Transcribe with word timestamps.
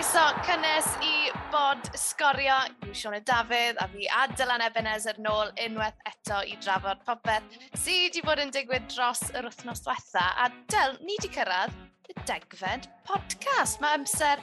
Croeso 0.00 0.28
cynnes 0.46 0.86
i 1.04 1.28
bod 1.52 1.90
sgorio 1.92 2.54
yw 2.86 2.94
Sione 2.96 3.18
Dafydd 3.28 3.76
a 3.84 3.86
fi 3.92 4.06
a 4.08 4.22
Dylan 4.32 4.62
Ebenezer 4.64 5.18
nôl 5.20 5.50
unwaith 5.60 5.98
eto 6.08 6.38
i 6.48 6.54
drafod 6.64 7.02
popeth 7.04 7.58
sydd 7.74 8.06
wedi 8.06 8.22
bod 8.24 8.40
yn 8.40 8.48
digwydd 8.54 8.86
dros 8.94 9.20
yr 9.34 9.44
wythnos 9.50 9.84
diwetha. 9.84 10.22
A 10.40 10.46
Dyl, 10.72 10.96
ni 11.04 11.18
wedi 11.18 11.28
cyrraedd 11.34 11.76
y 12.08 12.16
degfed 12.30 12.88
podcast. 13.10 13.76
Mae 13.84 13.98
amser 13.98 14.40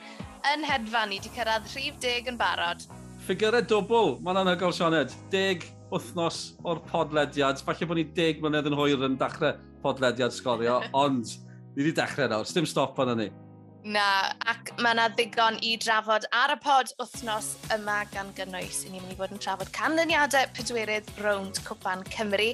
yn 0.51 0.67
hedfan 0.67 1.09
ni 1.09 1.17
wedi 1.17 1.33
cyrraedd 1.39 1.65
rhif 1.73 1.97
deg 2.05 2.29
yn 2.29 2.37
barod. 2.37 2.85
Ffigurau 3.25 3.65
dobl, 3.65 4.13
mae'n 4.21 4.43
anhygol 4.43 4.77
Sioned. 4.77 5.17
Deg 5.33 5.65
wythnos 5.89 6.43
o'r 6.69 6.83
podlediad. 6.93 7.65
Falle 7.65 7.89
bod 7.89 8.03
ni 8.03 8.05
deg 8.21 8.45
mlynedd 8.45 8.69
yn 8.69 8.77
hwyr 8.77 9.09
yn 9.09 9.17
dechrau 9.17 9.57
podlediad 9.81 10.37
sgorio, 10.37 10.83
ond 11.07 11.33
ni 11.73 11.81
wedi 11.81 11.97
dechrau 11.97 12.29
nawr. 12.29 12.45
Sdim 12.45 12.69
stop 12.69 13.01
yna 13.01 13.17
ni. 13.23 13.31
Na, 13.87 14.33
ac 14.51 14.73
mae 14.83 14.91
yna 14.91 15.05
ddigon 15.13 15.61
i 15.63 15.77
drafod 15.79 16.25
ar 16.35 16.51
y 16.51 16.57
pod 16.59 16.89
wythnos 16.99 17.53
yma 17.71 18.01
gan 18.11 18.33
gynnwys. 18.35 18.81
I 18.83 18.89
ni'n 18.91 18.99
mynd 18.99 19.13
i 19.13 19.17
fod 19.19 19.31
yn 19.31 19.39
trafod 19.39 19.69
canlyniadau 19.77 20.43
pedwerydd 20.57 21.07
rownd 21.23 21.55
Cwpan 21.63 22.03
Cymru. 22.11 22.49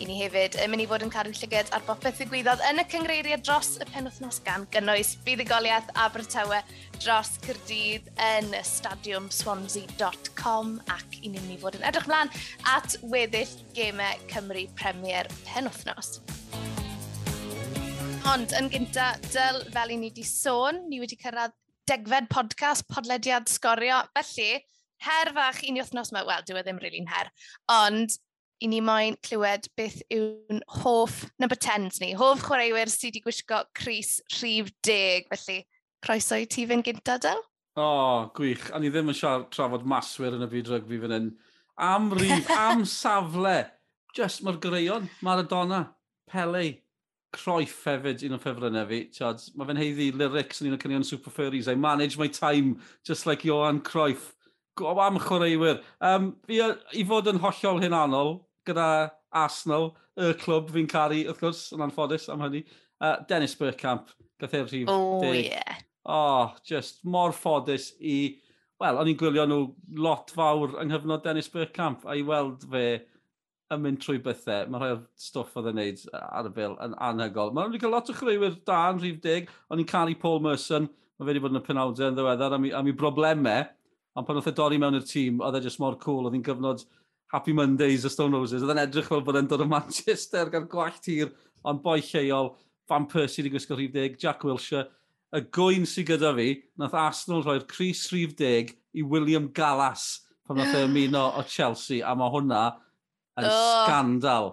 I 0.00 0.02
ni 0.08 0.16
hefyd 0.22 0.56
yn 0.62 0.72
mynd 0.72 0.84
i 0.86 0.88
fod 0.88 1.04
yn 1.04 1.12
cadw 1.12 1.32
llyged 1.36 1.68
ar 1.76 1.84
bopeth 1.84 2.16
ddigwyddodd 2.22 2.64
yn 2.70 2.80
y 2.80 2.86
cyngreiriau 2.94 3.36
dros 3.44 3.70
y 3.82 3.86
penwthnos 3.90 4.38
gan 4.48 4.64
gynnwys 4.72 5.10
buddigoliaeth 5.28 5.92
Abertawe 6.06 6.60
dros 7.02 7.30
Cyrdydd 7.44 8.08
yn 8.30 8.48
stadiumswansea.com 8.70 10.66
ac 10.96 11.08
i 11.20 11.28
ni'n 11.28 11.36
mynd 11.42 11.58
i 11.58 11.60
fod 11.66 11.76
yn 11.76 11.84
edrych 11.90 12.08
mlaen 12.08 12.32
at 12.78 12.96
weddill 13.12 13.54
gemau 13.76 14.16
Cymru 14.32 14.64
Premier 14.80 15.28
penwthnos. 15.50 16.10
Ond 18.28 18.50
yn 18.58 18.66
gynta, 18.68 19.14
dyl 19.32 19.62
fel 19.72 19.92
i 19.94 19.96
ni 19.96 20.10
wedi 20.10 20.22
sôn, 20.26 20.82
ni 20.90 20.98
wedi 21.00 21.16
cyrraedd 21.16 21.54
degfed 21.88 22.26
podcast 22.28 22.84
podlediad 22.90 23.46
sgorio. 23.48 24.02
Felly, 24.18 24.58
her 25.06 25.30
fach 25.32 25.60
i 25.64 25.70
wythnos 25.72 26.10
yma, 26.12 26.26
wel, 26.28 26.42
dyw 26.44 26.58
e 26.60 26.62
ddim 26.66 26.80
rili'n 26.82 27.06
her, 27.08 27.30
ond 27.72 28.18
i 28.60 28.68
ni 28.68 28.82
moyn 28.84 29.16
clywed 29.24 29.70
beth 29.80 30.02
yw'n 30.12 30.60
hoff 30.82 31.22
number 31.40 31.56
10s 31.56 32.02
ni. 32.02 32.10
Hoff 32.18 32.42
chwaraewyr 32.44 32.92
sydd 32.92 33.14
wedi 33.14 33.22
gwisgo 33.24 33.62
Cris 33.78 34.18
Rhif 34.34 34.68
10, 34.84 35.30
felly 35.30 35.62
croeso 36.04 36.36
i 36.42 36.48
ti 36.52 36.66
fy'n 36.68 36.84
gynta, 36.84 37.16
dyl? 37.24 37.40
O, 37.78 37.86
oh, 37.86 38.26
gwych. 38.36 38.66
A 38.76 38.82
ni 38.82 38.90
ddim 38.92 39.08
yn 39.14 39.16
siarad 39.16 39.46
trafod 39.54 39.86
maswyr 39.88 40.36
yn 40.36 40.44
y 40.44 40.50
byd 40.52 40.68
rygbi 40.74 41.00
fan 41.06 41.16
hyn. 41.16 41.30
Am 41.88 42.12
rif, 42.18 42.52
am 42.52 42.84
safle. 42.98 43.56
Just 44.18 44.44
mae'r 44.44 44.60
greion, 44.60 45.08
Maradona, 45.24 45.86
Pele, 46.28 46.66
Croif 47.36 47.74
hefyd, 47.84 48.22
un 48.24 48.36
o'n 48.36 48.40
ffefrynnau 48.40 48.88
fi, 48.88 49.02
tiod, 49.12 49.42
mae 49.54 49.68
fe'n 49.68 49.80
heiddi 49.82 50.08
lyrics 50.16 50.62
yn 50.62 50.70
un 50.70 50.76
o'n 50.78 50.82
cynnion 50.82 51.04
Super 51.04 51.32
Furries, 51.34 51.68
I 51.68 51.74
manage 51.76 52.16
my 52.16 52.28
time 52.32 52.78
just 53.04 53.26
like 53.28 53.44
Johan 53.44 53.82
Croif. 53.84 54.32
Go 54.78 54.94
am 55.02 55.18
chwaraewyr. 55.20 55.82
Um, 56.00 56.36
fi, 56.46 56.62
I 56.62 57.04
fod 57.08 57.28
yn 57.28 57.40
hollol 57.42 57.82
hunanol 57.84 58.32
gyda 58.68 59.10
Arsenal, 59.36 59.92
y 60.18 60.32
clwb 60.40 60.72
fi'n 60.72 60.88
caru, 60.90 61.20
wrth 61.28 61.42
gwrs, 61.42 61.66
yn 61.76 61.84
anffodus 61.84 62.28
am 62.32 62.42
hynny. 62.46 62.64
Uh, 62.98 63.18
Dennis 63.28 63.54
Burkamp, 63.58 64.08
gath 64.40 64.56
e'r 64.56 64.66
rhif. 64.70 64.88
Oh, 64.90 65.20
deg. 65.22 65.50
yeah. 65.50 65.82
Oh, 66.08 66.54
just 66.64 67.04
mor 67.04 67.36
ffodus 67.36 67.92
i... 68.00 68.38
Wel, 68.78 68.94
o'n 69.00 69.08
i'n 69.10 69.18
gwylio 69.18 69.44
nhw 69.50 69.62
lot 69.98 70.30
fawr 70.30 70.76
yng 70.78 70.92
nghyfnod 70.92 71.24
Dennis 71.24 71.50
Burkamp, 71.50 72.04
a 72.06 72.14
i 72.14 72.22
weld 72.24 72.62
fe 72.70 72.84
yn 73.74 73.82
mynd 73.84 74.00
trwy 74.02 74.20
bethau. 74.24 74.68
Mae 74.70 74.80
rhai 74.80 74.92
o'r 74.94 75.02
stwff 75.20 75.56
oedd 75.58 75.70
yn 75.72 75.78
neud 75.80 76.04
ar 76.18 76.48
y 76.48 76.52
bil 76.54 76.76
yn 76.84 76.94
anhygol. 77.08 77.52
Mae'n 77.54 77.70
wedi 77.70 77.80
cael 77.82 77.94
lot 77.94 78.12
o 78.12 78.16
chreuwyr 78.16 78.56
da 78.68 78.78
yn 78.92 79.02
rhif 79.02 79.18
dig. 79.24 79.50
O'n 79.68 79.82
i'n 79.82 79.88
caru 79.88 80.14
Paul 80.20 80.40
Merson, 80.44 80.88
mae 80.88 81.26
fe 81.26 81.30
wedi 81.32 81.42
bod 81.44 81.54
yn 81.54 81.60
y 81.60 81.64
penawdau 81.66 82.08
yn 82.10 82.16
ddiweddar 82.16 82.56
am, 82.56 82.68
am 82.80 82.88
i 82.88 82.94
broblemau, 82.96 83.66
ond 84.16 84.28
pan 84.28 84.40
oedd 84.40 84.48
e 84.50 84.54
dorri 84.56 84.78
mewn 84.80 84.96
i'r 84.98 85.08
tîm, 85.08 85.42
oedd 85.44 85.58
e 85.58 85.64
jyst 85.66 85.82
mor 85.82 85.98
cool, 86.02 86.24
oedd 86.26 86.38
hi'n 86.38 86.46
gyfnod 86.46 86.86
Happy 87.32 87.52
Mondays 87.52 88.06
y 88.08 88.12
Stone 88.12 88.38
Roses, 88.38 88.64
oedd 88.64 88.72
e'n 88.72 88.84
edrych 88.86 89.10
fel 89.10 89.24
bod 89.26 89.36
e'n 89.36 89.50
dod 89.50 89.62
o 89.62 89.68
Manchester 89.68 90.48
gan 90.52 90.68
gwallt 90.70 91.02
tir, 91.04 91.34
ond 91.68 91.84
boi 91.84 92.00
lleol, 92.00 92.54
Van 92.88 93.04
Persie 93.04 93.42
wedi 93.42 93.52
gwisgo 93.52 93.76
rhif 93.76 93.92
dig, 93.92 94.16
Jack 94.22 94.46
Wilshire, 94.48 94.86
y 95.36 95.42
gwyn 95.52 95.84
sydd 95.84 96.08
gyda 96.08 96.32
fi, 96.38 96.54
nath 96.80 96.96
Arsenal 96.96 97.42
rhoi'r 97.44 97.66
Cris 97.68 98.06
rhif 98.14 98.32
dig 98.38 98.72
i 98.96 99.04
William 99.04 99.50
Gallas 99.52 100.06
pan 100.48 100.56
nath 100.56 100.72
e 100.72 100.86
ymuno 100.86 101.26
o 101.36 101.42
Chelsea, 101.44 102.00
a 102.00 102.14
mae 102.16 102.32
hwnna 102.32 102.62
yn 103.38 103.48
oh. 103.48 103.84
scandal. 103.86 104.52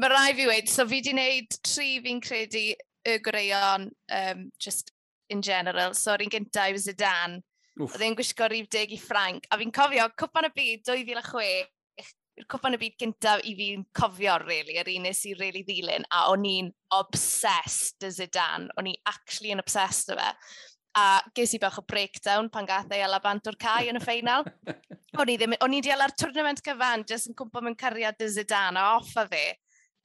Mae 0.00 0.10
rai 0.10 0.32
fi 0.34 0.48
wedi, 0.48 0.70
so 0.70 0.86
fi 0.88 0.98
wedi 0.98 1.12
gwneud 1.12 1.58
tri 1.62 1.90
fi'n 2.02 2.22
credu 2.24 2.64
y 3.04 3.18
greion, 3.22 3.90
um, 4.10 4.50
just 4.58 4.90
in 5.30 5.42
general. 5.42 5.94
So 5.94 6.14
o'r 6.14 6.24
un 6.24 6.32
gyntaf 6.32 6.72
yw 6.72 6.80
Zidane. 6.82 7.42
Oedd 7.80 8.02
e'n 8.06 8.16
gwisgo 8.18 8.48
rif 8.50 8.68
deg 8.70 8.92
i 8.94 8.98
Frank. 9.00 9.48
A 9.50 9.58
fi'n 9.60 9.72
cofio, 9.74 10.08
cwpan 10.20 10.48
y 10.48 10.52
byd 10.54 10.84
2006, 10.88 11.70
yw'r 12.34 12.48
cwpan 12.50 12.74
y 12.74 12.80
byd 12.80 12.96
gyntaf 12.98 13.42
i 13.46 13.54
fi'n 13.58 13.84
cofio, 13.94 14.36
really, 14.42 14.78
yr 14.80 14.90
un 14.94 15.06
nes 15.06 15.22
i 15.30 15.34
really 15.38 15.62
ddilyn. 15.66 16.06
A 16.10 16.26
o'n 16.32 16.46
i'n 16.50 16.70
obsessed 16.98 18.06
y 18.06 18.12
Zidane. 18.14 18.70
O'n 18.80 18.90
i 18.90 18.96
actually 19.10 19.54
yn 19.54 19.62
obsessed 19.62 20.10
o 20.14 20.18
fe 20.18 20.30
a 20.98 21.20
ges 21.34 21.54
i 21.56 21.60
bach 21.62 21.80
o 21.80 21.84
breakdown 21.86 22.48
pan 22.52 22.66
gath 22.68 22.92
ei 22.94 23.02
alabant 23.04 23.46
o'r 23.50 23.58
cae 23.60 23.90
yn 23.90 23.98
y 23.98 24.02
ffeinal. 24.02 24.46
o'n 25.20 25.30
i 25.30 25.36
ddim, 25.38 25.56
o'n 25.62 25.76
i 25.76 25.82
deall 25.84 26.04
ar 26.04 26.14
tournament 26.18 26.62
cyfan, 26.64 27.04
jyst 27.08 27.30
yn 27.30 27.38
cwmpa 27.38 27.62
mewn 27.62 27.78
cariad 27.78 28.22
y 28.22 28.30
Zidane 28.34 28.80
a 28.80 28.94
off 28.96 29.12
a 29.20 29.26
fi. 29.30 29.44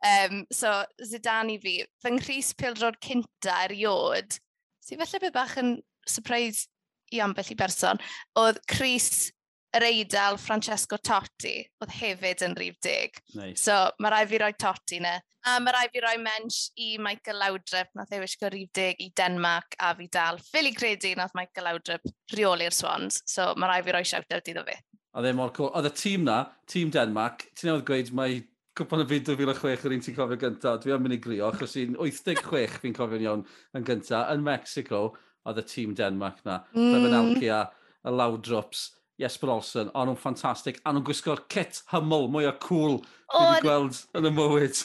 Um, 0.06 0.44
so 0.54 0.72
Zidane 1.04 1.58
i 1.58 1.62
fi, 1.62 1.76
fy 2.02 2.14
nghrys 2.16 2.54
pildro'r 2.60 3.00
cynta 3.04 3.64
eriod, 3.66 4.38
sy'n 4.86 5.02
falle 5.02 5.24
bydd 5.26 5.36
bach 5.36 5.58
yn 5.62 5.76
surprise 6.08 6.70
i 7.14 7.22
ambell 7.26 7.52
i 7.52 7.58
berson, 7.58 8.00
oedd 8.40 8.62
Chris 8.70 9.30
yr 9.78 9.86
eidl 9.86 10.38
Francesco 10.42 10.98
Totti, 10.98 11.58
oedd 11.82 11.96
hefyd 12.00 12.44
yn 12.48 12.56
rhif 12.58 12.80
dig. 12.84 13.20
Nice. 13.38 13.62
So, 13.64 13.76
mae 14.02 14.14
rai 14.14 14.24
fi 14.30 14.40
roi 14.42 14.54
Totti 14.58 15.02
na. 15.04 15.18
A 15.48 15.56
mae 15.64 15.74
rai 15.76 15.86
fi 15.94 16.02
roi 16.04 16.18
mensch 16.20 16.74
i 16.82 16.98
Michael 17.02 17.40
Laudrup, 17.44 17.92
nath 17.96 18.12
ei 18.16 18.22
wisgo 18.24 18.50
rhif 18.52 18.74
dig 18.76 19.00
i 19.04 19.10
Denmark 19.16 19.78
a 19.80 19.94
fi 19.96 20.10
dal. 20.12 20.42
Fili 20.52 20.74
credu 20.76 21.14
nath 21.18 21.36
Michael 21.38 21.70
Laudrup 21.70 22.10
rheoli'r 22.34 22.76
Swans, 22.76 23.22
so 23.30 23.54
mae 23.56 23.72
rai 23.72 23.82
fi 23.86 23.96
roi 23.96 24.06
shout-out 24.08 24.52
iddo 24.52 24.66
fi. 24.68 24.78
Oedd 25.18 25.30
e 25.30 25.34
mor 25.38 25.54
cool. 25.56 25.72
Oedd 25.78 25.90
y 25.90 25.94
tîm 25.98 26.26
na, 26.28 26.44
tîm 26.70 26.92
Denmark, 26.94 27.48
ti'n 27.58 27.72
newydd 27.72 27.88
gweud 27.88 28.14
mae 28.18 28.42
cwpon 28.80 29.04
y 29.04 29.08
byd 29.10 29.32
2006 29.32 29.88
yr 29.88 29.96
un 29.96 30.06
ti'n 30.06 30.18
cofio 30.18 30.38
gyntaf, 30.44 30.78
dwi 30.84 30.94
am 30.96 31.02
mynd 31.04 31.18
i 31.18 31.24
grio, 31.24 31.50
achos 31.50 31.76
i'n 31.80 31.98
86 31.98 32.78
fi'n 32.84 32.96
cofio'n 32.96 33.26
iawn 33.26 33.42
yn 33.78 33.88
gyntaf, 33.88 34.30
yn 34.34 34.46
Mexico, 34.46 35.02
oedd 35.50 35.60
y 35.62 35.66
tîm 35.68 35.96
Denmark 35.98 36.44
na, 36.48 36.62
mm. 36.76 37.10
Alcia, 37.20 37.64
y 38.06 38.14
Laudrups, 38.16 38.86
Jesper 39.20 39.52
Olsen, 39.52 39.90
a 39.92 40.06
nhw'n 40.06 40.18
ffantastig, 40.20 40.80
a 40.86 40.94
nhw'n 40.94 41.04
gwisgo'r 41.08 41.44
kit 41.52 41.82
hymol 41.92 42.30
mwy 42.32 42.48
o 42.48 42.54
cool 42.64 43.00
dwi 43.02 43.42
wedi 43.44 43.66
gweld 43.66 44.00
yn 44.16 44.30
y 44.30 44.32
mywyd. 44.38 44.80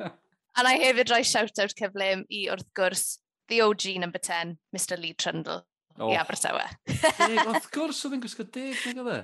a 0.56 0.64
na 0.64 0.72
i 0.72 0.80
hefyd 0.80 1.12
rhoi 1.12 1.20
shout-out 1.28 1.76
cyflym 1.76 2.24
i 2.32 2.46
wrth 2.54 2.70
gwrs, 2.78 3.04
the 3.52 3.60
OG 3.60 3.86
number 4.00 4.22
10, 4.22 4.56
Mr 4.72 4.96
Lee 5.00 5.12
Trundle, 5.12 5.60
oh. 5.98 6.08
i 6.08 6.16
Abertawe. 6.16 6.64
deg, 6.88 7.40
wrth 7.50 7.68
gwrs 7.74 8.00
oedd 8.08 8.16
yn 8.16 8.24
gwisgo 8.24 8.46
deg, 8.48 8.78
nag 8.88 9.02
oedd 9.02 9.16
e? 9.18 9.22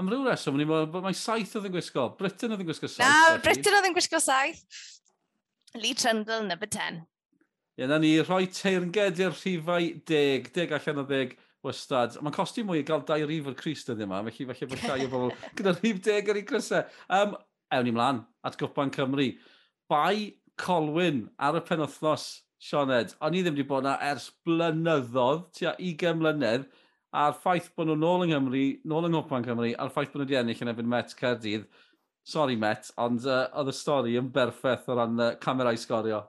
Am 0.00 0.08
ryw 0.08 0.26
reswm, 0.26 0.60
mae 1.04 1.16
saith 1.16 1.54
oedd 1.56 1.68
yn 1.68 1.74
gwisgo. 1.74 2.10
Britain 2.18 2.52
oedd 2.52 2.64
yn 2.64 2.68
gwisgo 2.68 2.88
saith. 2.88 3.06
Na, 3.06 3.40
Britain 3.44 3.76
oedd 3.76 3.88
yn 3.88 3.96
gwisgo 3.96 4.20
saith. 4.24 4.62
Lee 5.76 5.96
Trundle, 5.96 6.42
number 6.48 6.68
10. 6.68 7.00
Ie, 7.00 7.80
yeah, 7.80 7.88
na 7.88 7.96
ni 8.00 8.12
rhoi 8.20 8.44
teirnged 8.52 9.20
i'r 9.24 9.32
rhifau 9.32 9.88
deg, 10.08 10.52
deg 10.52 10.72
allan 10.76 11.00
o 11.00 11.06
deg 11.08 11.32
wastad. 11.66 12.18
Mae'n 12.20 12.34
costi 12.34 12.64
mwy 12.66 12.82
i 12.82 12.86
gael 12.86 13.04
dau 13.06 13.26
rif 13.28 13.48
o'r 13.50 13.56
Cris 13.58 13.84
ydyn 13.86 14.06
yma, 14.06 14.22
felly 14.28 14.46
falle 14.50 14.68
bod 14.70 14.84
llai 14.84 15.06
o 15.06 15.10
bobl 15.12 15.34
gyda 15.58 15.74
rif 15.78 16.02
deg 16.04 16.30
ar 16.30 16.40
ei 16.40 16.46
crysau. 16.48 16.84
Um, 17.18 17.36
ewn 17.72 17.88
ni 17.88 17.94
mlaen 17.94 18.22
at 18.46 18.58
Gwpan 18.60 18.92
Cymru. 18.94 19.28
Bai 19.90 20.34
Colwyn 20.60 21.26
ar 21.38 21.58
y 21.58 21.64
penwthnos, 21.68 22.30
Sioned. 22.62 23.16
O'n 23.18 23.34
i 23.34 23.40
ddim 23.42 23.56
wedi 23.56 23.66
bod 23.66 23.82
yna 23.82 23.96
ers 24.06 24.28
blynyddoedd, 24.46 25.48
tua 25.56 25.72
20 25.80 26.20
mlynedd, 26.20 26.68
a'r 27.18 27.34
ffaith 27.34 27.72
bod 27.76 27.90
nhw 27.90 27.96
nôl 27.98 28.22
yng 28.26 28.30
Nghymru, 28.30 28.66
nôl 28.86 29.08
yng 29.08 29.16
Nghymru, 29.16 29.46
Cymru, 29.48 29.72
a'r 29.74 29.90
ffaith 29.90 30.12
bod 30.12 30.22
nhw 30.22 30.28
wedi 30.28 30.38
ennill 30.38 30.62
yn 30.62 30.70
efo'n 30.70 30.92
Met 30.92 31.16
Cerdydd. 31.18 31.66
Sorry 32.22 32.54
Met, 32.54 32.92
ond 33.02 33.26
uh, 33.26 33.48
oedd 33.58 33.72
y 33.72 33.74
stori 33.74 34.14
yn 34.20 34.30
berffaith 34.34 34.86
o 34.86 34.98
ran 34.98 35.18
uh, 35.18 35.32
camerau 35.42 35.78
sgorio. 35.80 36.22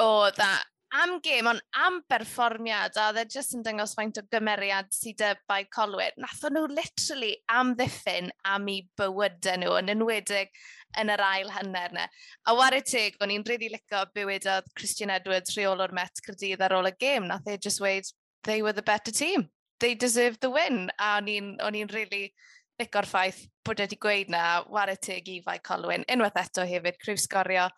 O, 0.00 0.06
oh, 0.06 0.30
that 0.38 0.69
am 0.90 1.18
gêm, 1.22 1.46
ond 1.46 1.62
am 1.78 2.00
berfformiad, 2.10 2.96
a 2.98 3.10
dde 3.14 3.26
jyst 3.30 3.54
yn 3.56 3.62
dyngos 3.66 3.94
faint 3.98 4.18
o 4.18 4.24
gymeriad 4.32 4.90
sydd 4.94 5.22
by 5.48 5.62
Colwyr. 5.74 6.16
nath 6.18 6.42
nhw 6.50 6.66
literally 6.70 7.36
amddiffyn 7.46 8.30
am 8.44 8.68
i 8.68 8.80
bywydau 8.98 9.60
nhw, 9.62 9.76
yn 9.78 9.94
enwedig 9.94 10.50
yn 10.98 11.12
yr 11.14 11.22
ail 11.22 11.52
hynner 11.54 11.94
yna. 11.94 12.08
A 12.46 12.54
war 12.58 12.74
y 12.74 12.82
teg, 12.82 13.16
o'n 13.22 13.30
i'n 13.30 13.46
rili 13.46 13.68
really 13.68 13.76
licio 13.76 14.04
bywyd 14.14 14.48
oedd 14.50 14.70
Christian 14.74 15.14
Edwards 15.14 15.54
rheol 15.56 15.82
o'r 15.84 15.94
Met 15.94 16.22
Cyrdydd 16.26 16.64
ar 16.66 16.74
ôl 16.78 16.90
y 16.90 16.94
gêm. 16.98 17.28
Nath 17.30 17.46
e 17.46 17.58
just 17.58 17.80
weid, 17.80 18.10
they 18.42 18.62
were 18.62 18.72
the 18.72 18.82
better 18.82 19.12
team. 19.12 19.48
They 19.78 19.94
deserved 19.94 20.40
the 20.40 20.50
win. 20.50 20.90
A 20.98 21.18
o'n 21.20 21.28
i'n 21.30 21.94
really 21.94 22.34
licio'r 22.80 23.06
ffaith 23.06 23.44
bod 23.64 23.80
wedi 23.82 23.98
gweud 24.00 24.30
na, 24.32 24.62
war 24.72 24.90
y 24.90 24.96
teg 24.96 25.28
i 25.28 25.40
fai 25.44 25.58
Colwyn. 25.62 26.06
Unwaith 26.10 26.38
eto 26.40 26.64
hefyd, 26.66 26.98
cryf 27.02 27.20
sgorio 27.20 27.68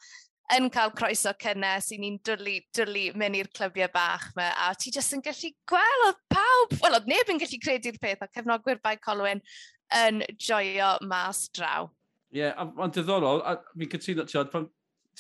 yn 0.57 0.69
cael 0.73 0.93
croeso 0.97 1.33
cynnes 1.41 1.89
i 1.95 1.99
ni'n 2.03 2.19
dwlu, 2.27 2.59
dwlu 2.77 3.07
mynd 3.19 3.39
i'r 3.39 3.51
clybiau 3.55 3.89
bach 3.95 4.29
yma. 4.33 4.51
a 4.67 4.73
ti 4.75 4.93
jyst 4.95 5.17
yn 5.17 5.25
gallu 5.25 5.53
gweld 5.71 6.07
oedd 6.09 6.21
pawb, 6.35 6.77
wel 6.83 6.99
oedd 6.99 7.09
neb 7.11 7.33
yn 7.33 7.41
gallu 7.41 7.61
credu'r 7.63 7.99
peth, 8.03 8.25
a 8.25 8.29
cefnogwyr 8.35 8.83
bai 8.85 8.97
Colwyn 9.01 9.43
yn 10.03 10.23
joio 10.37 10.97
mas 11.09 11.47
draw. 11.55 11.89
Ie, 12.33 12.43
yeah, 12.43 12.69
ond 12.81 12.95
diddorol, 12.97 13.43
a 13.45 13.59
fi'n 13.77 13.93
cytuno, 13.93 14.29
ti'n 14.29 14.53
pan 14.53 14.69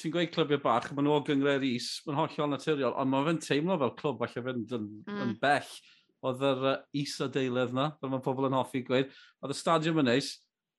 ti'n 0.00 0.12
gweud 0.12 0.30
clybiau 0.32 0.60
bach, 0.62 0.88
maen 0.92 1.04
nhw 1.06 1.18
o 1.18 1.24
gyngred 1.26 1.64
is, 1.68 1.98
mae'n 2.06 2.16
hollol 2.22 2.52
naturiol, 2.52 2.94
ond 2.96 3.12
mae'n 3.12 3.40
teimlo 3.44 3.76
fel 3.80 3.92
clwb, 3.98 4.22
falle 4.22 4.44
fynd 4.46 4.72
yn, 4.78 4.86
mm. 5.04 5.18
yn 5.26 5.34
bell 5.42 5.68
oedd 6.22 6.44
yr 6.46 6.64
uh, 6.70 6.76
is 6.96 7.16
o 7.20 7.28
deiledd 7.32 7.74
yna, 7.74 7.90
fel 8.00 8.12
mae 8.12 8.24
pobl 8.24 8.46
yn 8.48 8.56
hoffi 8.56 8.84
gweud. 8.86 9.10
Oedd 9.42 9.54
y 9.54 9.58
stadiwm 9.58 10.00
yn 10.02 10.08
neis, 10.12 10.32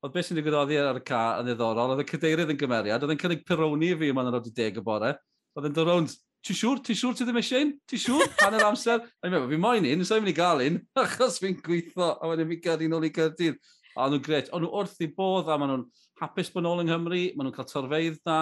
Oedd 0.04 0.12
beth 0.12 0.26
sy'n 0.28 0.36
digwyddodd 0.36 0.72
ar 0.84 0.98
y 1.00 1.02
ca 1.08 1.20
yn 1.40 1.48
ddiddorol, 1.48 1.94
oedd 1.94 2.02
y 2.04 2.06
cadeirydd 2.10 2.50
yn 2.52 2.58
gymeriad, 2.60 3.04
oedd 3.06 3.14
yn 3.14 3.20
cynnig 3.22 3.46
pironi 3.48 3.94
i 3.94 4.00
fi 4.02 4.10
yma'n 4.12 4.34
oed 4.34 4.50
deg 4.58 4.80
y 4.82 4.84
bore. 4.84 5.14
Oedd 5.56 5.70
yn 5.70 5.76
dod 5.78 5.88
rownd, 5.88 6.16
ti'n 6.44 6.58
siŵr, 6.60 6.82
ti'n 6.84 6.98
siŵr 7.00 7.16
ti 7.16 7.28
ddim 7.30 7.40
eisiau 7.40 7.64
un? 7.64 7.72
Ti'n 7.88 8.02
siŵr? 8.04 8.34
Pan 8.42 8.58
yr 8.58 8.66
amser? 8.68 9.00
A 9.00 9.30
i'n 9.30 9.32
meddwl, 9.32 9.48
fi 9.54 9.60
moyn 9.64 9.88
un, 9.88 10.04
so 10.04 10.18
i'n 10.20 10.26
mynd 10.26 10.34
i 10.34 10.36
gael 10.36 10.66
un, 10.66 10.82
achos 11.06 11.40
fi'n 11.40 11.56
gweithio, 11.64 12.10
a 12.20 12.32
wedyn 12.34 12.52
fi'n 12.52 12.62
gyrru 12.66 12.90
nôl 12.92 13.08
i 13.08 13.14
gyrdydd. 13.16 13.72
A 13.96 14.10
nhw'n 14.10 14.26
gret, 14.26 14.52
o'n 14.52 14.66
nhw 14.66 14.74
wrth 14.82 15.00
i 15.06 15.08
bodd, 15.16 15.48
a 15.48 15.56
maen 15.62 15.72
nhw'n 15.72 15.88
hapus 16.20 16.52
bod 16.52 16.68
nôl 16.68 16.84
yng 16.84 16.92
Nghymru, 16.92 17.24
maen 17.38 17.48
nhw'n 17.48 17.56
cael 17.56 17.70
torfeidd 17.72 18.20
na, 18.28 18.42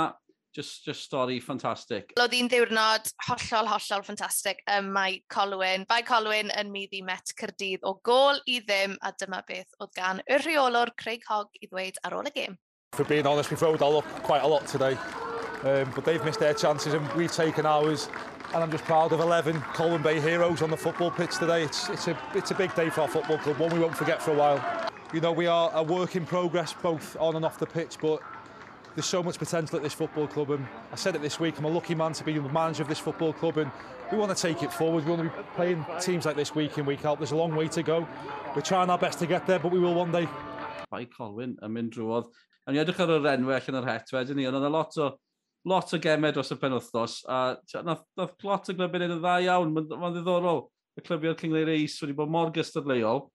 just, 0.55 0.83
just 0.85 1.05
stori 1.07 1.39
ffantastig. 1.43 2.11
Loedd 2.19 2.35
hi'n 2.35 2.49
ddiwrnod 2.51 3.11
hollol, 3.27 3.69
hollol 3.71 4.05
ffantastig 4.05 4.61
ym 4.75 4.91
mae 4.95 5.21
Colwyn. 5.31 5.85
Bai 5.89 6.01
Colwyn 6.07 6.51
yn 6.59 6.73
middi 6.73 7.03
Met 7.05 7.33
Cyrdydd 7.39 7.85
o 7.87 7.97
gol 8.05 8.41
i 8.51 8.59
ddim, 8.65 8.97
a 9.01 9.13
dyma 9.17 9.41
beth 9.47 9.79
oedd 9.81 9.95
gan 9.97 10.21
y 10.27 10.41
rheolwr 10.43 10.93
Craig 10.99 11.25
Hogg 11.29 11.55
i 11.61 11.69
ddweud 11.69 12.01
ar 12.05 12.19
ôl 12.19 12.29
y 12.29 12.35
gêm. 12.35 12.59
For 12.97 13.07
being 13.07 13.27
honest, 13.27 13.49
we've 13.49 13.61
rolled 13.61 13.81
all 13.81 13.97
up 13.97 14.23
quite 14.23 14.43
a 14.43 14.47
lot 14.47 14.67
today. 14.67 14.97
Um, 15.63 15.91
but 15.93 16.05
they've 16.05 16.23
missed 16.25 16.39
their 16.39 16.53
chances 16.53 16.93
and 16.93 17.07
we've 17.13 17.31
taken 17.31 17.65
ours. 17.65 18.09
And 18.53 18.63
I'm 18.63 18.71
just 18.71 18.83
proud 18.83 19.13
of 19.13 19.19
11 19.19 19.61
Colwyn 19.73 20.01
Bay 20.01 20.19
heroes 20.19 20.61
on 20.61 20.69
the 20.69 20.77
football 20.77 21.11
pitch 21.11 21.37
today. 21.37 21.63
It's, 21.63 21.87
it's, 21.89 22.07
a, 22.07 22.17
it's 22.33 22.51
a 22.51 22.55
big 22.55 22.73
day 22.75 22.89
for 22.89 23.01
our 23.01 23.07
football 23.07 23.37
club, 23.37 23.59
one 23.59 23.71
we 23.71 23.79
won't 23.79 23.95
forget 23.95 24.21
for 24.21 24.31
a 24.31 24.33
while. 24.33 24.89
You 25.13 25.21
know, 25.21 25.31
we 25.31 25.47
are 25.47 25.71
a 25.73 25.83
work 25.83 26.15
in 26.15 26.25
progress 26.25 26.73
both 26.73 27.15
on 27.19 27.35
and 27.35 27.45
off 27.45 27.59
the 27.59 27.65
pitch, 27.65 27.97
but 28.01 28.21
there's 28.95 29.05
so 29.05 29.23
much 29.23 29.37
potential 29.37 29.77
at 29.77 29.83
this 29.83 29.93
football 29.93 30.27
club 30.27 30.51
and 30.51 30.67
I 30.91 30.95
said 30.95 31.15
it 31.15 31.21
this 31.21 31.39
week 31.39 31.57
I'm 31.57 31.65
a 31.65 31.69
lucky 31.69 31.95
man 31.95 32.13
to 32.13 32.23
be 32.23 32.33
the 32.33 32.41
manager 32.49 32.83
of 32.83 32.89
this 32.89 32.99
football 32.99 33.33
club 33.33 33.57
and 33.57 33.71
we 34.11 34.17
want 34.17 34.35
to 34.35 34.41
take 34.41 34.61
it 34.61 34.73
forward. 34.73 35.05
We 35.05 35.11
want 35.11 35.31
to 35.31 35.37
be 35.37 35.43
playing 35.55 35.85
teams 36.01 36.25
like 36.25 36.35
this 36.35 36.53
week 36.53 36.77
in 36.77 36.85
week 36.85 37.05
out. 37.05 37.17
There's 37.17 37.31
a 37.31 37.35
long 37.35 37.55
way 37.55 37.69
to 37.69 37.83
go. 37.83 38.05
We're 38.53 38.61
trying 38.61 38.89
our 38.89 38.97
best 38.97 39.19
to 39.19 39.27
get 39.27 39.47
there 39.47 39.59
but 39.59 39.71
we 39.71 39.79
will 39.79 39.93
one 39.93 40.11
day. 40.11 40.27
Bai 40.91 41.05
Colwyn 41.05 41.55
yn 41.63 41.71
mynd 41.71 41.93
drwodd. 41.95 42.27
A 42.67 42.73
ni 42.73 42.81
edrych 42.83 42.99
ar 42.99 43.15
yr 43.15 43.29
enwau 43.37 43.55
allan 43.55 43.79
yr 43.79 43.87
het 43.87 44.11
wedyn 44.11 44.41
ni 44.41 44.47
ond 44.49 44.59
yna 44.59 44.71
lot 44.73 44.97
o 44.99 45.13
lot 45.71 45.93
o 45.95 45.99
gemau 46.03 46.33
dros 46.35 46.51
y 46.51 46.57
penwthnos 46.59 47.21
a 47.31 47.39
nath, 47.87 48.03
nath 48.19 48.43
lot 48.43 48.67
o 48.67 48.75
glybyn 48.75 49.07
edrych 49.07 49.15
yn 49.15 49.23
dda 49.23 49.37
iawn. 49.47 49.71
Mae'n 49.71 50.17
ddiddorol. 50.17 50.65
Y 50.99 51.05
clybiau'r 51.07 51.39
Cyngleur 51.39 51.71
Eis 51.71 51.95
wedi 52.03 52.17
bod 52.17 52.33
mor 52.33 52.51
gystadleuol 52.51 53.29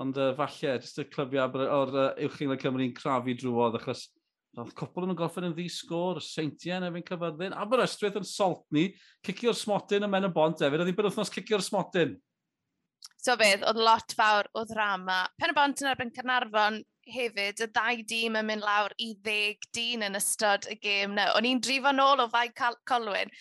ond 0.00 0.16
uh, 0.16 0.30
falle, 0.38 0.76
jyst 0.78 1.02
y 1.02 1.08
clybiau 1.10 1.50
o'r 1.66 1.90
uh, 1.90 2.10
Uwchynglau 2.22 2.60
Cymru'n 2.62 2.94
crafu 2.96 3.34
drwodd 3.42 3.80
achos 3.80 4.06
Roedd 4.52 4.74
cwpl 4.76 5.06
yn 5.08 5.16
gorffen 5.16 5.46
yn 5.48 5.54
ddi-sgôr, 5.56 6.18
seintiau 6.20 6.76
yn 6.76 6.88
efo'n 6.90 7.06
cyfyddin. 7.08 7.54
Aberystwyth 7.56 8.18
yn 8.20 8.26
saltni, 8.28 8.90
cicio'r 9.24 9.56
smotyn 9.56 10.04
yn 10.04 10.12
men 10.12 10.28
y 10.28 10.30
bont 10.34 10.60
efo. 10.60 10.76
Oedd 10.76 10.90
hi'n 10.90 10.98
berwthnos 10.98 11.32
cicio'r 11.32 11.64
smotyn. 11.64 12.12
So 13.22 13.36
beth, 13.40 13.64
oedd 13.64 13.80
lot 13.80 14.12
fawr 14.18 14.50
o 14.58 14.66
ddrama. 14.68 15.22
Pen 15.40 15.54
y 15.54 15.56
bont 15.56 15.80
yn 15.80 15.88
erbyn 15.94 16.12
Cynarfon 16.12 16.82
hefyd, 17.08 17.64
y 17.64 17.68
ddau 17.72 18.04
dîm 18.12 18.36
yn 18.42 18.48
mynd 18.50 18.66
lawr 18.66 18.92
i 19.00 19.12
ddeg 19.24 19.64
dyn 19.74 20.04
yn 20.06 20.20
ystod 20.20 20.68
y 20.70 20.76
gêm 20.82 21.16
na. 21.16 21.30
O'n 21.38 21.48
i'n 21.48 21.62
drifo 21.62 21.94
nôl 21.96 22.22
o 22.22 22.28
fai 22.30 22.48
Colwyn, 22.52 23.32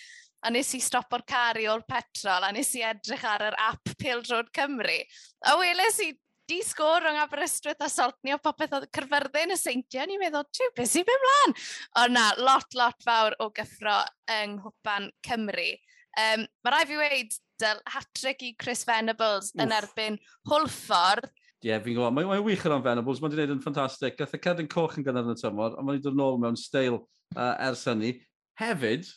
a 0.41 0.49
nes 0.53 0.73
i 0.77 0.81
stop 0.81 1.13
o'r 1.13 1.59
i 1.59 1.67
o'r 1.69 1.83
petrol, 1.89 2.47
a 2.47 2.51
nes 2.55 2.71
i 2.79 2.85
edrych 2.87 3.25
ar 3.27 3.49
yr 3.51 3.57
app 3.59 3.93
Pildrod 3.99 4.49
Cymru. 4.55 4.99
A 5.45 5.57
weles 5.59 5.99
i 6.07 6.13
di 6.51 6.59
sgôr 6.67 6.99
rhwng 6.99 7.19
Aberystwyth 7.21 7.83
a 7.85 7.87
Saltney 7.87 8.35
o 8.35 8.39
popeth 8.43 8.73
oedd 8.75 8.89
cyrfyrddin 8.91 9.53
y 9.53 9.57
seintiau, 9.59 10.07
ni'n 10.09 10.19
meddwl, 10.19 10.43
tiw, 10.51 10.71
beth 10.75 10.89
sy'n 10.91 11.05
byd 11.07 11.21
mlaen? 11.23 11.53
O 12.01 12.07
na, 12.11 12.25
lot, 12.43 12.75
lot 12.75 12.97
fawr 13.05 13.37
o 13.39 13.47
gyffro 13.55 14.01
yng 14.35 14.57
Nghwpan 14.57 15.07
Cymru. 15.23 15.69
Um, 16.19 16.43
mae 16.65 16.73
rai 16.73 16.81
fi 16.89 16.99
wedi 16.99 17.21
hat-trick 17.93 18.43
i 18.43 18.51
Chris 18.59 18.83
Venables 18.89 19.53
Oof. 19.53 19.63
yn 19.63 19.71
erbyn 19.77 20.19
Hwlffordd. 20.49 21.29
Ie, 21.61 21.69
yeah, 21.69 21.79
fi'n 21.79 21.95
gwybod, 21.95 22.17
mae'n 22.17 22.31
mae 22.33 22.43
wych 22.43 22.67
yn 22.67 22.75
o'n 22.75 22.83
Venables, 22.83 23.23
mae'n 23.23 23.35
gwneud 23.37 23.55
yn 23.55 23.63
ffantastig. 23.63 24.19
Gath 24.19 24.35
y 24.35 24.43
cerdyn 24.43 24.69
coch 24.71 24.99
yn 24.99 25.07
gynnar 25.07 25.29
yn 25.29 25.37
y 25.37 25.39
tymor, 25.39 25.77
ond 25.77 25.87
mae'n 25.87 26.03
dod 26.03 26.19
nôl 26.19 26.39
mewn 26.41 26.59
steil 26.59 26.99
uh, 26.99 27.53
ers 27.69 27.85
hynny. 27.87 28.17
Hefyd, 28.59 29.07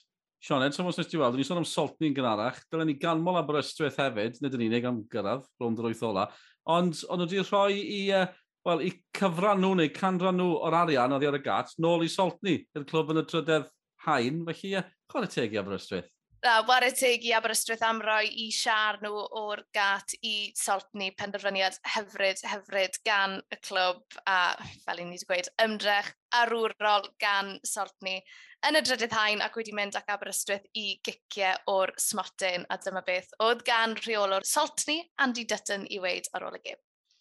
Sean, 0.44 0.60
ed, 0.60 0.74
symwys 0.76 0.98
nes 1.00 1.08
ti 1.08 1.16
weld, 1.16 1.38
ni'n 1.40 1.46
sôn 1.48 1.62
am 1.62 1.64
Saltney 1.64 2.10
yn 2.10 2.16
gynharach, 2.18 2.58
dylen 2.68 2.90
ni 2.90 2.98
ganmol 3.00 3.38
Aberystwyth 3.40 3.96
hefyd, 3.96 4.36
nid 4.44 4.52
yn 4.58 4.66
unig 4.66 4.84
am 4.84 4.98
gyrraedd, 5.08 5.46
rhwng 5.56 5.78
yr 5.80 5.88
wyth 5.88 6.02
ola, 6.04 6.26
ond 6.70 7.04
ond 7.08 7.22
nhw 7.22 7.28
wedi 7.28 7.44
rhoi 7.44 7.78
i, 7.80 8.00
uh, 8.16 8.26
well, 8.64 8.80
i 8.80 8.90
cyfran 9.16 9.60
nhw 9.62 9.74
neu 9.80 9.92
canran 9.94 10.38
nhw 10.40 10.50
o'r 10.64 10.78
arian 10.84 11.14
oedd 11.16 11.28
ar 11.30 11.38
y 11.38 11.44
gat, 11.44 11.76
nôl 11.78 12.06
i 12.06 12.10
Saltni 12.12 12.58
i'r 12.64 12.88
clwb 12.88 13.14
yn 13.14 13.22
y 13.22 13.28
trydedd 13.28 13.70
hain, 14.06 14.42
felly 14.48 14.74
uh, 14.80 14.90
chwarae 15.12 15.32
teg 15.32 15.54
i 15.54 15.60
Aberystwyth. 15.60 16.10
Na, 16.44 16.58
ware 16.68 16.90
teg 16.92 17.22
i 17.24 17.30
Aberystwyth 17.32 17.82
am 17.88 18.02
roi 18.04 18.26
i 18.28 18.50
siar 18.52 18.98
nhw 19.00 19.22
o'r 19.40 19.62
gat 19.72 20.12
i 20.20 20.50
Saltni 20.60 21.06
penderfyniad 21.16 21.78
hyfryd, 21.94 22.42
hyfryd 22.50 22.98
gan 23.08 23.38
y 23.48 23.58
clwb, 23.64 24.02
a 24.28 24.52
fel 24.82 25.00
i 25.00 25.06
ni 25.08 25.16
wedi 25.16 25.28
gweud, 25.30 25.48
ymdrech 25.64 26.10
arwrol 26.36 27.08
gan 27.22 27.54
Saltni 27.64 28.18
yn 28.64 28.78
y 28.78 28.80
drydydd 28.80 29.12
hain 29.12 29.42
ac 29.44 29.56
wedi 29.58 29.74
mynd 29.76 29.96
ac 29.98 30.08
Aberystwyth 30.14 30.64
i 30.80 30.84
giciau 31.04 31.58
o'r 31.68 31.90
smotyn 32.00 32.64
a 32.72 32.78
dyma 32.80 33.02
beth 33.04 33.34
oedd 33.44 33.64
gan 33.66 33.92
rheolwr 33.98 34.46
Saltney 34.48 35.02
Andy 35.20 35.44
Dutton 35.50 35.84
i 35.92 35.98
weid 36.00 36.30
ar 36.32 36.46
ôl 36.48 36.56
y 36.56 36.62
gym. 36.64 36.80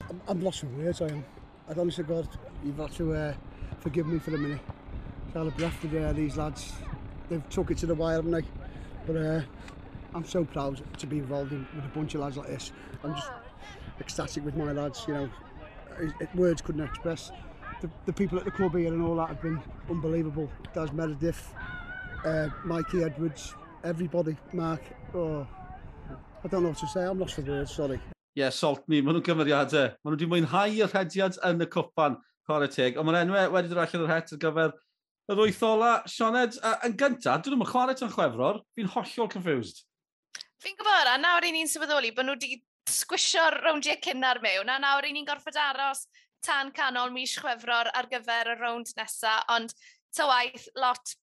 I'm, 0.09 0.21
I'm 0.27 0.43
lost 0.45 0.61
for 0.61 0.71
words, 0.77 1.01
I 1.01 1.09
am. 1.11 1.25
I'd 1.69 1.79
honestly 1.79 2.05
God, 2.05 2.29
you've 2.63 2.77
got 2.77 2.93
to 2.93 3.13
uh, 3.13 3.33
forgive 3.79 4.07
me 4.07 4.19
for 4.19 4.35
a 4.35 4.37
minute. 4.37 4.61
It's 5.27 5.35
out 5.35 5.47
of 5.47 5.57
breath 5.57 5.83
with 5.83 5.95
uh, 5.95 6.13
these 6.13 6.37
lads. 6.37 6.71
They've 7.29 7.49
took 7.49 7.71
it 7.71 7.77
to 7.79 7.87
the 7.87 7.95
wire, 7.95 8.15
haven't 8.15 8.31
they? 8.31 8.43
But 9.05 9.17
uh, 9.17 9.41
I'm 10.15 10.25
so 10.25 10.45
proud 10.45 10.81
to 10.99 11.07
be 11.07 11.17
involved 11.17 11.51
in, 11.51 11.67
with 11.75 11.85
a 11.85 11.89
bunch 11.89 12.15
of 12.15 12.21
lads 12.21 12.37
like 12.37 12.47
this. 12.47 12.71
I'm 13.03 13.15
just 13.15 13.31
ecstatic 13.99 14.45
with 14.45 14.55
my 14.55 14.71
lads, 14.71 15.03
you 15.07 15.13
know. 15.13 15.29
It, 15.99 16.13
it, 16.21 16.35
words 16.35 16.61
couldn't 16.61 16.83
express 16.83 17.31
the, 17.81 17.89
the 18.05 18.13
people 18.13 18.37
at 18.39 18.45
the 18.45 18.51
club 18.51 18.75
here 18.75 18.93
and 18.93 19.01
all 19.01 19.15
that 19.17 19.29
have 19.29 19.41
been 19.41 19.61
unbelievable. 19.89 20.49
Daz 20.73 20.91
Meredith, 20.91 21.53
uh, 22.25 22.47
Mikey 22.65 23.03
Edwards, 23.03 23.53
everybody, 23.83 24.35
Mark. 24.53 24.81
Oh, 25.13 25.45
I 26.43 26.47
don't 26.47 26.63
know 26.63 26.69
what 26.69 26.77
to 26.79 26.87
say, 26.87 27.03
I'm 27.03 27.19
lost 27.19 27.35
for 27.35 27.41
words, 27.41 27.73
sorry. 27.73 27.99
Ie, 28.35 28.41
yeah, 28.41 28.49
salt 28.49 28.87
me, 28.89 29.01
maen 29.01 29.19
nhw'n 29.19 29.25
gymeriadau. 29.27 29.91
Maen 30.01 30.15
nhw 30.15 30.17
wedi 30.17 30.29
mwynhau 30.31 30.73
y 30.73 30.87
rhediad 30.89 31.37
yn 31.45 31.61
y 31.61 31.67
cwpan, 31.75 32.17
chwarae 32.49 32.71
teg. 32.73 32.97
Ond 32.97 33.05
maen 33.05 33.19
enwau 33.27 33.53
wedi 33.53 33.69
dod 33.69 33.83
allan 33.83 34.05
o'r 34.07 34.13
het 34.15 34.33
ar 34.33 34.41
gyfer 34.41 34.73
yr 35.29 35.41
wyth 35.43 35.61
ola. 35.67 35.91
Sioned, 36.09 36.57
uh, 36.65 36.75
yn 36.87 36.97
gyntaf, 36.99 37.43
dyn 37.45 37.55
nhw'n 37.55 37.69
chwarae 37.69 37.99
tan 37.99 38.11
chwefror, 38.15 38.63
fi'n 38.73 38.89
hollol 38.95 39.29
confused. 39.35 39.83
Fi'n 40.63 40.79
gwybod, 40.79 41.11
a 41.13 41.19
nawr 41.21 41.45
i 41.45 41.53
ni'n 41.53 41.69
sefyddoli 41.69 42.11
bod 42.17 42.25
nhw 42.25 42.39
wedi 42.39 42.57
sgwisio'r 42.89 43.61
rowndiau 43.63 44.01
cynnar 44.03 44.41
mewn, 44.43 44.71
a 44.71 44.79
nawr 44.81 45.05
i 45.07 45.13
ni'n 45.13 45.29
gorfod 45.29 45.59
aros 45.69 46.07
tan 46.45 46.71
canol 46.75 47.13
mis 47.15 47.37
chwefror 47.39 47.91
ar 47.93 48.09
gyfer 48.11 48.53
y 48.53 48.59
rownd 48.59 48.93
nesaf, 48.99 49.45
ond 49.55 49.73
ta 50.15 50.27
waith 50.29 50.69
lot 50.77 51.15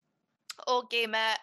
o 0.66 0.82
gemau 0.90 1.38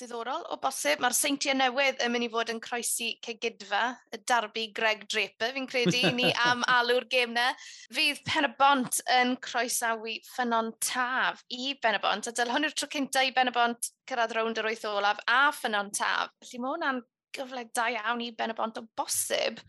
diddorol 0.00 0.44
o 0.52 0.56
bosib. 0.62 1.00
Mae'r 1.02 1.14
seintiau 1.16 1.56
newydd 1.58 2.00
yn 2.04 2.12
mynd 2.14 2.26
i 2.26 2.30
fod 2.32 2.52
yn 2.52 2.60
croesi 2.62 3.10
cegidfa, 3.24 3.82
y 4.14 4.20
darbu 4.28 4.66
Greg 4.76 5.04
Draper, 5.10 5.52
fi'n 5.56 5.68
credu, 5.70 6.02
ni 6.16 6.30
am 6.48 6.64
alw'r 6.76 7.06
gêm 7.12 7.34
na. 7.36 7.50
Fydd 7.92 8.22
Penabont 8.28 9.02
yn 9.18 9.36
croesawu 9.44 10.16
ffynon 10.30 10.72
taf 10.84 11.44
i 11.56 11.74
Benabont, 11.82 12.30
a 12.30 12.34
dyl 12.36 12.52
hwn 12.54 12.68
yw'r 12.68 12.76
tro 12.78 12.90
cyntaf 12.94 13.28
i 13.28 13.34
Benabont 13.36 13.92
cyrraedd 14.08 14.36
rownd 14.38 14.62
yr 14.62 14.70
wyth 14.70 14.88
olaf 14.90 15.20
a 15.28 15.42
ffynon 15.56 15.92
taf. 15.96 16.32
Felly 16.44 16.62
mae 16.62 16.76
hwnna'n 16.76 17.04
gyfle 17.36 17.68
da 17.76 17.90
iawn 17.94 18.24
i 18.24 18.32
Benabont 18.36 18.80
o 18.80 18.86
bosib 18.98 19.60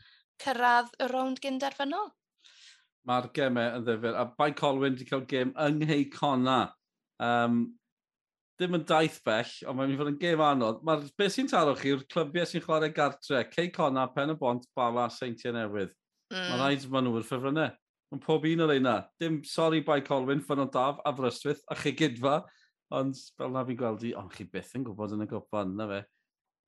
cyrraedd 0.41 0.96
y 1.01 1.12
rownd 1.12 1.43
gynderfynol. 1.43 2.10
Mae'r 3.10 3.29
gemau 3.34 3.77
yn 3.77 3.86
ddifur. 3.86 4.17
A 4.17 4.25
Bai 4.38 4.51
Colwyn 4.58 4.93
wedi 4.96 5.08
cael 5.10 5.24
gem 5.29 5.53
yng 5.58 5.79
Ngheicona. 5.81 6.60
Um, 7.22 7.63
ddim 8.62 8.77
yn 8.77 8.84
daith 8.86 9.17
bell, 9.25 9.50
ond 9.65 9.77
mae'n 9.77 9.89
mynd 9.89 9.96
i 9.96 10.00
fod 10.00 10.12
yn 10.12 10.20
gêm 10.22 10.41
anodd. 10.46 10.81
Mae'r 10.86 11.08
beth 11.17 11.34
sy'n 11.34 11.50
taro 11.50 11.74
chi 11.77 11.96
yw'r 11.96 12.03
clybiau 12.13 12.46
sy'n 12.46 12.62
chwarae 12.62 12.91
gartre, 12.93 13.41
Ceicona, 13.55 14.05
Pen 14.13 14.36
y 14.36 14.38
Bont, 14.38 14.67
Bala, 14.77 15.08
Seintiau 15.10 15.55
Newydd. 15.55 15.96
Mm. 16.29 16.43
Mae'n 16.43 16.62
rhaid 16.62 16.86
maen 16.93 17.08
nhw'r 17.10 17.25
ffefrynnau. 17.25 17.74
Mae'n 18.12 18.22
pob 18.22 18.46
un 18.46 18.65
o'r 18.65 18.74
reina. 18.75 18.96
Dim 19.22 19.41
sori 19.48 19.81
bai 19.88 20.01
Colwyn, 20.05 20.43
ffyn 20.46 20.62
o 20.62 20.67
daf, 20.70 21.01
a 21.01 21.13
frystwyth, 21.17 21.63
a 21.74 21.77
chi 21.79 21.96
gydfa. 21.98 22.38
Ond 22.93 23.17
fel 23.39 23.53
na 23.55 23.65
fi'n 23.65 23.79
gweld 23.79 24.05
i, 24.05 24.13
ond 24.20 24.34
chi 24.36 24.46
byth 24.51 24.75
yn 24.77 24.86
gwybod 24.86 25.15
yn 25.17 25.25
y 25.25 25.29
gwpan, 25.31 25.74
na 25.79 25.88
fe. 25.89 26.01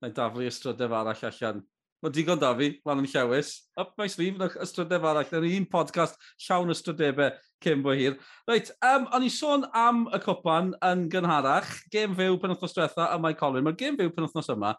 Na 0.02 0.10
i 0.10 0.16
daflu 0.16 0.48
ystrydef 0.48 0.98
arall 0.98 1.26
allan. 1.30 1.62
Mae 2.04 2.12
digon 2.12 2.36
da 2.36 2.50
fi, 2.52 2.66
lan 2.84 2.98
yn 3.00 3.06
llawys. 3.08 3.50
Up 3.80 3.94
my 3.96 4.04
sleeve, 4.12 4.36
na 4.36 4.50
ystrydeb 4.60 5.06
arall. 5.08 5.24
Na'r 5.32 5.46
un 5.48 5.64
podcast 5.72 6.18
llawn 6.44 6.72
ystrydebau 6.74 7.30
cyn 7.64 7.80
bo 7.86 7.94
hir. 7.96 8.18
Reit, 8.44 8.68
um, 8.84 9.06
o'n 9.16 9.24
i 9.24 9.30
sôn 9.32 9.64
am 9.72 10.02
y 10.12 10.20
cwpan 10.20 10.74
yn 10.84 11.06
gynharach. 11.14 11.70
Gêm 11.94 12.12
fyw 12.18 12.36
pen 12.42 12.52
wythnos 12.52 12.76
diwetha 12.76 13.06
a 13.08 13.16
Mike 13.16 13.40
Colin. 13.40 13.64
Mae'r 13.64 13.78
gêm 13.80 13.96
fyw 13.96 14.12
pen 14.12 14.28
wythnos 14.28 14.52
yma 14.52 14.74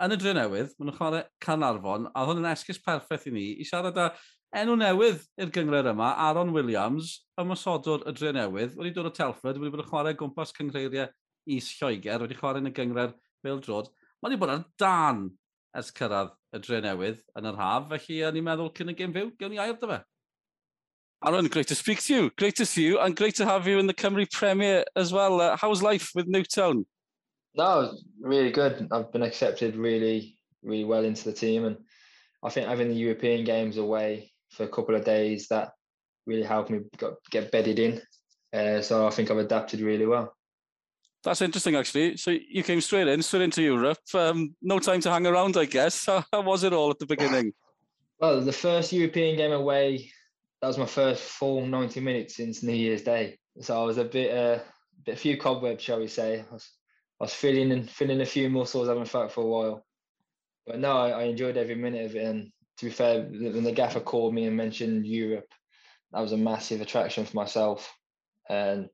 yn 0.00 0.14
y 0.14 0.18
dre 0.22 0.32
newydd, 0.38 0.70
maen 0.78 0.88
nhw'n 0.88 0.96
chwarae 0.96 1.26
Canarfon, 1.44 2.08
a 2.16 2.22
hwn 2.24 2.40
yn 2.40 2.48
esgus 2.54 2.80
perffaith 2.80 3.28
i 3.28 3.34
ni, 3.34 3.44
i 3.60 3.66
siarad 3.68 4.00
â 4.00 4.08
enw 4.62 4.78
newydd 4.80 5.20
i'r 5.44 5.52
gyngred 5.52 5.90
yma, 5.92 6.14
Aaron 6.24 6.54
Williams, 6.56 7.18
ymwysodwr 7.40 8.06
y 8.08 8.16
dre 8.16 8.32
newydd, 8.38 8.78
wedi 8.80 8.94
dod 8.96 9.10
o 9.10 9.14
Telford, 9.20 9.60
wedi 9.60 9.74
bod 9.74 9.84
yn 9.84 9.90
chwarae 9.90 10.16
gwmpas 10.16 10.56
cyngreiriau 10.56 11.12
is 11.52 11.68
Lloegr, 11.76 12.24
wedi 12.24 12.40
chwarae 12.40 12.64
yn 12.64 12.72
y 12.72 12.74
gyngred 12.80 13.12
Bildrod. 13.44 13.92
Mae 14.22 14.32
wedi 14.32 14.40
bod 14.40 14.56
ar 14.56 14.64
dan 14.80 15.26
ers 15.76 15.90
cyrraedd 15.96 16.32
y 16.52 16.60
dre 16.62 16.80
newydd 16.84 17.20
yn 17.38 17.48
yr 17.48 17.60
haf, 17.60 17.90
felly 17.92 18.22
uh, 18.22 18.32
ni'n 18.32 18.46
meddwl 18.46 18.72
cyn 18.76 18.92
y 18.92 18.96
gym 18.98 19.14
fyw, 19.14 19.30
gewn 19.40 19.54
ni 19.54 19.60
air 19.62 19.76
dy 19.80 19.88
fe. 19.90 20.00
Aaron, 21.24 21.46
great 21.46 21.68
to 21.68 21.74
speak 21.74 22.02
to 22.02 22.14
you. 22.14 22.30
Great 22.36 22.56
to 22.56 22.66
see 22.66 22.82
you, 22.82 22.98
and 22.98 23.14
great 23.14 23.36
to 23.36 23.46
have 23.46 23.66
you 23.68 23.78
in 23.78 23.86
the 23.86 23.94
Cymru 23.94 24.28
Premier 24.32 24.84
as 24.96 25.12
well. 25.12 25.40
Uh, 25.40 25.56
how's 25.56 25.80
life 25.80 26.10
with 26.16 26.26
Newtown? 26.26 26.84
No, 27.54 27.92
really 28.20 28.50
good. 28.50 28.88
I've 28.90 29.12
been 29.12 29.22
accepted 29.22 29.76
really, 29.76 30.36
really 30.64 30.84
well 30.84 31.04
into 31.04 31.24
the 31.24 31.32
team, 31.32 31.64
and 31.64 31.76
I 32.42 32.50
think 32.50 32.66
having 32.66 32.88
the 32.88 32.94
European 32.94 33.44
games 33.44 33.76
away 33.76 34.32
for 34.50 34.64
a 34.64 34.68
couple 34.68 34.96
of 34.96 35.04
days 35.04 35.46
that 35.48 35.70
really 36.26 36.42
helped 36.42 36.70
me 36.70 36.80
get 37.30 37.52
bedded 37.52 37.78
in. 37.78 38.02
Uh, 38.52 38.82
so 38.82 39.06
I 39.06 39.10
think 39.10 39.30
I've 39.30 39.38
adapted 39.38 39.80
really 39.80 40.06
well. 40.06 40.34
That's 41.24 41.40
interesting, 41.40 41.76
actually. 41.76 42.16
So 42.16 42.30
you 42.30 42.62
came 42.62 42.80
straight 42.80 43.06
in, 43.06 43.22
straight 43.22 43.42
into 43.42 43.62
Europe. 43.62 43.98
Um, 44.14 44.54
no 44.60 44.78
time 44.78 45.00
to 45.02 45.10
hang 45.10 45.26
around, 45.26 45.56
I 45.56 45.66
guess. 45.66 46.06
How, 46.32 46.42
was 46.42 46.64
it 46.64 46.72
all 46.72 46.90
at 46.90 46.98
the 46.98 47.06
beginning? 47.06 47.52
Well, 48.18 48.40
the 48.40 48.52
first 48.52 48.92
European 48.92 49.36
game 49.36 49.52
away, 49.52 50.10
that 50.60 50.68
was 50.68 50.78
my 50.78 50.86
first 50.86 51.22
full 51.22 51.64
90 51.66 52.00
minutes 52.00 52.36
since 52.36 52.62
New 52.62 52.72
Year's 52.72 53.02
Day. 53.02 53.38
So 53.60 53.80
I 53.80 53.84
was 53.84 53.98
a 53.98 54.04
bit, 54.04 54.36
uh, 54.36 54.58
a 54.60 55.02
bit 55.04 55.18
few 55.18 55.36
cobwebs, 55.36 55.82
shall 55.82 56.00
we 56.00 56.08
say. 56.08 56.40
I 56.40 56.52
was, 56.52 56.70
I 57.20 57.24
was 57.24 57.34
feeling 57.34 57.70
and 57.70 57.88
feeling 57.88 58.20
a 58.20 58.26
few 58.26 58.50
muscles, 58.50 58.88
having 58.88 59.04
fought 59.04 59.32
for 59.32 59.44
a 59.44 59.46
while. 59.46 59.84
But 60.66 60.80
no, 60.80 60.92
I, 60.92 61.10
I 61.10 61.22
enjoyed 61.24 61.56
every 61.56 61.76
minute 61.76 62.06
of 62.06 62.16
it. 62.16 62.24
And 62.24 62.50
to 62.78 62.84
be 62.84 62.90
fair, 62.90 63.22
when 63.22 63.64
the 63.64 63.72
gaffer 63.72 64.00
called 64.00 64.34
me 64.34 64.46
and 64.46 64.56
mentioned 64.56 65.06
Europe, 65.06 65.46
that 66.12 66.20
was 66.20 66.32
a 66.32 66.36
massive 66.36 66.80
attraction 66.80 67.24
for 67.24 67.36
myself. 67.36 67.92
And 68.48 68.88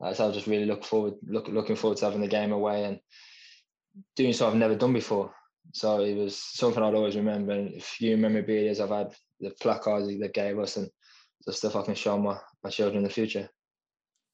uh, 0.00 0.12
so 0.12 0.28
I 0.28 0.32
just 0.32 0.46
really 0.46 0.66
look 0.66 0.84
forward, 0.84 1.14
look, 1.26 1.48
looking 1.48 1.76
forward 1.76 1.98
to 1.98 2.04
having 2.04 2.20
the 2.20 2.28
game 2.28 2.52
away 2.52 2.84
and 2.84 3.00
doing 4.14 4.32
something 4.32 4.54
I've 4.54 4.68
never 4.68 4.78
done 4.78 4.92
before. 4.92 5.32
So 5.72 6.00
it 6.00 6.14
was 6.14 6.36
something 6.36 6.82
I'd 6.82 6.94
always 6.94 7.16
remember. 7.16 7.52
And 7.52 7.74
a 7.74 7.80
few 7.80 8.16
memorabilia 8.16 8.70
I've 8.70 8.90
had, 8.90 9.14
the 9.40 9.50
placards 9.60 10.06
they 10.06 10.28
gave 10.28 10.58
us, 10.58 10.76
and 10.76 10.88
the 11.46 11.52
stuff 11.52 11.76
I 11.76 11.82
can 11.82 11.94
show 11.94 12.18
my, 12.18 12.38
my 12.62 12.70
children 12.70 12.98
in 12.98 13.04
the 13.04 13.10
future. 13.10 13.48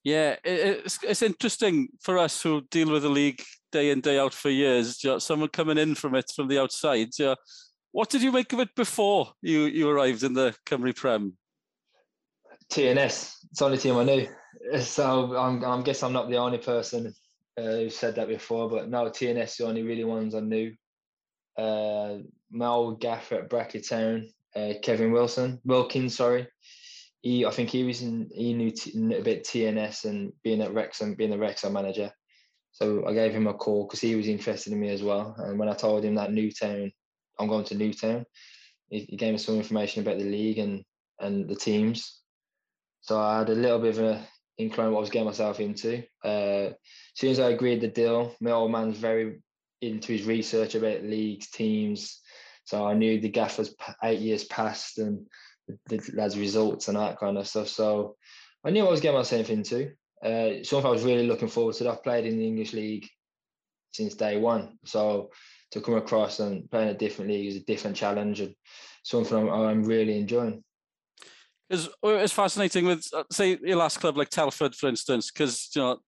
Yeah, 0.04 0.37
it's, 0.42 0.99
it's 1.04 1.23
interesting 1.23 1.88
for 2.00 2.19
us 2.19 2.42
who 2.42 2.62
deal 2.71 2.90
with 2.90 3.02
the 3.02 3.09
league 3.09 3.42
day 3.71 3.90
in, 3.90 4.00
day 4.00 4.19
out 4.19 4.35
for 4.35 4.50
years. 4.50 5.00
Someone 5.19 5.49
coming 5.49 5.78
in 5.78 5.95
from 5.95 6.16
it 6.16 6.31
from 6.35 6.49
the 6.49 6.61
outside. 6.61 7.11
What 7.92 8.11
did 8.11 8.23
you 8.23 8.33
make 8.33 8.52
of 8.52 8.61
it 8.61 8.75
before 8.75 9.33
you, 9.42 9.64
you 9.64 9.88
arrived 9.88 10.25
in 10.25 10.33
the 10.33 10.54
Cymru 10.66 10.97
Prem? 10.97 11.37
TNS. 12.73 13.35
It's 13.50 13.59
the 13.59 13.64
only 13.64 13.78
team 13.78 13.97
I 13.97 14.04
knew. 14.04 14.28
So 14.82 15.37
I'm, 15.37 15.64
I'm 15.64 15.82
guess 15.82 16.02
I'm 16.02 16.12
not 16.12 16.28
the 16.28 16.37
only 16.37 16.59
person 16.59 17.14
uh, 17.59 17.62
who 17.62 17.90
said 17.90 18.14
that 18.16 18.28
before, 18.28 18.68
but 18.68 18.88
no, 18.88 19.04
TNS 19.04 19.56
the 19.56 19.66
only 19.66 19.82
really 19.82 20.04
ones 20.04 20.35
I 20.35 20.40
knew. 20.40 20.75
Uh, 21.56 22.18
my 22.50 22.66
old 22.66 23.00
gaffer 23.00 23.37
at 23.37 23.50
Bracket 23.50 23.88
Town, 23.88 24.28
uh, 24.54 24.73
Kevin 24.82 25.12
Wilson, 25.12 25.61
Wilkins, 25.64 26.16
sorry. 26.16 26.49
He, 27.21 27.47
I 27.47 27.50
think 27.50 27.71
he 27.71 27.85
was 27.85 28.02
in, 28.02 28.30
he 28.35 28.52
knew 28.52 28.71
t- 28.71 28.92
a 29.14 29.23
bit 29.23 29.44
TNS 29.44 30.04
and 30.06 30.32
being 30.42 30.61
at 30.61 30.75
Wrexham, 30.75 31.14
being 31.14 31.30
the 31.30 31.38
Wrexham 31.38 31.73
manager. 31.73 32.11
So 32.73 33.06
I 33.06 33.12
gave 33.12 33.32
him 33.32 33.47
a 33.47 33.54
call 33.54 33.87
because 33.87 34.00
he 34.00 34.14
was 34.14 34.28
interested 34.28 34.73
in 34.73 34.80
me 34.80 34.88
as 34.88 35.02
well. 35.02 35.35
And 35.38 35.59
when 35.59 35.68
I 35.68 35.75
told 35.75 36.04
him 36.04 36.14
that 36.16 36.32
Newtown, 36.32 36.90
I'm 37.38 37.49
going 37.49 37.64
to 37.66 37.75
Newtown, 37.75 38.25
he, 38.88 39.00
he 39.00 39.16
gave 39.16 39.32
me 39.32 39.38
some 39.38 39.56
information 39.56 40.02
about 40.02 40.18
the 40.18 40.25
league 40.25 40.59
and 40.59 40.82
and 41.21 41.49
the 41.49 41.54
teams. 41.54 42.21
So 43.02 43.21
I 43.21 43.38
had 43.38 43.50
a 43.50 43.54
little 43.54 43.78
bit 43.78 43.99
of 43.99 44.04
a 44.04 44.26
incline 44.62 44.92
what 44.92 44.99
I 44.99 45.00
was 45.00 45.11
getting 45.11 45.26
myself 45.26 45.61
into. 45.61 46.02
Uh, 46.25 46.71
as 46.71 46.75
soon 47.14 47.31
as 47.31 47.40
I 47.40 47.50
agreed 47.50 47.81
the 47.81 47.88
deal, 47.88 48.35
my 48.40 48.52
old 48.52 48.71
man's 48.71 48.99
very 48.99 49.40
into 49.81 50.12
his 50.12 50.25
research 50.25 50.75
about 50.75 51.02
leagues, 51.02 51.50
teams. 51.50 52.21
So 52.64 52.87
I 52.87 52.95
knew 52.95 53.21
the 53.21 53.28
gaffers 53.28 53.75
eight 54.04 54.21
years 54.21 54.45
past 54.45 54.99
and 54.99 55.26
the, 55.66 55.78
the 55.88 56.12
lads' 56.14 56.38
results 56.38 56.88
and 56.88 56.97
that 56.97 57.19
kind 57.19 57.37
of 57.37 57.49
stuff. 57.49 57.69
So 57.69 58.16
I 58.64 58.71
knew 58.71 58.87
I 58.87 58.90
was 58.90 59.00
getting 59.00 59.19
myself 59.19 59.50
into. 59.50 59.92
Uh, 60.25 60.62
something 60.62 60.87
I 60.87 60.92
was 60.92 61.02
really 61.02 61.26
looking 61.26 61.49
forward 61.49 61.75
to. 61.76 61.90
I've 61.90 62.04
played 62.04 62.26
in 62.26 62.38
the 62.38 62.47
English 62.47 62.73
league 62.73 63.09
since 63.92 64.14
day 64.14 64.38
one. 64.38 64.78
So 64.85 65.31
to 65.73 65.81
come 65.81 65.95
across 65.95 66.38
and 66.38 66.71
play 66.71 66.83
in 66.83 66.88
a 66.88 66.95
different 66.95 67.31
league 67.31 67.49
is 67.49 67.57
a 67.57 67.64
different 67.64 67.97
challenge 67.97 68.40
and 68.40 68.54
something 69.02 69.37
I'm, 69.37 69.50
I'm 69.50 69.85
really 69.85 70.19
enjoying. 70.19 70.62
It's, 71.73 71.88
it's 72.02 72.33
fascinating 72.33 72.85
with, 72.85 73.09
uh, 73.14 73.25
say, 73.31 73.59
your 73.62 73.79
last 73.79 73.99
club 73.99 74.17
like 74.17 74.29
Telford, 74.29 74.75
for 74.75 74.88
instance, 74.88 75.31
because 75.31 75.71
you 75.75 75.81
know 75.81 75.99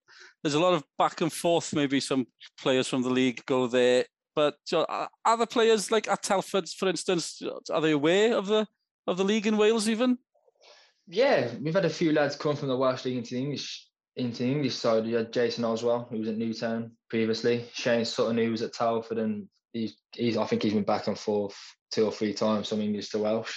there's 0.43 0.53
a 0.53 0.59
lot 0.59 0.75
of 0.75 0.83
back 0.97 1.21
and 1.21 1.33
forth. 1.33 1.73
Maybe 1.73 1.99
some 1.99 2.27
players 2.61 2.87
from 2.87 3.01
the 3.01 3.09
league 3.09 3.43
go 3.47 3.67
there, 3.67 4.05
but 4.35 4.55
you 4.71 4.77
know, 4.77 5.07
are 5.25 5.47
players 5.47 5.91
like 5.91 6.07
at 6.07 6.21
Telford, 6.21 6.69
for 6.69 6.87
instance, 6.87 7.41
are 7.73 7.81
they 7.81 7.91
aware 7.91 8.37
of 8.37 8.45
the 8.45 8.67
of 9.07 9.17
the 9.17 9.23
league 9.23 9.47
in 9.47 9.57
Wales 9.57 9.89
even? 9.89 10.19
Yeah, 11.07 11.49
we've 11.61 11.73
had 11.73 11.85
a 11.85 11.89
few 11.89 12.11
lads 12.11 12.35
come 12.35 12.55
from 12.55 12.69
the 12.69 12.77
Welsh 12.77 13.05
league 13.05 13.17
into 13.17 13.35
the 13.35 13.41
English 13.41 13.87
into 14.15 14.43
the 14.43 14.51
English 14.51 14.75
side. 14.75 15.05
You 15.05 15.17
had 15.17 15.33
Jason 15.33 15.65
Oswell, 15.65 16.07
who 16.09 16.19
was 16.19 16.29
at 16.29 16.37
Newtown 16.37 16.91
previously. 17.09 17.65
Shane 17.73 18.05
Sutton, 18.05 18.37
who 18.37 18.51
was 18.51 18.61
at 18.61 18.73
Telford, 18.73 19.17
and 19.17 19.47
he's, 19.73 19.97
he's 20.13 20.37
I 20.37 20.45
think 20.45 20.63
he's 20.63 20.73
been 20.73 20.83
back 20.83 21.07
and 21.07 21.17
forth 21.17 21.57
two 21.91 22.05
or 22.05 22.11
three 22.11 22.33
times 22.33 22.69
from 22.69 22.81
English 22.81 23.09
to 23.09 23.19
Welsh. 23.19 23.53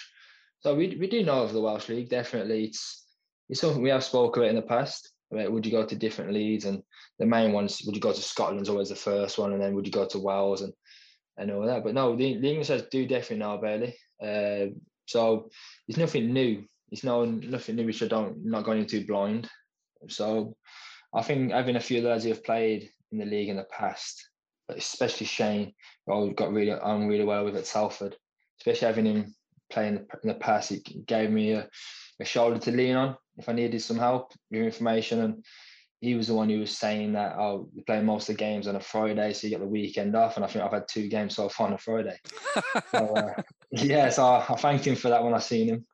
So 0.60 0.74
we 0.74 0.96
we 0.96 1.06
do 1.06 1.24
know 1.24 1.42
of 1.42 1.52
the 1.52 1.60
Welsh 1.60 1.88
League. 1.88 2.08
Definitely, 2.08 2.64
it's 2.64 3.06
it's 3.48 3.60
something 3.60 3.82
we 3.82 3.90
have 3.90 4.04
spoken 4.04 4.42
about 4.42 4.50
in 4.50 4.56
the 4.56 4.62
past. 4.62 5.12
About 5.30 5.52
would 5.52 5.64
you 5.64 5.72
go 5.72 5.84
to 5.84 5.96
different 5.96 6.32
leagues, 6.32 6.64
and 6.64 6.82
the 7.18 7.26
main 7.26 7.52
ones 7.52 7.82
would 7.84 7.94
you 7.94 8.00
go 8.00 8.12
to 8.12 8.20
Scotland's 8.20 8.68
always 8.68 8.88
the 8.88 8.96
first 8.96 9.38
one, 9.38 9.52
and 9.52 9.62
then 9.62 9.74
would 9.74 9.86
you 9.86 9.92
go 9.92 10.06
to 10.06 10.18
Wales 10.18 10.62
and 10.62 10.72
and 11.36 11.50
all 11.50 11.66
that. 11.66 11.84
But 11.84 11.94
no, 11.94 12.16
the, 12.16 12.38
the 12.38 12.50
English 12.50 12.68
do 12.90 13.06
definitely 13.06 13.38
know 13.38 13.54
about 13.54 13.82
it. 13.82 13.94
Uh, 14.20 14.74
so 15.06 15.48
it's 15.86 15.98
nothing 15.98 16.32
new. 16.32 16.64
It's 16.90 17.04
no 17.04 17.24
nothing 17.24 17.76
new 17.76 17.86
which 17.86 18.02
I 18.02 18.08
don't 18.08 18.44
not 18.44 18.64
going 18.64 18.80
into 18.80 19.06
blind. 19.06 19.48
So 20.08 20.56
I 21.14 21.22
think 21.22 21.52
having 21.52 21.76
a 21.76 21.80
few 21.80 22.02
lads 22.02 22.24
who 22.24 22.30
have 22.30 22.44
played 22.44 22.90
in 23.12 23.18
the 23.18 23.24
league 23.24 23.48
in 23.48 23.56
the 23.56 23.64
past, 23.64 24.28
especially 24.68 25.26
Shane, 25.26 25.72
who 26.06 26.34
got 26.34 26.52
really 26.52 26.72
on 26.72 27.06
really 27.06 27.24
well 27.24 27.44
with 27.44 27.56
at 27.56 27.66
Salford, 27.66 28.16
especially 28.60 28.86
having 28.86 29.06
him 29.06 29.34
playing 29.70 30.06
in 30.22 30.28
the 30.28 30.34
past, 30.34 30.72
it 30.72 31.06
gave 31.06 31.30
me 31.30 31.52
a, 31.52 31.68
a 32.20 32.24
shoulder 32.24 32.58
to 32.58 32.70
lean 32.70 32.96
on 32.96 33.16
if 33.36 33.48
I 33.48 33.52
needed 33.52 33.80
some 33.82 33.98
help 33.98 34.32
with 34.50 34.62
information. 34.62 35.20
And 35.20 35.44
he 36.00 36.14
was 36.14 36.28
the 36.28 36.34
one 36.34 36.48
who 36.48 36.60
was 36.60 36.76
saying 36.76 37.12
that, 37.12 37.36
oh, 37.38 37.68
we 37.74 37.82
play 37.82 38.00
most 38.00 38.28
of 38.28 38.36
the 38.36 38.38
games 38.38 38.66
on 38.66 38.76
a 38.76 38.80
Friday, 38.80 39.32
so 39.32 39.46
you 39.46 39.50
get 39.50 39.60
the 39.60 39.66
weekend 39.66 40.14
off. 40.14 40.36
And 40.36 40.44
I 40.44 40.48
think 40.48 40.64
I've 40.64 40.72
had 40.72 40.88
two 40.88 41.08
games 41.08 41.36
so 41.36 41.48
far 41.48 41.68
on 41.68 41.72
a 41.72 41.78
Friday. 41.78 42.18
so, 42.90 43.16
uh, 43.16 43.42
yeah, 43.70 44.08
so 44.10 44.24
I, 44.24 44.46
I 44.48 44.56
thanked 44.56 44.86
him 44.86 44.96
for 44.96 45.08
that 45.08 45.22
when 45.22 45.34
I 45.34 45.38
seen 45.38 45.68
him. 45.68 45.86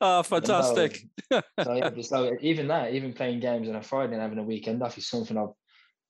Oh, 0.00 0.22
fantastic. 0.22 1.04
so, 1.32 1.42
yeah, 1.74 1.90
so 2.00 2.36
even 2.40 2.68
that, 2.68 2.94
even 2.94 3.12
playing 3.12 3.40
games 3.40 3.68
on 3.68 3.76
a 3.76 3.82
Friday 3.82 4.14
and 4.14 4.22
having 4.22 4.38
a 4.38 4.42
weekend 4.42 4.82
off 4.82 4.98
is 4.98 5.08
something 5.08 5.36
I've 5.36 5.52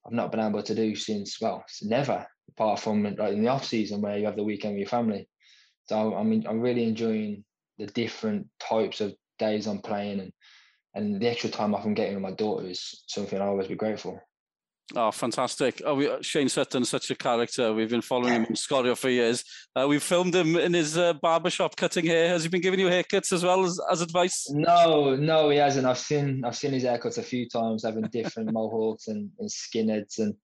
I've 0.07 0.12
not 0.12 0.31
been 0.31 0.40
able 0.40 0.62
to 0.62 0.75
do 0.75 0.95
since 0.95 1.38
well, 1.40 1.64
never, 1.83 2.26
apart 2.49 2.81
from 2.81 3.02
like 3.02 3.33
in 3.33 3.43
the 3.43 3.49
off 3.49 3.67
season 3.67 4.00
where 4.00 4.17
you 4.17 4.25
have 4.25 4.37
the 4.37 4.45
weekend 4.45 4.75
with 4.75 4.81
your 4.81 4.88
family. 4.88 5.28
So 5.88 6.14
I 6.14 6.23
mean, 6.23 6.47
I'm 6.49 6.61
really 6.61 6.85
enjoying 6.85 7.45
the 7.78 7.87
different 7.87 8.47
types 8.61 9.00
of 9.00 9.14
days 9.38 9.66
I'm 9.66 9.80
playing 9.80 10.21
and 10.21 10.33
and 10.95 11.21
the 11.21 11.28
extra 11.28 11.50
time 11.50 11.75
I 11.75 11.80
can 11.80 11.95
get 11.95 12.12
with 12.12 12.23
my 12.23 12.33
daughter 12.33 12.66
is 12.66 13.04
something 13.07 13.40
I'll 13.40 13.49
always 13.49 13.68
be 13.68 13.76
grateful. 13.76 14.21
Oh, 14.97 15.11
fantastic! 15.11 15.83
Oh, 15.85 15.95
we, 15.95 16.11
Shane 16.23 16.49
Sutton's 16.49 16.88
such 16.88 17.11
a 17.11 17.14
character. 17.14 17.75
We've 17.75 17.90
been 17.90 18.00
following 18.00 18.33
him 18.33 18.47
in 18.47 18.57
Scorio 18.57 18.95
for 18.95 19.11
years. 19.11 19.45
Uh, 19.76 19.87
we've 19.87 20.02
filmed 20.02 20.35
him 20.35 20.57
in 20.57 20.73
his 20.73 20.97
uh, 20.97 21.12
barbershop 21.12 21.76
cutting 21.76 22.07
hair. 22.07 22.30
Has 22.30 22.42
he 22.42 22.49
been 22.49 22.62
giving 22.62 22.80
you 22.80 22.87
haircuts 22.87 23.30
as 23.35 23.45
well 23.45 23.66
as, 23.66 23.78
as 23.92 24.00
advice? 24.00 24.49
No, 24.50 25.14
no, 25.14 25.50
he 25.50 25.59
hasn't. 25.59 25.87
I've 25.87 25.99
seen 25.99 26.42
I've 26.42 26.57
seen 26.57 26.73
his 26.73 26.85
haircuts 26.85 27.18
a 27.18 27.23
few 27.23 27.47
times, 27.47 27.85
having 27.85 28.04
different 28.04 28.50
mohawks 28.52 29.09
and, 29.09 29.30
and 29.38 29.50
skinheads. 29.50 30.21
And 30.21 30.35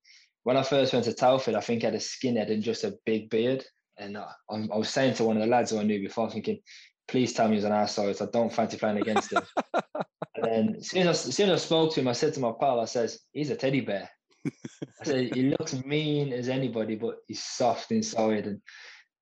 when 0.42 0.58
I 0.58 0.62
first 0.62 0.92
went 0.92 1.06
to 1.06 1.14
Telford, 1.14 1.54
I 1.54 1.60
think 1.60 1.80
he 1.80 1.86
had 1.86 1.94
a 1.94 1.98
skinhead 1.98 2.50
and 2.50 2.62
just 2.62 2.84
a 2.84 2.98
big 3.06 3.30
beard. 3.30 3.64
And 3.98 4.16
I, 4.18 4.28
I 4.50 4.76
was 4.76 4.88
saying 4.88 5.14
to 5.14 5.24
one 5.24 5.36
of 5.36 5.42
the 5.42 5.48
lads 5.48 5.70
who 5.70 5.78
I 5.78 5.84
knew 5.84 6.00
before, 6.00 6.30
thinking, 6.30 6.60
please 7.06 7.32
tell 7.32 7.48
me 7.48 7.54
he's 7.54 7.64
an 7.64 7.72
asshole. 7.72 8.10
I 8.10 8.26
don't 8.32 8.52
fancy 8.52 8.76
playing 8.76 8.98
against 8.98 9.32
him. 9.32 9.42
and 9.74 10.44
then 10.44 10.76
as 10.78 10.90
soon 10.90 11.08
as, 11.08 11.26
as 11.26 11.36
soon 11.36 11.50
as 11.50 11.62
I 11.62 11.64
spoke 11.64 11.94
to 11.94 12.00
him, 12.00 12.08
I 12.08 12.12
said 12.12 12.34
to 12.34 12.40
my 12.40 12.52
pal, 12.58 12.80
I 12.80 12.86
says, 12.86 13.20
he's 13.32 13.50
a 13.50 13.56
teddy 13.56 13.80
bear. 13.80 14.10
I 14.46 15.04
said, 15.04 15.34
he 15.34 15.50
looks 15.50 15.74
mean 15.84 16.32
as 16.32 16.48
anybody, 16.48 16.96
but 16.96 17.16
he's 17.28 17.42
soft 17.42 17.92
inside. 17.92 18.46
And 18.46 18.60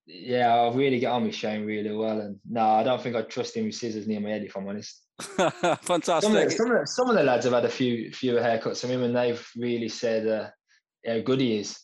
yeah, 0.06 0.54
I 0.54 0.74
really 0.74 0.98
get 0.98 1.12
on 1.12 1.24
with 1.24 1.34
Shane 1.34 1.64
really 1.64 1.92
well, 1.92 2.20
and 2.20 2.38
no, 2.48 2.62
I 2.62 2.82
don't 2.82 3.00
think 3.00 3.14
I'd 3.14 3.30
trust 3.30 3.56
him 3.56 3.66
with 3.66 3.74
scissors 3.74 4.06
near 4.06 4.20
my 4.20 4.30
head 4.30 4.42
if 4.42 4.56
I'm 4.56 4.66
honest. 4.66 5.00
Fantastic. 5.20 6.22
Some 6.22 6.36
of, 6.36 6.44
the, 6.44 6.50
some, 6.50 6.70
of 6.70 6.80
the, 6.80 6.86
some 6.86 7.10
of, 7.10 7.16
the, 7.16 7.22
lads 7.22 7.44
have 7.44 7.54
had 7.54 7.64
a 7.64 7.68
few 7.68 8.10
fewer 8.10 8.40
haircuts 8.40 8.80
from 8.80 8.90
him, 8.90 9.02
and 9.04 9.16
they've 9.16 9.46
really 9.56 9.88
said 9.88 10.26
uh, 10.26 10.48
how 11.06 11.20
good 11.20 11.40
he 11.40 11.58
is. 11.58 11.78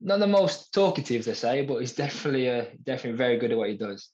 Not 0.00 0.20
the 0.20 0.26
most 0.26 0.72
talkative, 0.72 1.24
they 1.24 1.34
say, 1.34 1.64
but 1.64 1.78
he's 1.78 1.92
definitely 1.92 2.48
uh, 2.48 2.66
definitely 2.84 3.16
very 3.16 3.36
good 3.36 3.52
at 3.52 3.58
what 3.58 3.68
he 3.68 3.76
does. 3.76 4.10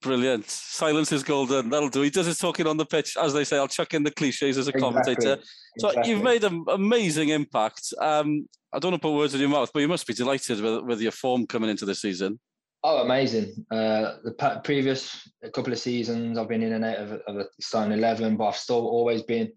Brilliant. 0.00 0.48
Silence 0.48 1.10
is 1.10 1.24
golden. 1.24 1.70
That'll 1.70 1.88
do. 1.88 2.02
He 2.02 2.10
does 2.10 2.26
his 2.26 2.38
talking 2.38 2.68
on 2.68 2.76
the 2.76 2.86
pitch. 2.86 3.16
As 3.16 3.32
they 3.34 3.42
say, 3.42 3.56
I'll 3.56 3.66
chuck 3.66 3.94
in 3.94 4.04
the 4.04 4.12
cliches 4.12 4.56
as 4.56 4.68
a 4.68 4.70
exactly. 4.70 4.80
commentator. 4.80 5.42
So 5.78 5.88
exactly. 5.88 6.12
you've 6.12 6.22
made 6.22 6.44
an 6.44 6.64
amazing 6.68 7.30
impact. 7.30 7.92
Um, 8.00 8.48
I 8.72 8.78
don't 8.78 8.92
want 8.92 9.02
to 9.02 9.08
put 9.08 9.16
words 9.16 9.34
in 9.34 9.40
your 9.40 9.48
mouth, 9.48 9.70
but 9.74 9.80
you 9.80 9.88
must 9.88 10.06
be 10.06 10.14
delighted 10.14 10.60
with, 10.60 10.84
with 10.84 11.00
your 11.00 11.10
form 11.10 11.46
coming 11.46 11.68
into 11.68 11.84
the 11.84 11.96
season. 11.96 12.38
Oh, 12.84 13.02
amazing! 13.02 13.66
Uh, 13.72 14.18
the 14.22 14.60
previous 14.62 15.28
couple 15.52 15.72
of 15.72 15.80
seasons, 15.80 16.38
I've 16.38 16.48
been 16.48 16.62
in 16.62 16.74
and 16.74 16.84
out 16.84 16.98
of, 16.98 17.12
of 17.26 17.36
a 17.38 17.46
starting 17.60 17.92
eleven, 17.92 18.36
but 18.36 18.46
I've 18.46 18.56
still 18.56 18.86
always 18.86 19.22
been 19.22 19.50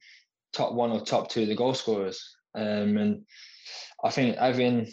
top 0.54 0.74
one 0.74 0.90
or 0.90 1.02
top 1.02 1.30
two 1.30 1.44
of 1.44 1.50
the 1.50 1.56
goal 1.56 1.76
scorers. 1.76 2.36
Um, 2.56 2.98
and 2.98 3.22
I 4.04 4.10
think 4.10 4.38
having 4.38 4.92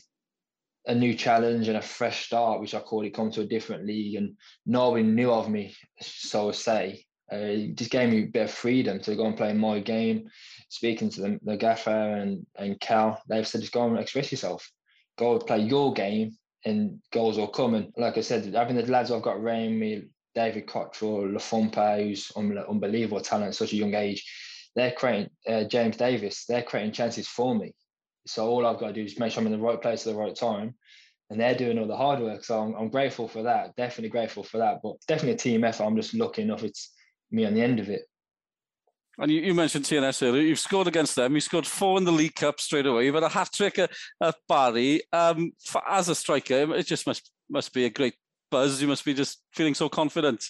a 0.89 0.95
new 0.95 1.15
challenge 1.15 1.69
and 1.69 1.77
a 1.77 1.83
fresh 1.83 2.27
start, 2.27 2.61
which 2.61 2.75
I 2.75 2.81
call 2.81 3.05
it, 3.05 3.15
come 3.15 3.31
to 3.33 3.43
a 3.43 3.47
different 3.47 3.87
league, 3.87 4.17
and 4.17 4.37
nobody 4.65 5.05
knew 5.05 5.31
of 5.31 5.49
me, 5.49 5.77
so 6.01 6.51
to 6.51 6.57
say. 6.57 7.05
Uh, 7.31 7.37
it 7.37 7.75
just 7.77 7.91
gave 7.91 8.11
me 8.11 8.23
a 8.23 8.27
bit 8.27 8.45
of 8.45 8.51
freedom 8.51 8.99
to 9.01 9.15
go 9.15 9.27
and 9.27 9.37
play 9.37 9.53
my 9.53 9.81
game. 9.81 10.29
Speaking 10.71 11.11
to 11.11 11.21
the, 11.21 11.39
the 11.43 11.57
gaffer 11.59 11.91
and, 11.91 12.47
and 12.57 12.81
Cal, 12.81 13.23
they've 13.29 13.47
said 13.47 13.61
just 13.61 13.73
go 13.73 13.87
and 13.87 13.99
express 13.99 14.33
yourself, 14.33 14.71
go 15.19 15.39
play 15.39 15.61
your 15.61 15.93
game, 15.93 16.37
and 16.65 16.99
goals 17.13 17.37
will 17.37 17.49
come. 17.49 17.75
And 17.75 17.93
like 17.99 18.17
I 18.17 18.23
said, 18.23 18.55
having 18.55 18.77
the 18.77 18.87
lads 18.87 19.11
I've 19.11 19.23
got 19.23 19.37
around 19.37 19.79
me, 19.79 20.05
David 20.35 20.67
Cottrell, 20.67 21.29
Lafumpa, 21.29 22.03
who's 22.03 22.33
unbelievable 22.35 23.21
talent 23.21 23.49
at 23.49 23.55
such 23.55 23.75
a 23.75 23.77
young 23.77 23.95
age, 23.95 24.25
they're 24.75 24.93
creating 24.93 25.29
uh, 25.47 25.65
James 25.65 25.99
Davis, 25.99 26.47
they're 26.47 26.63
creating 26.63 26.93
chances 26.93 27.29
for 27.29 27.55
me. 27.55 27.75
So 28.29 28.49
all 28.49 28.67
I've 28.67 28.79
got 28.79 28.89
to 28.89 28.93
do 28.93 29.05
is 29.05 29.19
make 29.19 29.33
sure 29.33 29.41
I'm 29.41 29.47
in 29.47 29.53
the 29.53 29.59
right 29.59 29.81
place 29.81 30.07
at 30.07 30.13
the 30.13 30.19
right 30.19 30.35
time. 30.35 30.75
And 31.31 31.39
they're 31.39 31.55
doing 31.55 31.79
all 31.79 31.87
the 31.87 31.97
hard 31.97 32.21
work. 32.21 32.45
So 32.45 32.61
I'm, 32.61 32.75
I'm 32.75 32.89
grateful 32.89 33.29
for 33.29 33.43
that. 33.43 33.77
Definitely 33.77 34.09
grateful 34.09 34.43
for 34.43 34.59
that. 34.59 34.79
But 34.83 34.97
definitely 35.07 35.35
a 35.35 35.37
team 35.37 35.65
effort. 35.65 35.85
I'm 35.85 35.97
just 35.97 36.15
lucky 36.15 36.43
enough 36.43 36.65
it's 36.65 36.93
me 37.31 37.45
on 37.45 37.55
the 37.55 37.63
end 37.63 37.81
of 37.81 37.89
it. 37.91 38.03
And 39.21 39.31
you, 39.33 39.41
you, 39.41 39.53
mentioned 39.53 39.85
TNS 39.85 40.27
earlier. 40.27 40.43
You've 40.43 40.61
scored 40.61 40.87
against 40.87 41.17
them. 41.17 41.35
You 41.35 41.41
scored 41.41 41.67
four 41.67 41.99
in 41.99 42.05
the 42.05 42.13
League 42.13 42.37
Cup 42.37 42.61
straight 42.61 42.87
away. 42.87 43.05
You've 43.05 43.17
had 43.17 43.25
a 43.25 43.29
hat 43.29 43.51
trick 43.53 43.79
at, 43.79 43.91
at 44.23 44.37
Barry. 44.49 45.03
Um, 45.13 45.53
for, 45.65 45.83
as 45.89 46.09
a 46.09 46.15
striker, 46.15 46.75
it 46.75 46.87
just 46.87 47.07
must 47.07 47.33
must 47.51 47.75
be 47.75 47.85
a 47.85 47.91
great 47.91 48.15
buzz. 48.49 48.81
You 48.81 48.87
must 48.87 49.05
be 49.05 49.15
just 49.15 49.43
feeling 49.53 49.75
so 49.75 49.89
confident. 49.89 50.45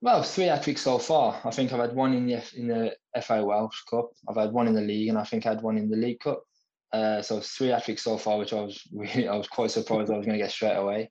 Well, 0.00 0.22
three 0.22 0.44
hat 0.44 0.62
tricks 0.62 0.82
so 0.82 0.98
far. 0.98 1.40
I 1.44 1.50
think 1.50 1.72
I've 1.72 1.80
had 1.80 1.94
one 1.94 2.14
in 2.14 2.26
the 2.26 2.42
in 2.56 2.68
the 2.68 2.96
FA 3.20 3.44
Welsh 3.44 3.82
Cup. 3.90 4.10
I've 4.26 4.36
had 4.36 4.52
one 4.52 4.68
in 4.68 4.74
the 4.74 4.80
league, 4.80 5.10
and 5.10 5.18
I 5.18 5.24
think 5.24 5.44
I 5.44 5.50
had 5.50 5.62
one 5.62 5.76
in 5.76 5.90
the 5.90 5.96
League 5.96 6.20
Cup. 6.20 6.42
Uh, 6.92 7.20
so 7.20 7.40
three 7.40 7.68
hat 7.68 7.84
tricks 7.84 8.02
so 8.02 8.16
far, 8.16 8.38
which 8.38 8.52
I 8.52 8.60
was 8.60 8.82
really, 8.92 9.28
I 9.28 9.36
was 9.36 9.48
quite 9.48 9.70
surprised 9.70 10.10
I 10.10 10.16
was 10.16 10.26
going 10.26 10.38
to 10.38 10.44
get 10.44 10.52
straight 10.52 10.76
away. 10.76 11.10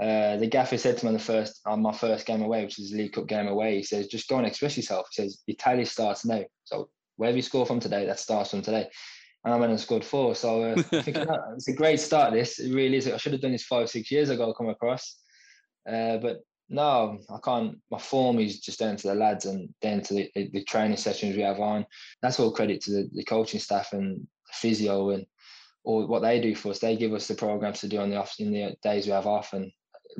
Uh, 0.00 0.36
the 0.36 0.46
gaffer 0.46 0.78
said 0.78 0.96
to 0.96 1.04
me 1.04 1.08
on 1.08 1.14
the 1.14 1.20
first 1.20 1.60
on 1.66 1.82
my 1.82 1.92
first 1.92 2.24
game 2.26 2.42
away, 2.42 2.64
which 2.64 2.78
is 2.78 2.90
the 2.90 2.98
League 2.98 3.12
Cup 3.12 3.26
game 3.26 3.48
away, 3.48 3.76
he 3.76 3.82
says, 3.82 4.06
just 4.06 4.28
go 4.28 4.38
and 4.38 4.46
express 4.46 4.76
yourself. 4.76 5.08
He 5.12 5.22
says, 5.22 5.42
Italy 5.46 5.84
starts 5.84 6.24
now. 6.24 6.42
So 6.64 6.88
wherever 7.16 7.36
you 7.36 7.42
score 7.42 7.66
from 7.66 7.80
today, 7.80 8.06
that 8.06 8.18
starts 8.18 8.50
from 8.50 8.62
today. 8.62 8.88
And 9.44 9.52
I 9.52 9.56
went 9.56 9.72
and 9.72 9.80
scored 9.80 10.04
four. 10.04 10.34
So 10.34 10.62
uh, 10.62 10.74
I 10.92 11.02
think 11.02 11.18
it's 11.18 11.68
a 11.68 11.74
great 11.74 12.00
start. 12.00 12.32
This 12.32 12.60
it 12.60 12.72
really 12.72 12.96
is. 12.96 13.08
I 13.08 13.16
should 13.16 13.32
have 13.32 13.42
done 13.42 13.52
this 13.52 13.64
five, 13.64 13.90
six 13.90 14.10
years 14.10 14.30
ago. 14.30 14.54
Come 14.54 14.68
across, 14.68 15.16
uh, 15.90 16.18
but 16.18 16.38
no, 16.70 17.18
I 17.28 17.38
can't. 17.44 17.78
My 17.90 17.98
form 17.98 18.38
is 18.38 18.60
just 18.60 18.78
down 18.78 18.96
to 18.96 19.08
the 19.08 19.14
lads 19.14 19.44
and 19.44 19.68
down 19.82 20.02
to 20.02 20.14
the, 20.14 20.30
the 20.34 20.64
training 20.64 20.96
sessions 20.96 21.36
we 21.36 21.42
have 21.42 21.58
on. 21.58 21.84
That's 22.22 22.38
all 22.38 22.52
credit 22.52 22.80
to 22.82 22.92
the, 22.92 23.10
the 23.12 23.24
coaching 23.24 23.60
staff 23.60 23.92
and 23.92 24.26
physio 24.52 25.10
and 25.10 25.26
or 25.82 26.06
what 26.06 26.20
they 26.22 26.40
do 26.40 26.54
for 26.54 26.70
us. 26.70 26.78
They 26.78 26.96
give 26.96 27.14
us 27.14 27.26
the 27.26 27.34
programs 27.34 27.80
to 27.80 27.88
do 27.88 27.98
on 27.98 28.10
the 28.10 28.16
off 28.16 28.34
in 28.38 28.52
the 28.52 28.76
days 28.82 29.06
we 29.06 29.12
have 29.12 29.26
off. 29.26 29.52
And 29.54 29.72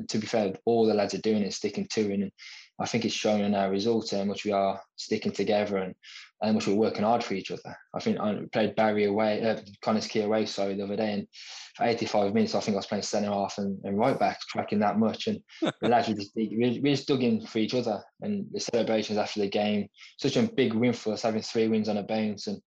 to 0.07 0.17
be 0.17 0.25
fair, 0.25 0.53
all 0.65 0.87
the 0.87 0.93
lads 0.93 1.13
are 1.13 1.21
doing 1.21 1.43
it, 1.43 1.53
sticking 1.53 1.87
to 1.91 2.11
it. 2.11 2.19
And 2.19 2.31
I 2.79 2.87
think 2.87 3.05
it's 3.05 3.13
showing 3.13 3.43
in 3.43 3.53
our 3.53 3.69
results 3.69 4.13
and 4.13 4.29
which 4.29 4.43
we 4.43 4.51
are 4.51 4.81
sticking 4.95 5.31
together 5.31 5.77
and 5.77 5.95
and 6.41 6.55
which 6.55 6.67
we're 6.67 6.73
working 6.73 7.03
hard 7.03 7.23
for 7.23 7.35
each 7.35 7.51
other. 7.51 7.77
I 7.93 7.99
think 7.99 8.19
I 8.19 8.39
played 8.51 8.75
Barry 8.75 9.05
away, 9.05 9.43
uh, 9.43 9.59
Quay 9.83 10.23
away, 10.23 10.47
sorry, 10.47 10.75
the 10.75 10.83
other 10.83 10.95
day, 10.95 11.13
and 11.13 11.27
for 11.75 11.85
85 11.85 12.33
minutes, 12.33 12.55
I 12.55 12.59
think 12.59 12.75
I 12.75 12.77
was 12.77 12.87
playing 12.87 13.03
centre 13.03 13.29
half 13.29 13.57
and, 13.57 13.79
and 13.83 13.97
right 13.97 14.17
back, 14.17 14.39
tracking 14.41 14.79
that 14.79 14.97
much. 14.97 15.27
And 15.27 15.39
the 15.61 15.87
lads 15.87 16.07
were 16.07 16.15
just, 16.15 16.31
we, 16.35 16.79
we 16.81 16.91
just 16.91 17.07
dug 17.07 17.23
in 17.23 17.45
for 17.45 17.59
each 17.59 17.75
other. 17.75 18.03
And 18.21 18.47
the 18.51 18.59
celebrations 18.59 19.19
after 19.19 19.39
the 19.39 19.49
game, 19.49 19.87
such 20.17 20.35
a 20.35 20.43
big 20.43 20.73
win 20.73 20.93
for 20.93 21.13
us, 21.13 21.21
having 21.21 21.41
three 21.41 21.67
wins 21.67 21.89
on 21.89 21.97
a 21.97 22.03
bounce. 22.03 22.47
And 22.47 22.59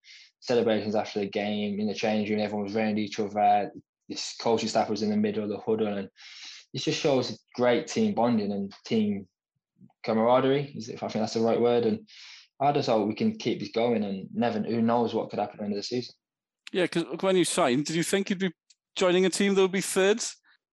celebrations 0.45 0.95
after 0.95 1.21
the 1.21 1.27
game 1.27 1.81
in 1.81 1.87
the 1.87 1.95
change 1.95 2.29
room. 2.29 2.41
Everyone 2.41 2.65
was 2.65 2.77
around 2.77 2.99
each 2.99 3.19
other. 3.19 3.71
This 4.09 4.37
coaching 4.39 4.69
staff 4.69 4.91
was 4.91 5.03
in 5.03 5.09
the 5.09 5.17
middle 5.17 5.43
of 5.43 5.49
the 5.49 5.59
huddle, 5.59 5.87
and 5.87 6.09
it 6.75 6.79
just 6.79 7.01
shows 7.01 7.39
great 7.55 7.87
team 7.87 8.15
bonding 8.15 8.53
and 8.53 8.73
team 8.85 9.27
camaraderie. 10.05 10.75
If 10.77 11.03
I 11.03 11.09
think 11.09 11.23
that's 11.23 11.35
the 11.35 11.41
right 11.41 11.61
word, 11.61 11.87
and 11.87 12.01
I 12.61 12.73
just 12.73 12.89
hope 12.89 13.09
we 13.09 13.15
can 13.15 13.37
keep 13.37 13.61
this 13.61 13.71
going, 13.71 14.05
and 14.05 14.29
never 14.35 14.61
who 14.61 14.83
knows 14.83 15.15
what 15.15 15.31
could 15.31 15.39
happen 15.39 15.55
at 15.55 15.59
the 15.61 15.65
end 15.65 15.73
of 15.73 15.79
the 15.79 15.83
season. 15.83 16.15
Yeah, 16.73 16.83
because 16.83 17.05
when 17.21 17.37
you 17.37 17.45
signed, 17.45 17.87
did 17.87 17.97
you 17.97 18.03
think 18.03 18.29
you'd 18.29 18.39
be 18.39 18.53
joining 18.97 19.25
a 19.25 19.31
team 19.31 19.55
that 19.55 19.63
would 19.63 19.73
be 19.73 19.81
third? 19.81 20.23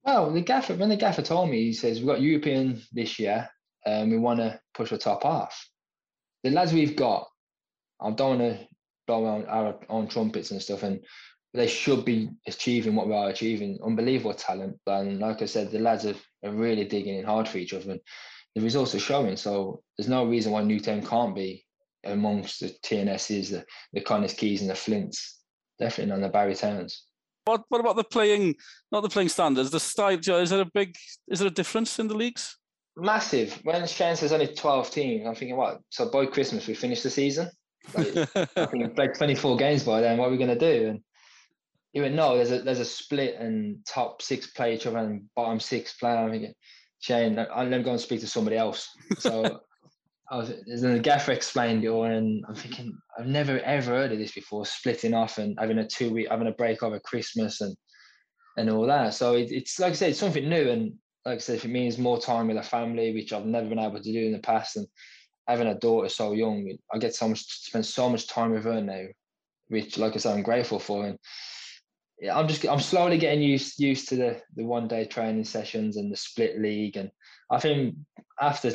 Well, 0.03 0.34
the 0.34 0.41
gaffer 0.41 0.75
when 0.75 0.89
the 0.89 0.97
gaffer 0.97 1.21
told 1.21 1.49
me, 1.49 1.63
he 1.63 1.73
says 1.73 1.99
we've 1.99 2.07
got 2.07 2.21
European 2.21 2.81
this 2.91 3.17
year, 3.19 3.47
and 3.86 4.12
we 4.12 4.17
want 4.17 4.39
to 4.39 4.60
push 4.73 4.89
the 4.89 4.97
top 4.97 5.23
half. 5.23 5.65
The 6.43 6.49
lads 6.49 6.73
we've 6.73 6.97
got, 6.97 7.27
I 8.01 8.12
don't 8.12 8.39
want 8.39 8.60
to 8.60 8.67
blow 9.12 9.26
our, 9.26 9.47
our 9.47 9.80
own 9.89 10.08
trumpets 10.08 10.52
and 10.52 10.62
stuff, 10.62 10.84
and 10.84 11.02
they 11.54 11.67
should 11.67 12.06
be 12.06 12.30
achieving 12.47 12.95
what 12.95 13.08
we 13.08 13.13
are 13.13 13.30
achieving. 13.30 13.78
Unbelievable 13.84 14.34
talent, 14.34 14.78
and 14.88 15.19
like 15.19 15.41
I 15.41 15.45
said, 15.45 15.71
the 15.71 15.80
lads 15.80 16.06
are, 16.06 16.15
are 16.43 16.52
really 16.52 16.86
digging 16.86 17.17
in 17.17 17.26
hard 17.26 17.47
for 17.47 17.58
each 17.58 17.74
other, 17.74 17.91
and 17.91 18.00
the 18.56 18.62
results 18.62 18.95
are 18.95 19.00
showing. 19.00 19.36
So 19.36 19.84
there's 19.97 20.10
no 20.10 20.26
reason 20.26 20.52
why 20.52 20.63
Newtown 20.63 21.06
can't 21.06 21.36
be 21.36 21.65
amongst 22.04 22.62
the 22.62 22.69
TNSs, 22.84 23.52
the 23.52 23.65
the 23.93 24.02
Connah's 24.02 24.34
Quays, 24.34 24.62
and 24.62 24.69
the 24.69 24.76
Flints. 24.76 25.39
Definitely 25.80 26.13
on 26.13 26.21
the 26.21 26.30
Barry 26.30 26.56
Towns. 26.56 27.06
What 27.45 27.63
what 27.69 27.82
about 27.82 27.95
the 27.95 28.04
playing? 28.04 28.56
Not 28.91 29.02
the 29.02 29.10
playing 29.10 29.30
standards. 29.30 29.71
The 29.71 29.80
style. 29.80 30.19
Is 30.19 30.50
there 30.50 30.62
a 30.62 30.71
big? 30.74 30.95
Is 31.28 31.39
there 31.39 31.47
a 31.47 31.52
difference 31.62 32.00
in 32.00 32.08
the 32.08 32.15
leagues? 32.15 32.58
Massive. 32.95 33.60
When 33.63 33.88
Shane 33.88 34.15
says 34.15 34.32
only 34.32 34.54
twelve 34.54 34.91
teams, 34.91 35.26
I'm 35.26 35.36
thinking, 35.36 35.58
what? 35.58 35.80
So 35.89 36.10
by 36.10 36.26
Christmas 36.28 36.67
we 36.67 36.76
finish 36.76 37.02
the 37.02 37.10
season. 37.10 37.50
Like, 37.94 38.36
I 38.56 38.88
played 38.96 39.15
24 39.15 39.58
games 39.58 39.84
by 39.84 40.02
then. 40.02 40.17
What 40.17 40.28
are 40.28 40.32
we 40.32 40.38
going 40.38 40.58
to 40.58 40.80
do? 40.80 40.89
And 40.89 41.00
he 41.94 42.02
went, 42.02 42.15
no, 42.15 42.36
there's 42.36 42.52
a 42.52 42.62
there's 42.62 42.80
a 42.80 42.86
split 42.86 43.36
and 43.39 43.86
top 43.86 44.22
six 44.22 44.48
play 44.48 44.76
each 44.76 44.86
other 44.86 45.00
and 45.00 45.24
bottom 45.36 45.60
six 45.60 45.98
play. 45.98 46.12
I'm 46.12 46.32
thinking, 46.32 46.54
Shane, 47.00 47.38
I'll 47.38 47.63
let 47.63 47.74
uh, 47.74 47.76
him 47.78 47.84
go 47.84 47.91
and 47.91 48.00
speak 48.00 48.22
to 48.22 48.28
somebody 48.28 48.56
else. 48.56 48.89
So 49.20 49.60
I 50.32 50.38
was, 50.38 50.54
then 50.65 50.94
the 50.94 51.00
gaffer 51.00 51.34
explained 51.34 51.84
it 51.84 51.89
all, 51.89 52.06
and 52.06 52.46
I'm 52.48 52.56
thinking, 52.56 52.98
I've 53.20 53.28
never 53.28 53.60
ever 53.60 53.91
heard 53.91 54.13
of 54.13 54.20
this 54.20 54.32
before, 54.32 54.65
splitting 54.65 55.13
off 55.13 55.38
and 55.38 55.58
having 55.60 55.80
a 55.80 55.88
two 55.88 56.13
week, 56.13 56.28
having 56.30 56.48
a 56.48 56.52
break 56.52 56.84
over 56.84 57.00
Christmas 57.00 57.60
and 57.60 57.76
and 58.58 58.70
all 58.70 58.86
that. 58.88 59.13
So 59.13 59.36
it, 59.36 59.52
it's 59.52 59.80
like 59.80 59.91
I 59.91 59.96
said, 59.96 60.10
it's 60.12 60.20
something 60.20 60.48
new, 60.48 60.70
and 60.70 60.94
like 61.26 61.36
I 61.36 61.39
said, 61.39 61.58
if 61.58 61.65
it 61.65 61.72
means 61.72 61.98
more 61.98 62.20
time 62.20 62.48
with 62.48 62.56
the 62.56 62.63
family, 62.63 63.13
which 63.13 63.34
I've 63.34 63.46
never 63.46 63.67
been 63.67 63.80
able 63.80 64.02
to 64.02 64.12
do 64.12 64.26
in 64.26 64.32
the 64.32 64.39
past, 64.39 64.78
and 64.78 64.88
having 65.47 65.67
a 65.67 65.75
daughter 65.75 66.10
so 66.10 66.34
young, 66.34 66.77
I 66.93 66.97
get 66.97 67.15
so 67.15 67.27
much 67.27 67.43
spend 67.45 67.86
so 67.86 68.10
much 68.10 68.27
time 68.27 68.51
with 68.51 68.63
her 68.63 68.82
now, 68.82 69.06
which, 69.67 69.97
like 69.97 70.15
I 70.15 70.17
said, 70.17 70.36
I'm 70.36 70.43
grateful 70.43 70.80
for. 70.80 71.06
And 71.06 71.17
yeah, 72.19 72.38
I'm 72.38 72.47
just 72.47 72.65
I'm 72.67 72.80
slowly 72.80 73.17
getting 73.17 73.41
used 73.41 73.80
used 73.80 74.10
to 74.10 74.15
the 74.15 74.41
the 74.56 74.63
one 74.63 74.88
day 74.88 75.06
training 75.06 75.45
sessions 75.45 75.97
and 75.97 76.12
the 76.12 76.17
split 76.17 76.60
league. 76.60 76.97
And 76.97 77.12
I 77.49 77.60
think 77.60 77.95
after 78.39 78.71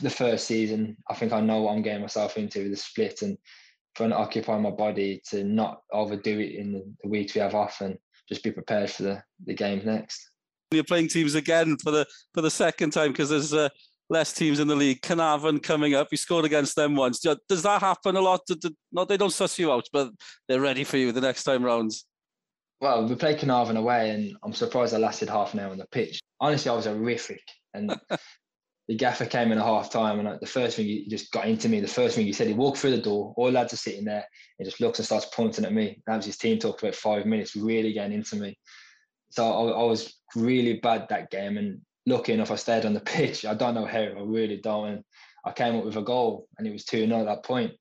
the 0.00 0.10
first 0.10 0.46
season, 0.46 0.96
I 1.08 1.14
think 1.14 1.32
I 1.32 1.40
know 1.40 1.62
what 1.62 1.72
I'm 1.72 1.82
getting 1.82 2.02
myself 2.02 2.36
into 2.36 2.62
with 2.62 2.72
the 2.72 2.76
split 2.76 3.22
and 3.22 3.38
trying 3.96 4.10
to 4.10 4.16
occupy 4.16 4.58
my 4.58 4.70
body 4.70 5.22
to 5.30 5.44
not 5.44 5.82
overdo 5.92 6.38
it 6.38 6.54
in 6.54 6.72
the, 6.72 6.84
the 7.02 7.08
weeks 7.08 7.34
we 7.34 7.40
have 7.40 7.54
off 7.54 7.80
and 7.80 7.96
just 8.28 8.42
be 8.42 8.52
prepared 8.52 8.90
for 8.90 9.04
the 9.04 9.22
the 9.46 9.54
games 9.54 9.84
next. 9.84 10.30
You're 10.72 10.84
playing 10.84 11.08
teams 11.08 11.34
again 11.34 11.76
for 11.82 11.90
the 11.90 12.06
for 12.34 12.42
the 12.42 12.50
second 12.50 12.90
time 12.90 13.12
because 13.12 13.30
there's 13.30 13.52
a 13.52 13.70
less 14.10 14.32
teams 14.32 14.58
in 14.58 14.68
the 14.68 14.76
league. 14.76 15.00
Carnarvon 15.00 15.60
coming 15.60 15.94
up, 15.94 16.08
you 16.10 16.18
scored 16.18 16.44
against 16.44 16.76
them 16.76 16.96
once. 16.96 17.20
Does 17.48 17.62
that 17.62 17.80
happen 17.80 18.16
a 18.16 18.20
lot? 18.20 18.40
Not 18.92 19.08
they 19.08 19.16
don't 19.16 19.32
suss 19.32 19.58
you 19.58 19.72
out, 19.72 19.86
but 19.92 20.10
they're 20.48 20.60
ready 20.60 20.84
for 20.84 20.98
you 20.98 21.12
the 21.12 21.20
next 21.20 21.44
time 21.44 21.64
rounds. 21.64 22.04
Well, 22.80 23.06
we 23.06 23.14
played 23.14 23.38
Carnarvon 23.38 23.76
away, 23.76 24.10
and 24.10 24.36
I'm 24.42 24.52
surprised 24.52 24.94
I 24.94 24.98
lasted 24.98 25.28
half 25.28 25.54
an 25.54 25.60
hour 25.60 25.70
on 25.70 25.78
the 25.78 25.86
pitch. 25.86 26.20
Honestly, 26.40 26.70
I 26.70 26.74
was 26.74 26.86
horrific, 26.86 27.42
and 27.72 27.94
the 28.88 28.96
gaffer 28.96 29.26
came 29.26 29.52
in 29.52 29.58
a 29.58 29.64
half 29.64 29.90
time, 29.90 30.18
and 30.18 30.28
like, 30.28 30.40
the 30.40 30.46
first 30.46 30.76
thing 30.76 30.86
he 30.86 31.06
just 31.08 31.30
got 31.30 31.46
into 31.46 31.68
me. 31.68 31.80
The 31.80 31.86
first 31.86 32.16
thing 32.16 32.26
he 32.26 32.32
said, 32.32 32.48
he 32.48 32.54
walked 32.54 32.78
through 32.78 32.92
the 32.92 33.02
door. 33.02 33.34
All 33.36 33.50
lads 33.50 33.74
are 33.74 33.76
sitting 33.76 34.04
there. 34.04 34.24
He 34.58 34.64
just 34.64 34.80
looks 34.80 34.98
and 34.98 35.06
starts 35.06 35.26
pointing 35.26 35.64
at 35.64 35.72
me. 35.72 36.02
That 36.06 36.16
was 36.16 36.26
his 36.26 36.38
team 36.38 36.58
talk 36.58 36.80
for 36.80 36.86
about 36.86 36.96
five 36.96 37.26
minutes, 37.26 37.54
really 37.54 37.92
getting 37.92 38.14
into 38.14 38.36
me. 38.36 38.58
So 39.30 39.46
I, 39.46 39.82
I 39.82 39.84
was 39.84 40.18
really 40.34 40.80
bad 40.80 41.06
that 41.10 41.30
game, 41.30 41.58
and 41.58 41.82
lucky 42.06 42.32
enough 42.32 42.50
I 42.50 42.56
stayed 42.56 42.84
on 42.84 42.94
the 42.94 43.00
pitch. 43.14 43.44
I 43.44 43.54
don't 43.54 43.74
know 43.74 43.86
how, 43.86 43.98
I 43.98 44.22
really 44.22 44.58
don't. 44.58 44.88
And 44.88 45.04
I 45.44 45.52
came 45.52 45.76
up 45.76 45.84
with 45.84 45.96
a 45.96 46.02
goal 46.02 46.46
and 46.58 46.66
it 46.66 46.72
was 46.72 46.84
2 46.84 47.06
0 47.06 47.20
at 47.20 47.26
that 47.26 47.44
point. 47.44 47.72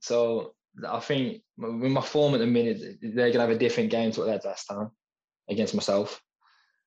So 0.00 0.54
I 0.88 1.00
think 1.00 1.42
with 1.58 1.92
my 1.92 2.00
form 2.00 2.34
at 2.34 2.38
the 2.38 2.46
minute, 2.46 2.98
they're 3.02 3.32
going 3.32 3.34
to 3.34 3.40
have 3.40 3.50
a 3.50 3.58
different 3.58 3.90
game 3.90 4.12
to 4.12 4.20
what 4.20 4.26
they 4.26 4.32
had 4.32 4.44
last 4.44 4.66
time 4.66 4.90
against 5.48 5.74
myself. 5.74 6.20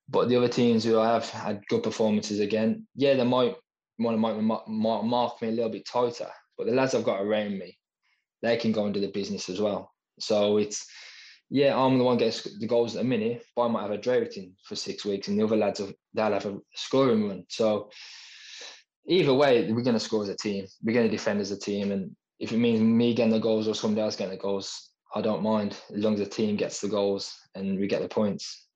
But 0.09 0.29
the 0.29 0.35
other 0.35 0.47
teams 0.47 0.83
who 0.83 0.99
I 0.99 1.13
have 1.13 1.29
had 1.29 1.65
good 1.67 1.83
performances 1.83 2.39
again, 2.39 2.87
yeah, 2.95 3.13
they 3.13 3.23
might 3.23 3.55
want 3.99 4.15
to 4.15 4.41
mark, 4.67 5.41
me 5.41 5.47
a 5.47 5.51
little 5.51 5.69
bit 5.69 5.87
tighter. 5.87 6.29
But 6.57 6.67
the 6.67 6.73
lads 6.73 6.93
I've 6.93 7.03
got 7.03 7.21
around 7.21 7.57
me, 7.57 7.77
they 8.41 8.57
can 8.57 8.71
go 8.71 8.85
and 8.85 8.93
do 8.93 8.99
the 8.99 9.07
business 9.07 9.49
as 9.49 9.61
well. 9.61 9.91
So 10.19 10.57
it's 10.57 10.85
yeah, 11.49 11.77
I'm 11.77 11.97
the 11.97 12.03
one 12.03 12.17
gets 12.17 12.43
the 12.43 12.67
goals 12.67 12.95
at 12.95 13.03
the 13.03 13.07
minute, 13.07 13.45
but 13.55 13.63
I 13.63 13.67
might 13.67 13.81
have 13.83 13.91
a 13.91 14.39
in 14.39 14.53
for 14.63 14.75
six 14.75 15.05
weeks, 15.05 15.27
and 15.27 15.39
the 15.39 15.43
other 15.43 15.57
lads 15.57 15.79
have, 15.79 15.93
they'll 16.13 16.31
have 16.31 16.45
a 16.45 16.57
scoring 16.73 17.27
run. 17.27 17.45
So 17.49 17.89
either 19.07 19.33
way, 19.33 19.71
we're 19.71 19.83
going 19.83 19.93
to 19.95 19.99
score 19.99 20.23
as 20.23 20.29
a 20.29 20.35
team. 20.35 20.65
We're 20.83 20.93
going 20.93 21.07
to 21.07 21.15
defend 21.15 21.41
as 21.41 21.51
a 21.51 21.59
team, 21.59 21.91
and 21.91 22.15
if 22.39 22.51
it 22.51 22.57
means 22.57 22.81
me 22.81 23.13
getting 23.13 23.31
the 23.31 23.39
goals 23.39 23.67
or 23.67 23.75
somebody 23.75 24.01
else 24.01 24.15
getting 24.15 24.35
the 24.35 24.41
goals, 24.41 24.89
I 25.15 25.21
don't 25.21 25.43
mind 25.43 25.77
as 25.95 26.03
long 26.03 26.15
as 26.15 26.19
the 26.19 26.25
team 26.25 26.55
gets 26.55 26.81
the 26.81 26.87
goals 26.87 27.33
and 27.55 27.79
we 27.79 27.87
get 27.87 28.01
the 28.01 28.09
points. 28.09 28.67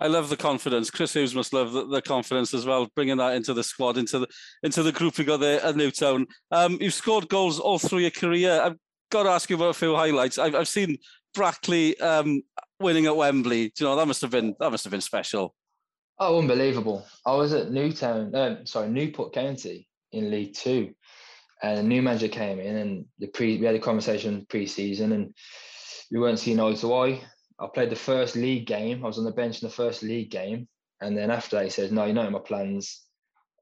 I 0.00 0.06
love 0.08 0.28
the 0.28 0.36
confidence. 0.36 0.90
Chris 0.90 1.12
Hughes 1.12 1.34
must 1.34 1.52
love 1.52 1.72
the, 1.72 1.86
the, 1.86 2.02
confidence 2.02 2.52
as 2.52 2.66
well, 2.66 2.88
bringing 2.96 3.16
that 3.18 3.34
into 3.34 3.54
the 3.54 3.62
squad, 3.62 3.96
into 3.96 4.20
the 4.20 4.26
into 4.62 4.82
the 4.82 4.92
group 4.92 5.18
we 5.18 5.24
got 5.24 5.38
there 5.38 5.64
at 5.64 5.76
Newtown. 5.76 6.26
Um, 6.50 6.78
you've 6.80 6.94
scored 6.94 7.28
goals 7.28 7.60
all 7.60 7.78
through 7.78 8.00
your 8.00 8.10
career. 8.10 8.60
I've 8.60 8.76
got 9.10 9.22
to 9.22 9.30
ask 9.30 9.48
you 9.48 9.56
about 9.56 9.68
a 9.68 9.74
few 9.74 9.94
highlights. 9.94 10.38
I've, 10.38 10.54
I've 10.54 10.68
seen 10.68 10.98
Brackley 11.34 11.98
um, 12.00 12.42
winning 12.80 13.06
at 13.06 13.16
Wembley. 13.16 13.70
Do 13.70 13.84
you 13.84 13.90
know 13.90 13.96
that 13.96 14.06
must 14.06 14.22
have 14.22 14.30
been 14.30 14.54
that 14.60 14.70
must 14.70 14.84
have 14.84 14.90
been 14.90 15.00
special. 15.00 15.54
Oh, 16.18 16.38
unbelievable! 16.38 17.04
I 17.26 17.34
was 17.34 17.52
at 17.52 17.72
Newtown, 17.72 18.34
uh, 18.34 18.64
sorry, 18.64 18.88
Newport 18.88 19.32
County 19.32 19.88
in 20.12 20.30
League 20.30 20.54
Two, 20.54 20.94
and 21.62 21.80
a 21.80 21.82
new 21.82 22.02
manager 22.02 22.28
came 22.28 22.60
in, 22.60 22.76
and 22.76 23.04
the 23.18 23.26
pre 23.26 23.58
we 23.58 23.66
had 23.66 23.74
a 23.74 23.80
conversation 23.80 24.46
pre-season, 24.48 25.12
and 25.12 25.34
we 26.12 26.20
weren't 26.20 26.38
seeing 26.38 26.60
eye 26.60 26.74
to 26.74 26.94
eye. 26.94 27.20
I 27.58 27.66
played 27.72 27.90
the 27.90 27.96
first 27.96 28.36
league 28.36 28.66
game. 28.66 29.04
I 29.04 29.08
was 29.08 29.18
on 29.18 29.24
the 29.24 29.32
bench 29.32 29.62
in 29.62 29.68
the 29.68 29.74
first 29.74 30.02
league 30.02 30.30
game, 30.30 30.68
and 31.00 31.16
then 31.16 31.30
after 31.30 31.56
that, 31.56 31.64
he 31.64 31.70
says, 31.70 31.90
"No, 31.90 32.04
you 32.04 32.12
know 32.12 32.30
my 32.30 32.38
plans. 32.38 33.02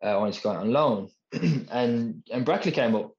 Uh, 0.04 0.08
I 0.08 0.16
want 0.16 0.34
to 0.34 0.42
go 0.42 0.50
out 0.50 0.56
on 0.56 0.72
loan." 0.72 1.10
and 1.70 2.22
and 2.30 2.44
Brackley 2.44 2.72
came 2.72 2.94
up 2.94 3.12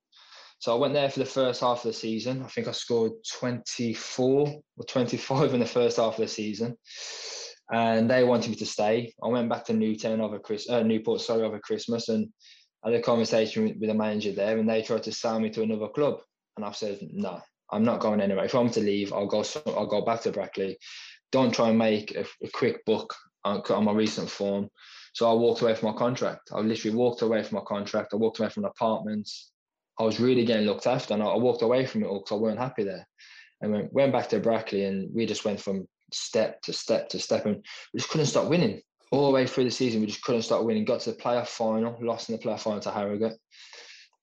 so 0.64 0.74
I 0.74 0.80
went 0.80 0.94
there 0.94 1.10
for 1.10 1.20
the 1.20 1.26
first 1.26 1.60
half 1.60 1.80
of 1.80 1.84
the 1.84 1.92
season. 1.92 2.42
I 2.42 2.48
think 2.48 2.70
I 2.70 2.72
scored 2.72 3.12
24 3.34 4.48
or 4.78 4.86
25 4.86 5.54
in 5.54 5.60
the 5.60 5.66
first 5.66 5.98
half 5.98 6.14
of 6.14 6.22
the 6.22 6.28
season. 6.30 6.78
And 7.70 8.10
they 8.10 8.24
wanted 8.24 8.52
me 8.52 8.56
to 8.56 8.66
stay. 8.66 9.14
I 9.22 9.28
went 9.28 9.50
back 9.50 9.66
to 9.66 9.74
Newtown 9.74 10.22
over 10.22 10.40
Chris, 10.40 10.70
uh, 10.70 10.82
Newport, 10.82 11.20
sorry, 11.20 11.44
over 11.44 11.60
Christmas, 11.60 12.08
and 12.08 12.30
I 12.82 12.92
had 12.92 13.00
a 13.02 13.04
conversation 13.04 13.66
with, 13.66 13.82
the 13.82 13.94
manager 13.94 14.32
there, 14.32 14.58
and 14.58 14.70
they 14.70 14.82
tried 14.82 15.04
to 15.04 15.12
sell 15.12 15.38
me 15.38 15.50
to 15.50 15.64
another 15.64 15.90
club. 15.90 16.22
And 16.56 16.64
I've 16.64 16.78
said, 16.78 17.00
no, 17.12 17.42
I'm 17.70 17.84
not 17.84 18.00
going 18.00 18.22
anywhere. 18.22 18.46
If 18.46 18.56
I'm 18.56 18.70
to 18.70 18.80
leave, 18.80 19.12
I'll 19.12 19.28
go. 19.28 19.44
I'll 19.66 19.86
go 19.86 20.06
back 20.06 20.22
to 20.22 20.32
Brackley. 20.32 20.78
Don't 21.34 21.54
try 21.54 21.72
and 21.72 21.78
make 21.78 22.16
a, 22.16 22.24
a 22.42 22.50
quick 22.54 22.86
book 22.86 23.14
on, 23.44 23.64
on 23.70 23.84
my 23.84 23.92
recent 23.92 24.30
form. 24.30 24.70
So 25.14 25.30
I 25.30 25.34
walked 25.34 25.60
away 25.60 25.76
from 25.76 25.92
my 25.92 25.98
contract. 25.98 26.52
I 26.54 26.62
literally 26.62 26.96
walked 26.96 27.22
away 27.22 27.44
from 27.44 27.58
my 27.58 27.66
contract. 27.68 28.14
I 28.14 28.16
walked 28.16 28.40
away 28.40 28.48
from 28.48 28.64
apartments. 28.64 29.52
I 30.00 30.04
was 30.04 30.20
really 30.20 30.46
getting 30.46 30.66
looked 30.66 30.88
after, 30.88 31.14
and 31.14 31.22
I, 31.22 31.36
walked 31.36 31.62
away 31.62 31.86
from 31.86 32.04
it 32.04 32.08
all 32.08 32.20
because 32.20 32.36
I 32.36 32.42
weren't 32.42 32.60
happy 32.60 32.84
there. 32.84 33.08
And 33.62 33.72
went, 33.72 33.94
went 33.94 34.12
back 34.12 34.30
to 34.30 34.40
Brackley, 34.40 34.86
and 34.86 35.10
we 35.14 35.26
just 35.26 35.46
went 35.46 35.60
from 35.60 35.88
step 36.12 36.62
to 36.64 36.74
step 36.74 37.10
to 37.10 37.20
step, 37.20 37.46
and 37.46 37.64
we 37.94 38.00
just 38.00 38.10
couldn't 38.10 38.28
stop 38.28 38.50
winning 38.50 38.82
all 39.12 39.28
the 39.28 39.34
way 39.34 39.46
through 39.46 39.66
the 39.66 39.72
season. 39.72 40.02
We 40.02 40.08
just 40.08 40.24
couldn't 40.24 40.42
stop 40.42 40.64
winning. 40.64 40.86
Got 40.86 41.02
to 41.02 41.12
the 41.12 41.18
playoff 41.18 41.48
final, 41.48 41.98
lost 42.02 42.30
in 42.30 42.36
the 42.36 42.42
playoff 42.42 42.62
final 42.62 42.80
to 42.82 42.92
Harrogate, 42.92 43.38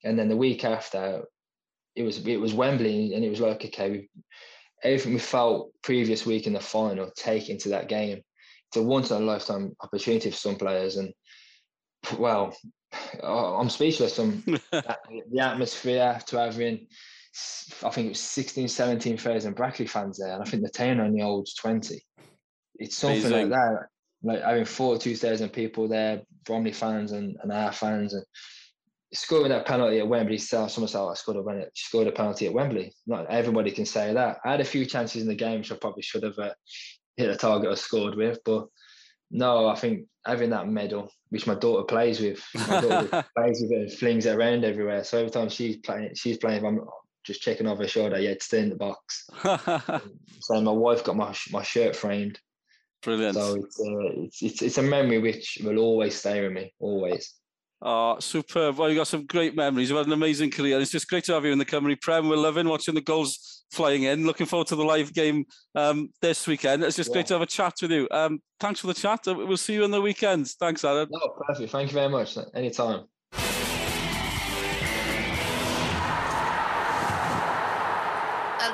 and 0.05 0.19
then 0.19 0.29
the 0.29 0.37
week 0.37 0.65
after, 0.65 1.25
it 1.95 2.03
was 2.03 2.27
it 2.27 2.39
was 2.39 2.55
Wembley, 2.55 3.15
and 3.15 3.25
it 3.25 3.31
was 3.31 3.41
like 3.41 3.65
okay, 3.65 3.91
we, 3.91 4.11
everything 4.83 5.13
we 5.15 5.21
felt 5.21 5.73
previous 5.83 6.27
week 6.27 6.47
in 6.47 6.55
the 6.55 6.61
final, 6.61 7.11
take 7.17 7.49
into 7.49 7.69
that 7.71 7.89
game. 7.89 8.21
It's 8.69 8.77
a 8.77 8.83
once 8.83 9.11
in 9.11 9.23
a 9.23 9.25
lifetime 9.25 9.77
opportunity 9.83 10.31
for 10.31 10.37
some 10.37 10.57
players, 10.57 10.97
and 10.97 11.13
well, 12.19 12.55
I'm 13.23 13.71
speechless. 13.71 14.19
I'm, 14.19 14.43
the 14.73 15.41
atmosphere 15.41 16.21
to 16.27 16.39
having, 16.39 16.87
I 17.85 17.91
think 17.91 18.07
it 18.07 18.11
was 18.11 18.21
16, 18.21 18.69
17,000 18.69 19.55
Brackley 19.55 19.87
fans 19.87 20.19
there, 20.19 20.33
and 20.33 20.43
I 20.43 20.47
think 20.47 20.63
the 20.63 20.71
town 20.71 21.01
only 21.01 21.21
holds 21.21 21.55
20. 21.55 22.03
It's 22.77 22.97
something 22.97 23.21
Amazing. 23.21 23.51
like 23.51 23.51
that. 23.51 23.87
Like 24.23 24.43
having 24.43 24.65
42,000 24.65 25.51
people 25.51 25.89
there, 25.89 26.23
Bromley 26.45 26.73
fans 26.73 27.13
and, 27.13 27.37
and 27.43 27.53
our 27.53 27.73
fans, 27.73 28.15
and 28.15 28.25
scoring 29.13 29.51
that 29.51 29.67
penalty 29.67 29.99
at 29.99 30.09
Wembley. 30.09 30.39
Someone 30.39 30.89
said, 30.89 31.01
I 31.01 31.15
scored 31.15 31.37
a, 31.39 31.67
scored 31.75 32.07
a 32.07 32.13
penalty 32.13 32.47
at 32.47 32.53
Wembley. 32.53 32.93
Not 33.07 33.31
everybody 33.31 33.71
can 33.71 33.87
say 33.87 34.13
that. 34.13 34.39
I 34.45 34.53
had 34.53 34.61
a 34.61 34.65
few 34.65 34.85
chances 34.85 35.23
in 35.23 35.29
the 35.29 35.35
game, 35.35 35.59
which 35.59 35.73
I 35.73 35.77
probably 35.77 36.03
should 36.03 36.23
have 36.23 36.39
uh, 36.39 36.53
hit 37.17 37.31
a 37.31 37.37
target 37.37 37.71
or 37.71 37.77
scored 37.77 38.15
with, 38.15 38.39
but 38.45 38.67
no, 39.31 39.69
I 39.69 39.77
think 39.77 40.07
having 40.27 40.51
that 40.51 40.69
medal, 40.69 41.11
which 41.31 41.47
my 41.47 41.55
daughter 41.55 41.85
plays 41.85 42.21
with, 42.21 42.43
my 42.69 42.81
daughter 42.81 43.25
plays 43.37 43.63
with 43.63 43.73
it 43.73 43.81
and 43.81 43.93
flings 43.93 44.27
it 44.27 44.37
around 44.37 44.65
everywhere. 44.65 45.05
So 45.05 45.19
every 45.19 45.31
time 45.31 45.49
she's 45.49 45.77
playing, 45.79 46.15
she's 46.15 46.39
playing. 46.39 46.65
I'm 46.65 46.81
just 47.25 47.43
checking 47.43 47.67
over 47.67 47.83
her 47.83 47.89
shoulder. 47.89 48.19
Yeah, 48.19 48.31
it's 48.31 48.47
still 48.47 48.63
in 48.63 48.71
the 48.71 48.77
box. 48.77 49.29
so 50.41 50.61
my 50.61 50.73
wife 50.73 51.05
got 51.05 51.17
my 51.17 51.35
my 51.51 51.63
shirt 51.63 51.97
framed. 51.97 52.39
Brilliant. 53.03 53.35
So 53.35 53.55
it's, 53.55 53.81
uh, 53.81 54.23
it's, 54.23 54.43
it's 54.43 54.63
it's 54.63 54.79
a 54.79 54.83
memory 54.83 55.19
which 55.19 55.59
will 55.63 55.79
always 55.79 56.15
stay 56.15 56.43
with 56.43 56.53
me, 56.53 56.75
always. 56.79 57.35
Oh, 57.83 58.19
superb. 58.21 58.77
Well, 58.77 58.91
you 58.91 58.97
got 58.97 59.09
some 59.09 59.25
great 59.25 59.57
memories. 59.57 59.89
You've 59.89 59.97
had 59.97 60.07
an 60.07 60.13
amazing 60.13 60.51
career. 60.51 60.79
It's 60.81 60.91
just 60.91 61.09
great 61.09 61.25
to 61.25 61.33
have 61.33 61.45
you 61.47 61.53
in 61.53 61.59
the 61.59 61.65
Cymru 61.65 61.99
Prem. 61.99 62.29
We're 62.29 62.37
loving 62.37 62.69
watching 62.69 62.95
the 62.95 63.01
goals 63.01 63.65
flying 63.73 64.03
in. 64.03 64.27
Looking 64.27 64.47
forward 64.47 64.67
to 64.69 64.77
the 64.77 64.85
live 64.85 65.15
game 65.15 65.47
um, 65.75 66.11
this 66.21 66.47
weekend. 66.47 66.85
It's 66.85 66.97
just 66.97 67.09
yeah. 67.09 67.15
great 67.15 67.27
to 67.27 67.35
have 67.35 67.43
a 67.43 67.47
chat 67.47 67.75
with 67.81 67.91
you. 67.91 68.07
Um, 68.11 68.41
thanks 68.59 68.81
for 68.81 68.89
the 68.89 68.95
chat. 68.95 69.27
Uh, 69.27 69.35
we'll 69.35 69.57
see 69.57 69.75
you 69.75 69.85
on 69.85 69.91
the 69.91 70.01
weekend. 70.01 70.49
Thanks, 70.61 70.85
Aaron. 70.85 71.09
No, 71.11 71.35
perfect. 71.47 71.73
Thank 71.73 71.91
you 71.91 71.95
very 71.95 72.11
much. 72.11 72.37
Anytime. 72.55 73.05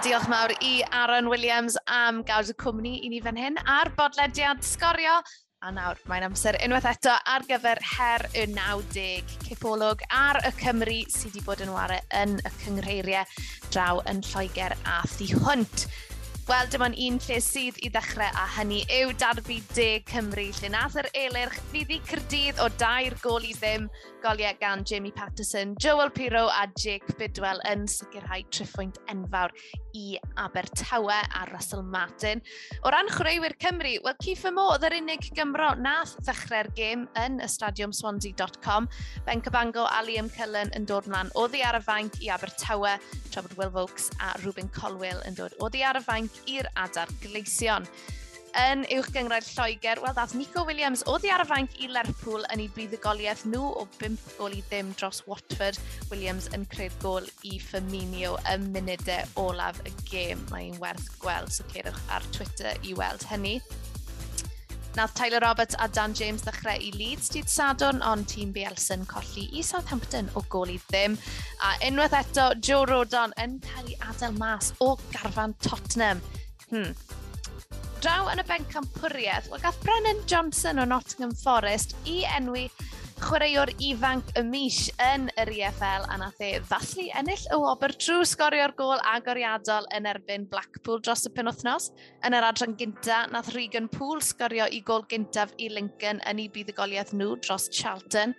Diolch 0.07 0.29
mawr 0.29 0.53
i 0.62 0.85
Aaron 0.92 1.29
Williams 1.29 1.77
am 1.90 2.21
gawd 2.23 2.47
y 2.53 2.55
cwmni 2.62 2.92
i 3.03 3.09
ni 3.11 3.19
fan 3.25 3.38
hyn 3.40 3.57
a'r 3.64 3.88
bodlediad 3.97 4.61
sgorio 4.62 5.16
A 5.64 5.71
nawr, 5.73 5.97
mae'n 6.05 6.27
amser 6.27 6.59
unwaith 6.61 6.85
eto 6.90 7.14
ar 7.33 7.45
gyfer 7.49 7.79
her 7.95 8.27
y 8.37 8.42
90, 8.53 9.31
cipolwg 9.47 10.03
ar 10.12 10.37
y 10.45 10.51
Cymru 10.59 10.99
sydd 11.09 11.31
wedi 11.31 11.45
bod 11.47 11.62
yn 11.64 11.73
ware 11.73 11.97
yn 12.19 12.35
y 12.37 12.53
cyngreiriau 12.59 13.25
draw 13.71 14.03
yn 14.12 14.21
Lloegr 14.29 14.75
a 14.85 14.99
Thu 15.14 15.31
Hwnt. 15.47 15.87
Wel, 16.47 16.69
dim 16.71 16.85
ond 16.85 17.01
un 17.07 17.16
lle 17.25 17.40
sydd 17.40 17.81
i 17.81 17.88
ddechrau 17.88 18.37
a 18.37 18.45
hynny 18.59 18.83
yw 18.99 19.14
darbu 19.16 19.57
De 19.73 19.88
Cymru, 20.12 20.45
lle 20.61 20.75
nath 20.77 21.01
yr 21.01 21.09
elyrch 21.25 21.57
fyddi 21.73 22.03
Cyrdydd 22.12 22.61
o 22.61 22.69
dair 22.77 23.16
gol 23.25 23.49
i 23.49 23.57
ddim 23.57 23.88
goliau 24.27 24.59
gan 24.59 24.83
Jamie 24.85 25.12
Patterson, 25.12 25.77
Joel 25.79 26.11
Piro 26.11 26.49
a 26.49 26.67
Jake 26.75 27.15
Bidwell 27.19 27.61
yn 27.71 27.85
sicrhau 27.87 28.43
triffwynt 28.51 28.99
enfawr 29.12 29.53
i 29.95 30.17
Abertawe 30.43 31.19
a 31.31 31.45
Russell 31.53 31.85
Martin. 31.87 32.43
O 32.83 32.91
ran 32.91 33.07
chwaraewyr 33.12 33.55
Cymru, 33.62 33.93
wel 34.03 34.19
Ciffa 34.25 34.51
Mo 34.51 34.65
oedd 34.73 34.89
yr 34.89 34.99
unig 34.99 35.31
Gymro 35.37 35.71
nath 35.79 36.17
ddechrau'r 36.27 36.73
gêm 36.75 37.07
yn 37.23 37.39
y 37.39 37.49
stadiumswansea.com. 37.55 38.91
Ben 39.29 39.45
Cabango 39.47 39.87
a 39.87 40.03
Liam 40.03 40.33
Cullen 40.35 40.75
yn 40.75 40.91
dod 40.91 41.07
mlaen 41.07 41.31
o 41.39 41.47
ddi 41.47 41.62
ar 41.62 41.79
y 41.79 41.85
fainc 41.87 42.19
i 42.27 42.35
Abertawe, 42.35 42.99
tra 43.31 43.47
bod 43.47 43.59
Will 43.61 43.75
Vokes 43.79 44.11
a 44.19 44.35
Ruben 44.43 44.73
Colwell 44.75 45.23
yn 45.29 45.39
dod 45.39 45.55
o 45.62 45.71
ddi 45.71 45.87
ar 45.87 46.03
y 46.03 46.07
fainc 46.11 46.43
i'r 46.51 46.73
adar 46.83 47.15
gleision 47.23 47.87
yn 48.57 48.85
uwch 48.97 49.09
gyngrair 49.12 49.45
Lloegr, 49.45 50.01
wel 50.01 50.14
ddath 50.16 50.35
Nico 50.38 50.62
Williams 50.64 51.03
o 51.11 51.16
ddiarfainc 51.21 51.75
i 51.85 51.90
Lerpwl 51.92 52.47
yn 52.55 52.62
ei 52.64 52.69
buddugoliaeth 52.73 53.42
nhw 53.51 53.64
o 53.83 53.85
5 53.99 54.37
gol 54.38 54.55
i 54.57 54.62
ddim 54.71 54.95
dros 54.97 55.23
Watford. 55.29 55.81
Williams 56.11 56.49
yn 56.57 56.64
creu'r 56.73 56.95
gol 57.03 57.27
i 57.45 57.59
Firmino 57.61 58.37
y 58.49 58.55
munudau 58.62 59.19
e 59.19 59.27
olaf 59.42 59.83
y 59.85 59.92
gêm. 60.09 60.40
Mae'n 60.53 60.79
werth 60.81 61.11
gweld, 61.21 61.53
so 61.53 61.66
ceirwch 61.73 62.01
ar 62.09 62.25
Twitter 62.37 62.73
i 62.81 62.97
weld 62.97 63.27
hynny. 63.29 63.59
Nath 64.97 65.12
Tyler 65.12 65.42
Roberts 65.45 65.77
a 65.79 65.90
Dan 65.92 66.14
James 66.16 66.47
ddechrau 66.47 66.81
i 66.81 66.88
Leeds 66.97 67.29
dydd 67.35 67.51
Sadwrn, 67.53 68.01
ond 68.01 68.25
tîm 68.33 68.55
Bielsen 68.57 69.05
colli 69.11 69.51
i 69.53 69.64
Southampton 69.66 70.31
o 70.33 70.40
gol 70.49 70.73
i 70.73 70.79
ddim. 70.87 71.19
A 71.61 71.75
unwaith 71.90 72.16
eto, 72.16 72.49
Joe 72.64 72.88
Rodon 72.88 73.37
yn 73.42 73.59
cael 73.66 73.92
ei 73.92 74.01
adael 74.09 74.40
mas 74.40 74.73
o 74.81 74.95
garfan 75.12 75.53
Tottenham. 75.61 76.25
Hmm, 76.71 76.97
Draw 78.05 78.29
yn 78.33 78.43
y 78.43 78.45
bencampwriaeth, 78.47 78.69
campwriaeth, 78.73 79.51
wel 79.51 79.63
gath 79.65 79.83
Brennan 79.83 80.23
Johnson 80.31 80.79
o 80.79 80.85
Nottingham 80.85 81.33
Forest 81.41 81.97
i 82.07 82.21
enwi 82.37 82.67
chwaraewr 83.17 83.71
ifanc 83.81 84.29
y 84.37 84.43
mis 84.45 84.91
yn 85.01 85.31
yr 85.41 85.49
EFL 85.55 86.05
a 86.13 86.19
nath 86.21 86.43
e 86.45 86.51
ddathlu 86.69 87.07
ennill 87.17 87.47
y 87.49 87.59
wobr 87.63 87.95
trwy 87.97 88.27
sgorio'r 88.29 88.75
gol 88.77 89.01
agoriadol 89.15 89.89
yn 89.97 90.09
erbyn 90.11 90.45
Blackpool 90.53 91.01
dros 91.01 91.25
y 91.25 91.33
penwthnos. 91.33 91.89
Yn 92.29 92.37
yr 92.37 92.45
adran 92.51 92.77
gynta, 92.77 93.23
nath 93.33 93.55
Regan 93.57 93.89
Poole 93.89 94.21
sgorio 94.21 94.69
i 94.69 94.83
gol 94.85 95.07
gyntaf 95.09 95.57
i 95.57 95.71
Lincoln 95.73 96.21
yn 96.29 96.45
eu 96.45 96.53
buddugoliaeth 96.53 97.15
nhw 97.17 97.39
dros 97.41 97.71
Charlton 97.73 98.37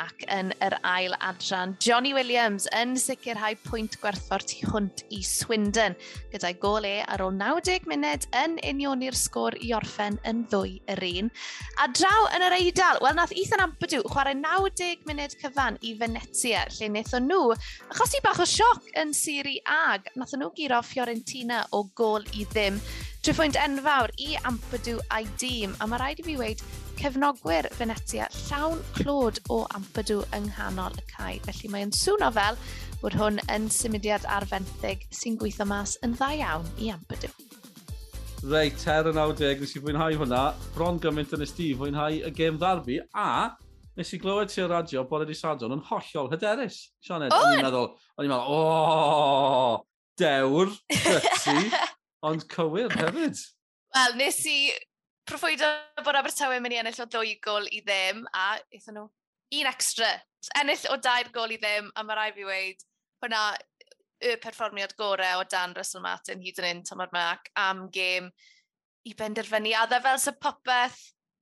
ac 0.00 0.24
yn 0.32 0.52
yr 0.64 0.76
ail 0.86 1.14
adran. 1.20 1.74
Johnny 1.84 2.12
Williams 2.16 2.66
yn 2.76 2.96
sicrhau 3.00 3.56
pwynt 3.66 3.98
gwerthfawr 4.02 4.44
tu 4.48 4.60
hwnt 4.70 5.04
i 5.12 5.20
Swindon, 5.26 5.96
gyda'i 6.32 6.56
e 6.88 6.94
ar 7.04 7.24
ôl 7.24 7.34
90 7.36 7.88
munud 7.90 8.26
yn 8.42 8.56
union 8.70 9.04
i'r 9.04 9.18
sgôr 9.18 9.56
i 9.60 9.72
orffen 9.76 10.18
yn 10.28 10.44
ddwy 10.52 10.78
yr 10.94 11.04
un. 11.10 11.30
A 11.82 11.88
draw 11.92 12.28
yn 12.36 12.46
yr 12.48 12.56
eidl, 12.58 13.02
wel 13.04 13.18
nath 13.18 13.34
Ethan 13.36 13.64
Ampadu 13.66 14.02
chwarae 14.08 14.36
90 14.38 15.06
munud 15.08 15.36
cyfan 15.42 15.78
i 15.84 15.94
Venetia, 16.00 16.64
lle 16.76 16.90
wnaethon 16.90 17.28
nhw 17.28 17.54
achosi 17.90 18.22
bach 18.24 18.42
o 18.42 18.48
sioc 18.48 18.90
yn 19.00 19.14
Siri 19.16 19.58
Ag. 19.66 20.10
nath 20.16 20.36
nhw 20.36 20.52
giro 20.56 20.80
Fiorentina 20.82 21.64
o 21.76 21.84
gol 21.94 22.24
i 22.34 22.46
ddim. 22.52 22.80
Trwy 23.20 23.50
enfawr 23.52 24.14
i 24.16 24.36
Ampadu 24.48 24.96
a'i 25.12 25.26
dîm, 25.40 25.74
a 25.76 25.86
mae 25.86 26.00
rhaid 26.00 26.22
i 26.22 26.24
fi 26.24 26.38
weid 26.40 26.62
cefnogwyr 27.00 27.64
Venetia 27.78 28.26
llawn 28.34 28.80
clod 28.92 29.38
o 29.48 29.62
ampadw 29.72 30.18
yng 30.36 30.50
nghanol 30.50 30.98
y 31.00 31.04
cae. 31.08 31.38
Felly 31.46 31.70
mae'n 31.72 31.92
swno 31.96 32.28
fel 32.36 32.58
bod 33.00 33.16
hwn 33.16 33.40
yn 33.54 33.68
symudiad 33.72 34.26
arfenthig 34.28 35.06
sy'n 35.16 35.38
gweithio 35.40 35.64
mas 35.70 35.94
yn 36.04 36.12
dda 36.18 36.28
iawn 36.36 36.68
i 36.76 36.90
ampadw. 36.92 37.30
Reit, 38.52 38.76
ter 38.82 39.08
yn 39.08 39.16
90, 39.16 39.62
nes 39.62 39.72
i 39.76 39.82
fwynhau 39.84 40.18
hwnna. 40.20 40.42
Bron 40.76 41.00
gymaint 41.00 41.32
yn 41.36 41.46
ysdi 41.46 41.70
fwynhau 41.78 42.20
y 42.20 42.32
gêm 42.36 42.60
ddarbu, 42.60 42.98
a 43.16 43.56
nes 43.96 44.12
i 44.16 44.20
glywed 44.20 44.52
ti'r 44.52 44.68
radio 44.72 45.06
bod 45.08 45.24
di 45.28 45.36
sadwn 45.36 45.78
yn 45.78 45.82
hollol 45.88 46.28
hyderus. 46.34 46.82
Sianed, 47.04 47.32
o'n 47.32 47.56
i'n 47.56 47.64
meddwl, 47.64 47.88
o'n 48.16 48.28
i'n 48.28 48.34
meddwl, 48.34 48.60
o, 48.60 49.80
dewr, 50.20 50.76
gysi, 51.00 51.72
ond 52.28 52.44
cywir 52.52 52.92
hefyd. 53.00 53.40
Wel, 53.96 54.16
nes 54.20 54.44
i 54.46 54.58
proffwydo 55.30 55.66
bod 56.04 56.16
Abertawe 56.18 56.56
yn 56.58 56.64
mynd 56.64 56.74
i 56.74 56.78
ennill 56.80 57.02
o 57.04 57.06
ddwy 57.06 57.36
gol 57.44 57.68
i 57.70 57.80
ddim, 57.84 58.24
a 58.34 58.56
eithon 58.74 58.96
nhw 58.98 59.06
un 59.60 59.68
extra. 59.70 60.08
Ennill 60.58 60.86
o 60.90 60.96
dair 61.02 61.30
gol 61.34 61.52
i 61.54 61.58
ddim, 61.60 61.90
a 61.94 62.04
mae 62.06 62.18
rai 62.18 62.30
fi 62.34 62.46
weid, 62.48 62.82
hwnna 63.22 63.42
y 64.26 64.34
perfformiad 64.42 64.96
gorau 64.98 65.40
o 65.40 65.46
Dan 65.48 65.76
Russell 65.76 66.02
Martin 66.04 66.42
hyd 66.42 66.58
yn 66.60 66.68
un 66.70 66.82
tymor 66.88 67.12
mac 67.14 67.46
am 67.60 67.86
gêm 67.94 68.26
i 69.06 69.14
benderfynu. 69.16 69.72
A 69.78 69.86
dda 69.88 70.00
fel 70.04 70.18
sy'n 70.20 70.40
popeth 70.42 70.98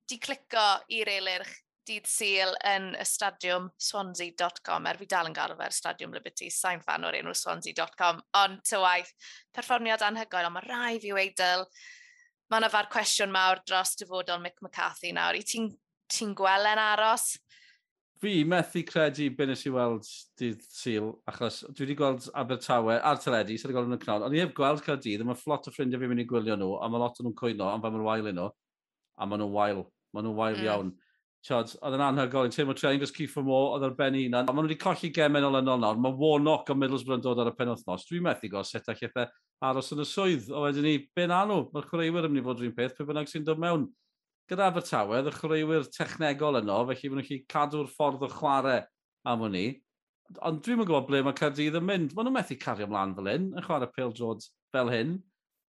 di 0.09 0.21
clico 0.23 0.67
i'r 0.95 1.11
eilirch 1.15 1.55
dydd 1.89 2.09
syl 2.09 2.53
yn 2.69 2.91
y 3.01 3.05
stadiwm 3.09 3.71
swansea.com. 3.81 4.89
Er 4.91 5.01
fi 5.01 5.09
dal 5.09 5.31
yn 5.31 5.37
gael 5.37 5.57
fe'r 5.57 5.75
stadiwm 5.75 6.13
Liberty, 6.17 6.51
sa'n 6.53 6.85
fan 6.85 7.07
o'r 7.09 7.17
enw 7.23 7.33
swansea.com, 7.33 8.21
ond 8.43 8.61
ty 8.69 8.81
waith, 8.83 9.15
perfformiad 9.57 10.05
anhygoel, 10.05 10.51
ond 10.51 10.59
mae 10.59 10.69
rai 10.69 11.01
fi 11.03 11.15
weidl 11.17 11.65
mae 12.49 12.63
yna 12.63 12.71
fa'r 12.73 12.89
cwestiwn 12.93 13.35
mawr 13.35 13.61
dros 13.67 13.95
dyfodol 14.01 14.41
Mick 14.43 14.63
McCarthy 14.65 15.13
nawr. 15.17 15.37
I 15.37 15.45
ti'n 15.45 15.69
ti 16.09 16.29
gwelen 16.37 16.81
aros? 16.81 17.37
Fi 18.19 18.43
methu 18.49 18.83
credu 18.83 19.29
be 19.37 19.47
nes 19.47 19.61
i 19.69 19.71
weld 19.71 20.07
dydd 20.41 20.63
syl, 20.75 21.13
achos 21.31 21.61
dwi 21.69 21.85
wedi 21.85 21.97
gweld 22.01 22.25
Abertawe 22.41 22.97
ar 22.99 23.21
teledu, 23.23 23.55
sydd 23.55 23.69
wedi 23.69 23.77
gweld 23.77 23.93
yn 23.93 23.99
y 23.99 24.01
cnol, 24.03 24.25
ond 24.27 24.35
i 24.35 24.41
heb 24.43 24.57
gweld 24.57 24.83
cael 24.83 24.99
dydd, 25.05 25.23
mae 25.29 25.39
fflot 25.39 25.69
o 25.71 25.75
ffrindiau 25.75 26.03
fi'n 26.03 26.11
mynd 26.11 26.25
i 26.25 26.27
gwylio 26.33 26.57
nhw, 26.59 26.73
a 26.83 26.89
mae 26.91 27.05
lot 27.05 27.21
o 27.21 27.27
nhw'n 27.27 27.37
cwyno, 27.39 27.69
ond 27.71 27.85
fe 27.85 27.93
mae'n 27.95 28.07
wael 28.09 28.31
nhw, 28.33 28.49
a 29.15 29.29
mae 29.29 29.39
nhw'n 29.39 29.55
wael, 29.55 29.85
mae 30.17 30.27
nhw'n 30.27 30.39
wael 30.41 30.59
mm. 30.59 30.67
iawn. 30.67 30.91
Tiod, 31.47 31.71
oedd 31.87 31.95
yn 31.95 32.03
anhygol 32.03 32.49
yn 32.49 32.53
teimlo 32.53 32.75
tre'n 32.75 32.99
gos 32.99 33.13
Cifo 33.15 33.45
Mo, 33.47 33.59
oedd 33.77 33.85
ar 33.87 33.93
ben 33.99 34.17
un. 34.19 34.35
Maen 34.35 34.57
nhw 34.59 34.65
wedi 34.67 34.77
colli 34.81 35.11
gemen 35.15 35.47
o 35.47 35.53
Lennon 35.55 35.79
nawr. 35.85 36.01
Mae 36.03 36.17
Warnock 36.19 36.73
o 36.73 36.75
Middlesbrough 36.75 37.21
yn 37.21 37.23
dod 37.23 37.39
ar 37.45 37.53
y 37.53 37.55
penwthnos. 37.55 38.07
Dwi'n 38.09 38.25
methu 38.27 38.51
gos 38.51 38.75
a 38.75 38.83
llethau 38.83 39.29
aros 39.69 39.93
yn 39.95 40.03
y 40.03 40.07
swydd. 40.09 40.49
O 40.51 40.65
wedyn 40.65 40.87
ni, 40.89 40.97
be 41.15 41.29
na 41.31 41.45
nhw? 41.47 41.69
Mae'r 41.75 41.87
chwaraewyr 41.93 42.27
yn 42.27 42.35
mynd 42.35 42.43
i 42.43 42.47
fod 42.49 42.63
rhywun 42.63 42.75
peth, 42.75 42.97
pe 42.99 43.07
bynnag 43.07 43.31
sy'n 43.31 43.47
dod 43.47 43.63
mewn. 43.63 43.87
Gyda 44.51 44.67
Abertawe, 44.67 45.23
y 45.23 45.35
chwaraewyr 45.39 45.87
technegol 45.95 46.59
yno, 46.63 46.81
felly 46.91 47.13
maen 47.13 47.23
nhw'n 47.23 47.31
gallu 47.31 47.41
cadw'r 47.55 47.95
ffordd 47.95 48.27
o 48.27 48.33
chwarae 48.35 48.83
am 49.31 49.47
hwnni. 49.47 49.67
Ond 50.43 50.61
dwi'n 50.67 50.83
gwybod 50.83 51.07
ble 51.07 51.23
mae 51.23 51.39
Cardydd 51.39 51.79
yn 51.79 51.87
mynd. 51.87 52.19
Maen 52.19 52.29
nhw'n 52.29 52.39
methu 52.41 52.59
cario 52.59 52.91
ymlaen 52.91 53.15
fel 53.15 53.31
hyn, 53.31 53.51
yn 53.55 53.69
chwarae 53.69 53.93
pêl 53.95 54.11
drod 54.17 54.43
fel 54.75 54.91
hyn, 54.91 55.19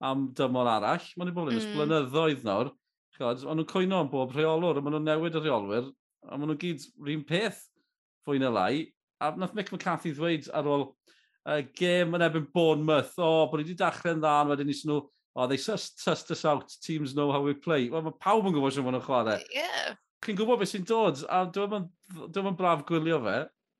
am 0.01 0.31
dymor 0.33 0.73
arall. 0.73 1.11
Maen 1.13 1.29
nhw'n 1.29 1.37
bod 1.37 1.53
yn 1.53 1.59
mm. 1.59 1.63
ysblynyddoedd 1.63 2.45
nawr 2.47 2.73
Chod, 3.19 3.41
ond 3.43 3.59
nhw'n 3.59 3.67
coino 3.67 3.97
am 3.99 4.07
bob 4.07 4.31
rheolwr, 4.31 4.77
a 4.79 4.81
maen 4.83 4.93
nhw'n 4.95 5.09
newid 5.09 5.35
y 5.35 5.41
rheolwyr, 5.43 5.89
a 6.23 6.37
maen 6.37 6.53
nhw'n 6.53 6.59
gyd 6.61 6.85
rhywun 7.03 7.25
peth 7.27 7.65
fwy 8.23 8.39
na 8.39 8.51
lai. 8.55 8.85
A 9.19 9.33
nath 9.35 9.51
Mick 9.57 9.73
McCarthy 9.73 10.13
ddweud 10.15 10.47
ar 10.55 10.69
ôl 10.71 10.85
uh, 10.87 11.59
gêm 11.75 12.15
yn 12.15 12.23
ebyn 12.23 12.47
Bournemouth, 12.55 13.17
o, 13.19 13.27
oh, 13.27 13.49
bod 13.51 13.59
ni 13.59 13.65
wedi 13.67 13.75
dechrau'n 13.81 14.23
dda, 14.23 14.37
wedyn 14.47 14.71
eisiau 14.71 14.93
nhw, 14.93 15.01
oh, 15.35 15.49
they 15.51 15.59
just 15.59 15.99
test 15.99 16.31
us 16.31 16.45
out, 16.47 16.71
teams 16.79 17.11
know 17.17 17.27
how 17.35 17.43
we 17.43 17.53
play. 17.53 17.89
Wel, 17.91 18.07
mae 18.07 18.15
pawb 18.23 18.47
yn 18.47 18.55
gwybod 18.55 18.77
sy'n 18.77 18.87
fawr 18.87 19.01
yn 19.01 19.05
chwarae. 19.09 19.37
Yeah. 19.51 19.99
Chi'n 20.23 20.39
gwybod 20.39 20.63
beth 20.63 20.71
sy'n 20.71 20.87
dod, 20.87 21.19
a 21.27 21.43
dwi'n 21.51 21.91
yn 22.39 22.57
braf 22.63 22.87
gwylio 22.87 23.19
fe. 23.27 23.37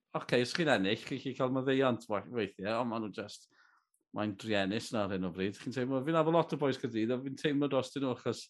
Oce, 0.09 0.23
okay, 0.25 0.43
os 0.43 0.51
chi'n 0.51 0.75
ennill, 0.75 0.99
chi'n 1.07 1.23
chi 1.23 1.37
cael 1.39 1.55
maddeiant 1.55 2.03
weithiau, 2.11 2.81
ond 2.81 2.91
maen 2.91 3.07
nhw 3.07 3.15
just, 3.15 3.47
mae'n 4.17 4.35
driennus 4.41 4.91
na 4.91 5.05
ar 5.05 5.15
hyn 5.15 5.31
o 5.31 5.31
bryd. 5.31 5.55
Chi'n 5.63 5.79
teimlo, 5.79 6.03
fi'n 6.03 6.19
afo 6.19 6.35
lot 6.35 6.55
o 6.55 6.59
boes 6.59 6.79
cydydd, 6.81 7.15
a 7.15 7.23
fi'n 7.23 7.39
teimlo 7.39 7.71
dros 7.71 7.95
dyn 7.95 8.07
nhw 8.07 8.15
achos 8.17 8.49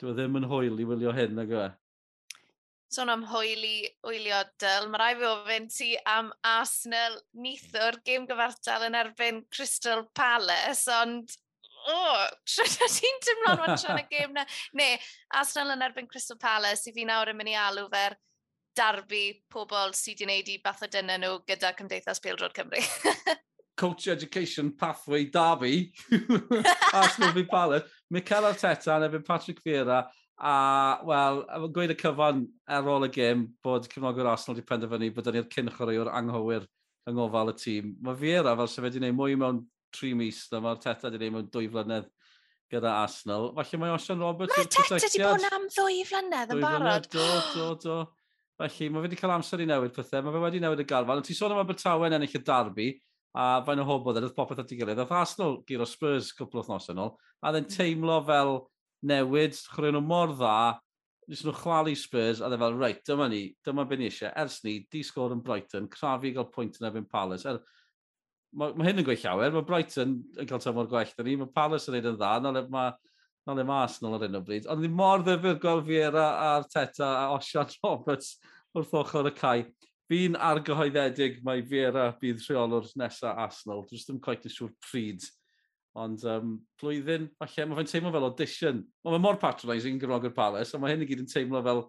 Dwi 0.00 0.12
e 0.12 0.16
ddim 0.16 0.36
yn 0.36 0.46
hwyl 0.50 0.80
i 0.82 0.86
wylio 0.88 1.12
hyn, 1.16 1.36
nag 1.38 1.52
yw 1.52 1.62
e? 1.64 1.68
Sôn 2.92 3.10
am 3.10 3.24
hwyl 3.30 3.64
i 3.66 3.76
wylio 4.06 4.42
dyl, 4.62 4.90
mae 4.92 5.00
rai 5.00 5.14
fi 5.18 5.26
ofyn 5.30 5.70
ti 5.72 5.88
am 6.10 6.28
Arsenal 6.46 7.16
nithwr 7.44 7.98
gêm 8.06 8.28
gyfartal 8.28 8.84
yn 8.86 8.98
erbyn 8.98 9.40
Crystal 9.52 10.04
Palace, 10.14 10.84
ond 10.92 11.32
o, 11.86 11.94
oh, 11.94 12.28
ti'n 12.44 13.18
tymlo'n 13.24 13.62
watch 13.62 13.86
tra'n 13.86 14.02
y 14.02 14.06
gêm 14.12 14.36
na. 14.36 14.44
Ne, 14.76 14.92
Arsenal 15.40 15.74
yn 15.74 15.88
erbyn 15.88 16.10
Crystal 16.12 16.38
Palace, 16.40 16.86
i 16.90 16.94
fi 16.94 17.08
nawr 17.08 17.32
yn 17.32 17.40
mynd 17.40 17.54
i 17.54 17.58
alw 17.64 17.88
fer 17.92 18.18
darbu 18.76 19.24
pobl 19.48 19.96
sydd 19.96 20.20
wedi 20.20 20.26
gwneud 20.26 20.52
i 20.52 20.60
bath 20.64 20.84
o 20.84 20.92
dyna 20.92 21.16
nhw 21.22 21.40
gyda 21.48 21.72
Cymdeithas 21.78 22.20
Pildrod 22.20 22.52
Cymru. 22.56 22.84
Coach 23.80 24.08
Education 24.08 24.72
Pathway 24.72 25.26
Darby, 25.32 25.92
Arsenal 26.92 27.32
fi 27.32 27.44
Palace. 27.44 27.95
Mikel 28.14 28.46
Arteta 28.48 28.96
yn 29.00 29.06
efo 29.08 29.20
Patrick 29.26 29.62
Vieira, 29.64 30.04
a, 30.36 30.54
wel, 31.06 31.40
gweud 31.74 31.94
y 31.94 31.96
cyfan 31.98 32.44
ar 32.70 32.90
ôl 32.92 33.06
y 33.08 33.12
gêm 33.14 33.46
bod 33.64 33.88
cefnogwyr 33.90 34.28
Arsenal 34.30 34.58
wedi 34.58 34.66
penderfynu 34.68 35.12
bod 35.16 35.30
ni'r 35.32 35.48
cynchwaraewr 35.54 36.12
anghywir 36.12 36.66
yng 37.08 37.16
ngofal 37.16 37.54
y 37.54 37.56
tîm. 37.62 37.94
Mae 38.04 38.18
Vieira 38.20 38.54
fel 38.58 38.70
sef 38.70 38.84
wedi 38.86 39.00
gwneud 39.00 39.16
mwy 39.16 39.38
mewn 39.40 39.64
tri 39.96 40.12
mis 40.18 40.44
na 40.52 40.60
mae 40.60 40.76
Arteta 40.76 41.08
wedi 41.08 41.22
gwneud 41.22 41.36
mewn 41.38 41.48
dwy 41.54 41.70
flynedd 41.72 42.12
gyda 42.72 42.92
Arsenal. 43.00 43.50
Falle 43.56 43.80
mae 43.82 43.96
Osian 43.96 44.22
Roberts... 44.22 44.54
Mae 44.54 44.68
Arteta 44.68 45.00
wedi 45.00 45.24
bod 45.24 45.48
am 45.50 45.66
ddwy 45.72 46.04
flynedd 46.06 46.54
yn 46.54 46.62
barod. 46.62 47.10
Do, 47.14 47.26
do, 47.54 47.68
do. 47.82 47.98
Felly, 48.56 48.88
mae 48.88 49.02
fe 49.02 49.08
wedi 49.08 49.20
cael 49.20 49.34
amser 49.34 49.62
i 49.62 49.68
newid 49.68 49.94
pethau. 49.96 50.24
Mae 50.24 50.36
fe 50.36 50.44
wedi 50.46 50.62
newid 50.62 50.82
y 50.82 50.88
galfan. 50.88 51.24
Ti 51.26 51.36
sôn 51.36 51.54
am 51.54 51.62
Abertawe 51.62 52.08
yn 52.08 52.16
ennill 52.18 52.38
y 52.38 52.42
darbu 52.44 52.88
a 53.36 53.60
fain 53.66 53.82
o 53.82 53.84
hobl 53.88 54.12
oedd 54.12 54.24
e, 54.24 54.32
popeth 54.36 54.62
at 54.62 54.72
ei 54.72 54.80
gilydd. 54.80 55.02
Oedd 55.02 55.14
Arsenal 55.14 55.60
gyr 55.68 55.84
o 55.84 55.88
Spurs 55.88 56.32
cwpl 56.36 56.62
o 56.62 56.66
thnos 56.66 56.90
yn 56.92 57.02
ôl, 57.04 57.14
a 57.42 57.52
dde'n 57.52 57.66
hmm. 57.66 57.76
teimlo 57.76 58.18
fel 58.26 58.52
newid, 59.06 59.56
chwrwyn 59.74 59.96
nhw 59.98 60.04
mor 60.04 60.34
dda, 60.34 60.56
nes 61.30 61.42
nhw 61.44 61.54
chwalu 61.60 61.96
Spurs, 61.98 62.40
a 62.40 62.50
dde 62.50 62.60
fel, 62.62 62.78
reit, 62.80 63.02
dyma 63.06 63.30
ni, 63.30 63.42
dyma 63.66 63.86
be 63.88 63.98
ni 64.00 64.10
eisiau, 64.10 64.32
ers 64.42 64.60
ni, 64.64 64.78
di 64.92 65.02
sgor 65.06 65.34
yn 65.34 65.42
Brighton, 65.46 65.90
crafu 65.92 66.32
gael 66.34 66.48
pwynt 66.54 66.80
yn 66.80 66.88
efo'n 66.88 67.10
Palace. 67.12 67.50
Er, 67.50 67.60
mae 68.56 68.72
ma 68.78 68.86
hyn 68.86 69.02
yn 69.02 69.06
gweith 69.06 69.26
llawer, 69.26 69.52
mae 69.52 69.66
Brighton 69.68 70.20
yn 70.38 70.48
cael 70.48 70.62
tymor 70.62 70.88
gwell 70.90 71.12
da 71.12 71.26
ni, 71.26 71.36
mae 71.40 71.52
Palace 71.54 71.90
yn 71.90 71.98
neud 71.98 72.10
yn 72.12 72.20
dda, 72.20 72.38
nol 72.44 72.62
mae 72.72 72.94
nol 73.46 73.62
yma 73.62 73.82
Arsenal 73.84 74.16
ar 74.16 74.26
un 74.26 74.38
o 74.40 74.42
bryd. 74.42 74.66
Ond 74.70 74.82
ni 74.82 74.90
mor 74.90 75.22
ddefnydd 75.22 75.60
gweld 75.62 75.86
Fiera 75.86 76.26
a'r 76.48 76.64
Teta 76.70 77.06
a 77.06 77.26
Osian 77.36 77.70
Roberts 77.84 78.34
wrth 78.74 78.94
ochr 79.00 79.30
y 79.30 79.32
cae 79.36 79.66
fi'n 80.10 80.38
argyhoeddedig 80.38 81.40
mae 81.46 81.64
Fiera 81.66 82.10
bydd 82.20 82.44
rheolwr 82.44 82.86
nesaf 83.00 83.40
Arsenal. 83.46 83.84
Dwi'n 83.88 84.04
ddim 84.04 84.22
coet 84.22 84.46
yn 84.46 84.54
siŵr 84.54 84.72
pryd. 84.86 85.26
Ond 85.96 86.24
um, 86.28 86.56
blwyddyn, 86.80 87.30
falle, 87.40 87.66
mae 87.66 87.80
fe'n 87.80 87.90
teimlo 87.90 88.12
fel 88.14 88.28
audition. 88.28 88.82
Mae 89.04 89.16
fe 89.16 89.20
mor 89.24 89.38
patronising 89.40 90.00
gyfrog 90.02 90.28
o'r 90.28 90.34
Palace, 90.36 90.74
ond 90.76 90.84
mae 90.84 90.92
hyn 90.92 91.06
i 91.06 91.08
gyd 91.08 91.22
yn 91.24 91.30
teimlo 91.30 91.62
fel 91.64 91.86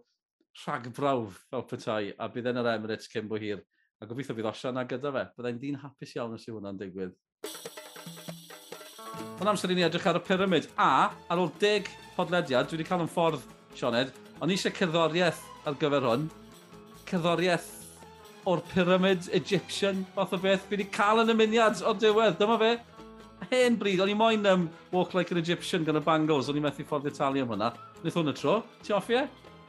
rhagbrawf 0.63 1.41
fel 1.51 1.65
petai, 1.69 2.13
a 2.17 2.29
bydd 2.31 2.49
yn 2.53 2.61
yr 2.63 2.71
Emirates 2.73 3.11
cyn 3.11 3.27
bo 3.29 3.39
hir. 3.41 3.61
A 4.01 4.07
gobeithio 4.07 4.35
bydd 4.37 4.49
osian 4.49 4.77
na 4.77 4.85
gyda 4.87 5.11
fe. 5.13 5.25
Byddai'n 5.37 5.59
dyn 5.61 5.81
hapus 5.83 6.15
iawn 6.15 6.37
os 6.37 6.47
yw 6.47 6.57
hwnna'n 6.57 6.79
digwydd. 6.79 7.13
Mae'n 9.37 9.51
amser 9.51 9.73
i 9.73 9.77
ni 9.77 9.85
edrych 9.85 10.07
ar 10.09 10.17
y 10.17 10.23
pyramid, 10.25 10.65
a 10.81 11.11
ar 11.29 11.41
ôl 11.41 11.51
deg 11.61 11.89
podlediad, 12.15 12.69
dwi 12.69 12.79
wedi 12.79 12.87
cael 12.87 13.03
yn 13.05 13.11
ffordd, 13.11 13.43
Sioned, 13.77 14.09
ond 14.41 14.53
eisiau 14.53 14.73
cerddoriaeth 14.73 15.43
ar 15.69 15.77
gyfer 15.77 16.07
hwn. 16.07 16.23
Cerddoriaeth 17.05 17.76
o'r 18.47 18.61
pyramid 18.71 19.27
Egyptian, 19.35 20.05
fath 20.15 20.35
o 20.35 20.39
beth. 20.39 20.63
Fi 20.67 20.77
wedi 20.77 20.85
cael 20.93 21.23
yn 21.23 21.33
ymuniad 21.33 21.81
o 21.83 21.91
diwedd, 21.99 22.37
dyma 22.39 22.55
fe. 22.61 22.71
Hen 23.51 23.75
bryd, 23.79 23.99
o'n 24.01 24.11
i 24.11 24.15
moyn 24.17 24.47
um, 24.49 24.63
Walk 24.93 25.13
Like 25.17 25.35
an 25.35 25.41
Egyptian 25.41 25.83
gan 25.87 25.99
y 25.99 26.03
bangles, 26.03 26.47
o'n 26.49 26.57
i 26.57 26.63
methu 26.63 26.85
ffordd 26.87 27.09
Italia 27.11 27.43
am 27.43 27.51
hwnna. 27.51 27.73
Nid 28.05 28.15
hwnna 28.15 28.33
tro, 28.37 28.61
ti 28.85 28.95
offi 28.95 29.19
e? 29.19 29.25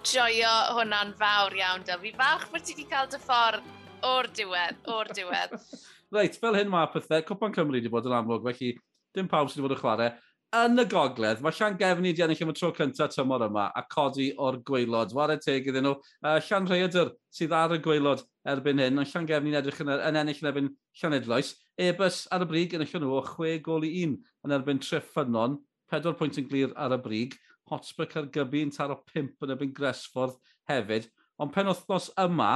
Joio 0.07 0.55
hwnna'n 0.77 1.11
fawr 1.19 1.57
iawn, 1.59 1.83
da. 1.89 1.99
Fi 2.01 2.15
falch 2.17 2.47
bod 2.53 2.65
ti 2.65 2.77
wedi 2.77 2.87
cael 2.93 3.11
dy 3.11 3.21
ffordd 3.25 3.67
o'r 4.07 4.31
diwedd, 4.39 4.79
o'r 4.95 5.11
diwedd. 5.19 5.59
Reit, 6.15 6.39
fel 6.41 6.57
hyn 6.57 6.71
mae 6.73 6.89
pethau, 6.95 7.27
Cwpan 7.27 7.57
Cymru 7.57 7.81
wedi 7.81 7.91
bod 7.93 8.07
yn 8.09 8.15
amlwg, 8.21 8.47
felly 8.47 8.77
dim 9.17 9.29
pawb 9.29 9.51
sydd 9.51 9.61
wedi 9.61 9.67
bod 9.67 9.77
yn 9.77 9.83
chwarae 9.83 10.13
yn 10.57 10.81
y 10.81 10.85
gogledd, 10.89 11.43
mae 11.45 11.53
Sian 11.53 11.77
Gefni 11.77 12.15
di 12.17 12.23
ennill 12.25 12.41
am 12.47 12.53
y 12.53 12.55
tro 12.57 12.71
cyntaf 12.73 13.13
tymor 13.13 13.45
yma 13.45 13.67
a 13.77 13.83
codi 13.93 14.31
o'r 14.41 14.57
gweilod. 14.65 15.13
Wara 15.17 15.37
teg 15.37 15.67
iddyn 15.69 15.85
nhw. 15.85 15.99
Uh, 16.25 16.39
Sian 16.41 16.69
Rhaedr 16.69 17.11
sydd 17.35 17.53
ar 17.53 17.75
y 17.77 17.81
gweilod 17.85 18.23
erbyn 18.49 18.81
hyn, 18.81 18.97
ond 19.01 19.11
Sian 19.11 19.29
Gefni'n 19.29 19.59
edrych 19.61 19.83
yn, 19.85 19.93
yn 19.93 20.21
ennill 20.23 20.41
yn 20.41 20.49
erbyn 20.49 20.71
Sian 20.97 21.17
Edloes. 21.19 21.53
Ebus 21.77 22.23
ar 22.33 22.47
y 22.47 22.49
brig 22.49 22.77
yn 22.77 22.85
eich 22.87 22.97
nhw 22.97 23.19
o 23.19 23.21
6 23.27 23.61
gol 23.67 23.85
i 23.85 23.93
1 24.07 24.17
yn 24.49 24.57
erbyn 24.57 24.81
Treffynon, 24.81 25.59
4 25.93 26.17
pwynt 26.17 26.41
yn 26.41 26.49
glir 26.49 26.73
ar 26.81 26.97
y 26.97 27.01
brig. 27.05 27.37
Hotspur 27.69 28.09
Cargybi 28.09 28.65
yn 28.65 28.73
taro 28.73 29.03
5 29.13 29.45
yn 29.45 29.53
erbyn 29.53 29.77
Gresford 29.77 30.39
hefyd. 30.71 31.11
Ond 31.37 31.53
pen 31.53 31.69
wythnos 31.69 32.09
yma, 32.25 32.55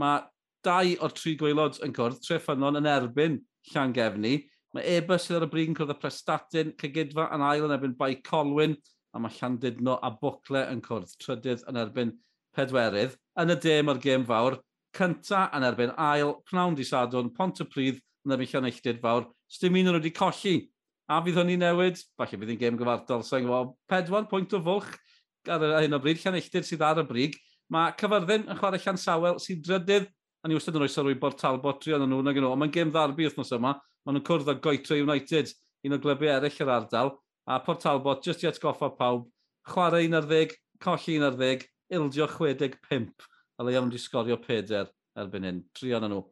mae 0.00 0.24
dau 0.64 0.96
o'r 1.04 1.12
tri 1.12 1.36
gweilod 1.36 1.76
yn 1.84 1.92
cwrdd, 1.92 2.24
Treffynon 2.24 2.80
yn 2.80 2.88
erbyn 2.88 3.42
Sian 3.68 3.92
Gefni 3.92 4.38
Mae 4.74 4.96
Ebers 4.96 5.28
sydd 5.28 5.36
ar 5.38 5.44
y 5.46 5.50
brin 5.52 5.74
cwrdd 5.78 5.92
y 5.92 5.94
prestatyn, 6.02 6.70
cygydfa 6.80 7.28
yn 7.36 7.42
ail 7.46 7.62
yn 7.68 7.72
erbyn 7.76 7.92
Bai 7.94 8.16
Colwyn, 8.26 8.72
a 9.14 9.20
mae 9.22 9.30
Llandudno 9.36 10.00
a 10.02 10.08
Bwcle 10.18 10.64
yn 10.66 10.80
cwrdd 10.82 11.12
trydydd 11.22 11.62
yn 11.70 11.78
erbyn 11.78 12.10
pedwerydd. 12.58 13.14
Yn 13.38 13.54
y 13.54 13.56
dem 13.62 13.92
o'r 13.92 14.00
gêm 14.02 14.24
fawr, 14.26 14.56
cynta 14.98 15.44
yn 15.54 15.68
erbyn 15.68 15.94
ail, 15.94 16.34
pnawn 16.50 16.74
di 16.74 16.86
sadwn, 16.88 17.30
pont 17.36 17.62
y 17.62 17.68
prydd 17.70 18.02
yn 18.26 18.34
erbyn 18.34 18.50
Llanelltid 18.50 18.98
fawr. 19.04 19.28
Stym 19.46 19.78
un 19.78 19.92
o'n 19.92 20.00
wedi 20.00 20.14
colli. 20.18 20.56
A 21.06 21.20
fydd 21.22 21.38
hynny 21.38 21.60
newid, 21.62 22.02
falle 22.18 22.42
bydd 22.42 22.54
hi'n 22.56 22.62
gêm 22.64 22.82
gyfartal, 22.82 23.22
so 23.22 23.38
gwybod, 23.38 23.74
pedwar 23.86 24.26
pwynt 24.26 24.58
o 24.58 24.62
fwlch 24.66 24.90
ar 25.54 25.70
hyn 25.84 25.94
o 25.94 26.02
bryd, 26.02 26.18
Llanelltid 26.24 26.66
sydd 26.66 26.82
ar 26.82 27.04
y 27.04 27.06
brig. 27.06 27.38
Mae 27.70 27.94
cyfyrddin 28.02 28.50
yn 28.50 28.58
chwarae 28.58 28.82
Llan 28.82 28.98
Sawel 28.98 29.38
sy'n 29.38 29.62
drydydd, 29.62 30.10
a 30.42 30.50
ni 30.50 30.58
wastad 30.58 30.74
yn 30.74 30.88
oes 30.88 30.98
ar 30.98 31.06
wybo'r 31.06 31.38
talbot 31.38 31.84
tri 31.84 31.94
ond 31.94 32.10
nhw, 32.10 32.24
ond 32.24 32.58
mae'n 32.58 32.74
gêm 32.74 32.90
ddarbu 32.90 33.30
wrthnos 33.30 33.54
yma, 33.54 33.76
Maen 34.04 34.18
nhw'n 34.18 34.26
cwrdd 34.28 34.50
â 34.52 34.54
Goetro 34.60 34.96
United, 35.00 35.52
un 35.88 35.96
o 35.96 35.98
glybiau 36.00 36.36
eraill 36.36 36.60
yr 36.60 36.72
ardal, 36.74 37.14
a 37.48 37.56
Port 37.64 37.80
Talbot, 37.80 38.20
jyst 38.24 38.42
i 38.44 38.48
atgoffa 38.50 38.90
pawb, 38.98 39.26
chwarae 39.70 40.04
11, 40.04 40.52
colli 40.84 41.16
11, 41.16 41.64
ildio 41.96 42.28
65, 42.28 43.28
a 43.56 43.64
le 43.64 43.72
iawn 43.72 43.88
wedi 43.88 44.00
sgorio 44.02 44.36
4 44.44 44.90
erbyn 45.22 45.48
hyn. 45.48 45.62
tri 45.72 45.92
na 45.94 46.10
nhw. 46.10 46.22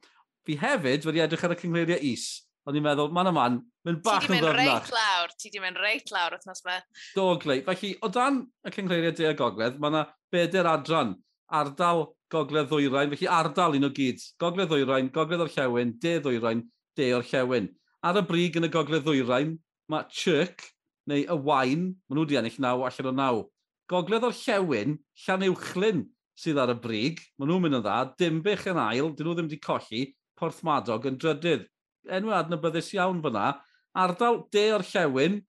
Fi 0.46 0.56
hefyd 0.60 1.06
wedi 1.08 1.22
edrych 1.24 1.44
ar 1.46 1.54
y 1.54 1.58
cyngleiriau 1.62 2.04
is, 2.12 2.26
ond 2.66 2.76
i'n 2.76 2.84
meddwl, 2.84 3.12
man 3.14 3.30
o 3.30 3.34
man, 3.36 3.58
mynd 3.86 4.02
bach 4.04 4.28
yn 4.28 4.36
ddyrnach. 4.42 4.52
Ti 4.52 4.58
di 4.58 4.58
mynd 4.58 4.90
reit 4.90 4.96
lawr, 4.98 5.34
ti 5.38 5.52
di 5.54 5.62
mynd 5.62 5.80
reit 5.80 6.12
lawr 6.12 6.36
wrthnos 6.36 6.64
me. 6.66 6.78
Do, 7.16 7.28
glei. 7.40 7.62
Felly, 7.68 7.94
o 8.02 8.10
dan 8.12 8.42
y 8.66 8.74
cyngleiriau 8.74 9.16
de 9.16 9.30
a 9.30 9.36
gogledd, 9.38 9.80
mae 9.80 9.94
yna 9.94 10.04
bedair 10.34 10.68
adran, 10.74 11.16
ardal 11.62 12.10
gogledd 12.32 12.68
ddwyrain, 12.68 13.12
felly 13.14 13.32
ardal 13.40 13.78
un 13.78 13.88
o 13.88 13.92
gyd. 13.96 14.20
Gogledd 14.42 14.72
ddwyrain, 14.72 15.12
gogledd 15.14 15.46
o'r 15.46 15.56
llewn, 15.56 15.96
de 16.02 16.18
ddwyrain, 16.20 16.66
de 16.98 17.12
o'r 17.16 17.26
llewn. 17.28 17.68
Ar 18.02 18.18
y 18.18 18.24
brig 18.26 18.56
yn 18.58 18.66
y 18.66 18.70
gogledd 18.72 19.04
ddwyrain, 19.06 19.56
mae 19.90 20.08
Chirk 20.12 20.64
neu 21.10 21.24
y 21.26 21.36
Wain, 21.46 21.84
maen 22.06 22.18
nhw 22.18 22.26
wedi 22.26 22.38
ennill 22.40 22.58
naw 22.62 22.84
allan 22.86 23.10
o 23.10 23.14
naw. 23.18 23.44
Gogledd 23.90 24.26
o'r 24.26 24.36
llewn, 24.36 24.98
Llanuwchlyn 25.24 26.06
sydd 26.38 26.58
ar 26.62 26.72
y 26.72 26.78
brig, 26.82 27.20
maen 27.36 27.52
nhw'n 27.52 27.64
mynd 27.66 27.78
yn 27.78 27.84
dda, 27.84 27.98
Dimbych 28.18 28.66
yn 28.70 28.80
ail, 28.80 29.12
dyn 29.14 29.28
nhw 29.28 29.36
ddim 29.36 29.48
wedi 29.50 29.60
colli, 29.62 30.02
Porthmadog 30.38 31.06
yn 31.10 31.18
drydydd. 31.20 31.66
Enw 32.10 32.32
adnabyddus 32.34 32.92
iawn 32.96 33.22
fyna, 33.22 33.48
ardal 33.94 34.42
de 34.54 34.66
o'r 34.74 34.86
llewn, 34.88 35.40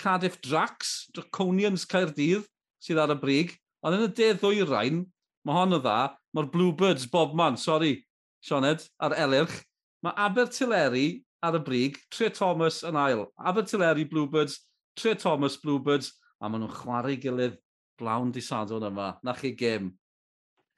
Cardiff 0.00 0.40
Drax, 0.40 1.10
Draconians 1.14 1.84
Caerdydd 1.86 2.46
sydd 2.80 3.00
ar 3.02 3.12
y 3.12 3.18
brig, 3.20 3.52
ond 3.84 3.98
yn 3.98 4.06
y 4.06 4.12
de 4.16 4.30
ddwyrain, 4.40 5.02
mae 5.44 5.56
hon 5.58 5.76
o 5.76 5.80
dda, 5.82 5.98
mae'r 6.34 6.48
Bluebirds 6.52 7.06
bob 7.12 7.36
man, 7.36 7.58
sori, 7.60 7.98
Sioned, 8.40 8.86
ar 9.04 9.12
Elyrch, 9.20 9.58
Mae 10.04 10.16
Abertilleri 10.16 11.06
ar 11.44 11.58
y 11.58 11.62
brig, 11.64 11.98
Tre 12.12 12.30
Thomas 12.32 12.82
yn 12.86 12.96
ail. 12.96 13.26
Abertilleri 13.36 14.06
Bluebirds, 14.08 14.60
Tre 14.96 15.14
Thomas 15.14 15.58
Bluebirds, 15.60 16.14
a 16.40 16.48
maen 16.48 16.64
nhw'n 16.64 16.76
chwarae 16.76 17.18
gilydd 17.20 17.58
blawn 18.00 18.32
di 18.32 18.40
sadwn 18.44 18.88
yma. 18.88 19.12
Na 19.24 19.34
chi 19.36 19.52
gym. 19.56 19.92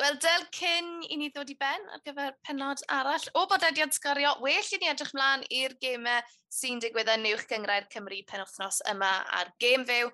Wel, 0.03 0.17
del 0.19 0.47
cyn 0.51 0.87
i 1.15 1.17
ni 1.21 1.29
ddod 1.31 1.51
i 1.53 1.55
ben 1.55 1.85
ar 1.95 2.01
gyfer 2.03 2.33
penod 2.43 2.81
arall 2.91 3.27
o 3.39 3.45
bodediad 3.47 3.93
sgorio, 3.95 4.33
well 4.43 4.71
i 4.75 4.79
ni 4.81 4.89
edrych 4.91 5.13
mlaen 5.15 5.45
i'r 5.55 5.77
gemau 5.85 6.25
sy'n 6.51 6.83
digwydd 6.83 7.13
yn 7.13 7.29
uwch 7.31 7.45
gyngrair 7.53 7.87
Cymru 7.93 8.19
penwthnos 8.27 8.81
yma 8.91 9.13
ar 9.39 9.53
gêm 9.63 9.85
fyw 9.87 10.11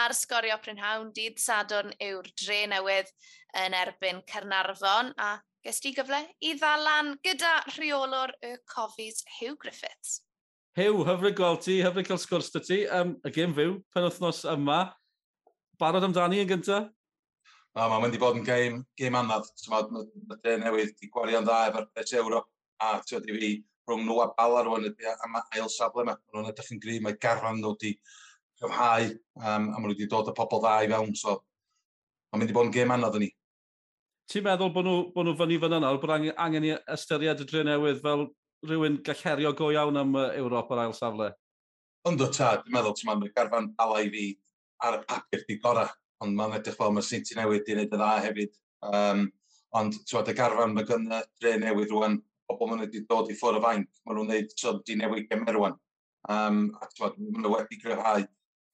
a'r 0.00 0.16
sgorio 0.18 0.58
prynhawn 0.60 1.14
dydd 1.16 1.40
Sadwrn 1.40 1.94
yw'r 2.10 2.28
dre 2.42 2.66
newydd 2.74 3.08
yn 3.62 3.78
erbyn 3.80 4.20
Cernarfon 4.28 5.14
a 5.16 5.30
ges 5.66 5.80
ti 5.82 5.92
gyfle 5.96 6.20
i 6.46 6.54
ddalan 6.56 7.14
gyda 7.24 7.58
rheolwr 7.74 8.32
y 8.46 8.54
cofis 8.70 9.20
Hugh 9.38 9.58
Griffiths. 9.60 10.20
Hugh, 10.78 11.02
hyfryd 11.04 11.36
gweld 11.36 11.64
ti, 11.66 11.80
hyfryd 11.84 12.08
cael 12.08 12.20
sgwrs 12.22 12.48
dy 12.54 12.62
ti. 12.64 12.78
Um, 12.96 13.16
y 13.26 13.32
gym 13.34 13.52
fyw, 13.56 13.74
pen 13.92 14.06
wythnos 14.06 14.44
yma. 14.48 14.80
Barod 15.80 16.06
amdani 16.06 16.40
yn 16.44 16.48
gyntaf? 16.48 16.88
O, 17.76 17.82
mae'n 17.82 18.00
mynd 18.02 18.16
i 18.16 18.20
bod 18.22 18.38
yn 18.38 18.46
gêm, 18.46 18.78
gêm 18.98 19.18
anodd. 19.20 19.50
Mae 19.70 20.38
dy 20.44 20.56
newydd 20.62 21.04
i 21.04 21.10
gwario'n 21.12 21.46
dda 21.46 21.58
efo'r 21.68 21.90
10 22.00 22.16
euro. 22.22 22.44
A 22.80 22.96
ti'n 23.04 23.28
i 23.28 23.36
fi 23.36 23.50
rhwng 23.90 24.06
nhw 24.06 24.16
a 24.24 24.30
bala 24.38 24.64
rwan 24.64 24.88
ydy 24.88 25.12
am 25.12 25.36
ail 25.42 25.68
safle 25.72 26.06
yma. 26.06 26.16
Mae 26.16 26.38
nhw'n 26.38 26.52
edrych 26.54 26.72
yn 26.74 26.80
gri, 26.82 26.96
mae 27.04 27.18
garfan 27.20 27.60
nhw 27.60 27.74
wedi 27.74 27.92
cyfhau 28.60 29.10
um, 29.10 29.44
a 29.44 29.58
maen 29.58 29.84
nhw 29.84 29.92
wedi 29.92 30.08
dod 30.10 30.32
y 30.32 30.36
pobl 30.38 30.62
dda 30.64 30.78
i 30.86 30.90
fewn. 30.94 31.12
So, 31.18 31.36
mae'n 32.30 32.44
mynd 32.44 32.54
i 32.54 32.56
bod 32.56 32.70
yn 32.70 32.74
gêm 32.78 32.96
anodd 32.96 33.20
yn 33.20 33.26
ni 33.26 33.30
ti'n 34.30 34.44
meddwl 34.46 34.70
bod 34.74 34.86
nhw, 34.86 34.98
bod 35.14 35.26
nhw 35.26 35.34
fyny 35.38 35.56
fyny 35.58 35.80
nawr, 35.82 35.98
bod 36.02 36.12
angen, 36.14 36.66
i 36.68 36.74
ystyried 36.94 37.42
y 37.42 37.46
dre 37.50 37.64
newydd 37.66 38.02
fel 38.04 38.28
rhywun 38.68 39.00
gallerio 39.06 39.50
go 39.58 39.70
iawn 39.74 39.98
am 39.98 40.14
Ewrop 40.20 40.70
ar 40.70 40.84
ail 40.84 40.94
safle? 40.94 41.32
Ond 42.06 42.22
o 42.22 42.28
ta, 42.30 42.52
dwi'n 42.60 42.76
meddwl, 42.76 42.94
ti'n 42.96 43.10
meddwl, 43.10 43.32
garfan 43.34 43.70
ala 43.82 44.00
i 44.04 44.10
fi 44.12 44.26
ar 44.86 45.00
y 45.00 45.02
papur 45.08 45.44
di 45.48 45.58
gorau, 45.64 45.90
ond 46.22 46.38
mae'n 46.38 46.56
edrych 46.60 46.78
fel 46.78 46.94
mae 46.94 47.06
City 47.06 47.36
newydd 47.38 47.66
di 47.66 47.76
wneud 47.76 47.90
y 47.90 47.98
dda 47.98 48.10
hefyd. 48.26 48.54
Um, 48.86 49.26
ond, 49.80 49.98
ti'n 50.06 50.32
y 50.32 50.36
garfan 50.38 50.76
mae 50.76 50.86
gan 50.88 51.08
dre 51.10 51.56
newydd 51.64 51.94
rwan, 51.96 52.20
pobl 52.50 52.70
maen 52.70 52.84
wedi 52.86 53.02
dod 53.10 53.32
i 53.32 53.38
ffwrdd 53.38 53.58
y 53.58 53.64
fainc, 53.66 53.90
maen 54.04 54.20
nhw'n 54.20 54.30
gwneud, 54.30 54.54
so 54.62 54.76
di 54.86 54.98
newid 55.00 55.26
gemer 55.32 55.58
rwan. 55.58 55.78
Um, 56.30 56.68
a 56.78 56.86
ti'n 56.86 57.02
meddwl, 57.02 57.26
maen 57.26 57.48
nhw 57.48 57.56
wedi 57.56 57.82
gryfhau 57.82 58.28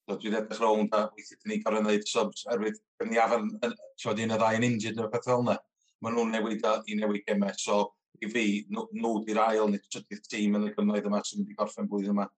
so 0.07 0.17
dwi'n 0.23 0.37
edrych 0.39 0.61
rownd 0.63 0.95
a 0.95 1.03
weithio 1.11 1.37
dyn 1.41 1.53
ni 1.53 1.59
gorau 1.65 1.83
wneud 1.83 2.05
subs 2.07 2.45
erwydd 2.55 2.79
yn 3.03 3.11
ni 3.11 3.19
afon, 3.19 3.49
ti'n 3.59 4.23
un 4.27 4.35
o 4.37 4.39
ddau 4.39 4.59
yn 4.59 4.67
injured 4.69 4.99
neu 4.99 5.11
beth 5.11 5.27
fel 5.27 5.43
yna. 5.43 5.57
Maen 6.05 6.15
nhw'n 6.15 6.35
newid 6.37 6.67
a, 6.69 6.77
i 6.87 6.99
newid 6.99 7.25
gemau, 7.27 7.55
so 7.59 7.81
i 8.23 8.31
fi, 8.31 8.45
nhw 8.71 9.13
di'r 9.27 9.43
ail 9.43 9.73
neu 9.73 9.83
trydydd 9.83 10.29
tîm 10.31 10.55
yn 10.61 10.69
y 10.69 10.75
gymryd 10.77 11.09
yma 11.11 11.23
sy'n 11.27 11.43
mynd 11.43 11.51
i 11.51 11.59
gorffen 11.59 11.91
blwyddyn 11.91 12.15
yma. 12.15 12.29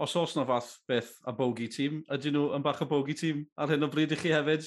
Os 0.00 0.14
oes 0.16 0.32
na 0.38 0.46
fath 0.48 0.78
beth 0.88 1.12
a 1.28 1.34
bogi 1.36 1.68
tîm, 1.74 2.00
ydyn 2.14 2.36
nhw 2.38 2.48
yn 2.56 2.64
bach 2.64 2.80
a 2.80 2.88
bogi 2.88 3.18
tîm 3.18 3.44
ar 3.60 3.74
hyn 3.74 3.84
o 3.84 3.92
bryd 3.92 4.14
i 4.16 4.20
chi 4.20 4.32
hefyd? 4.32 4.64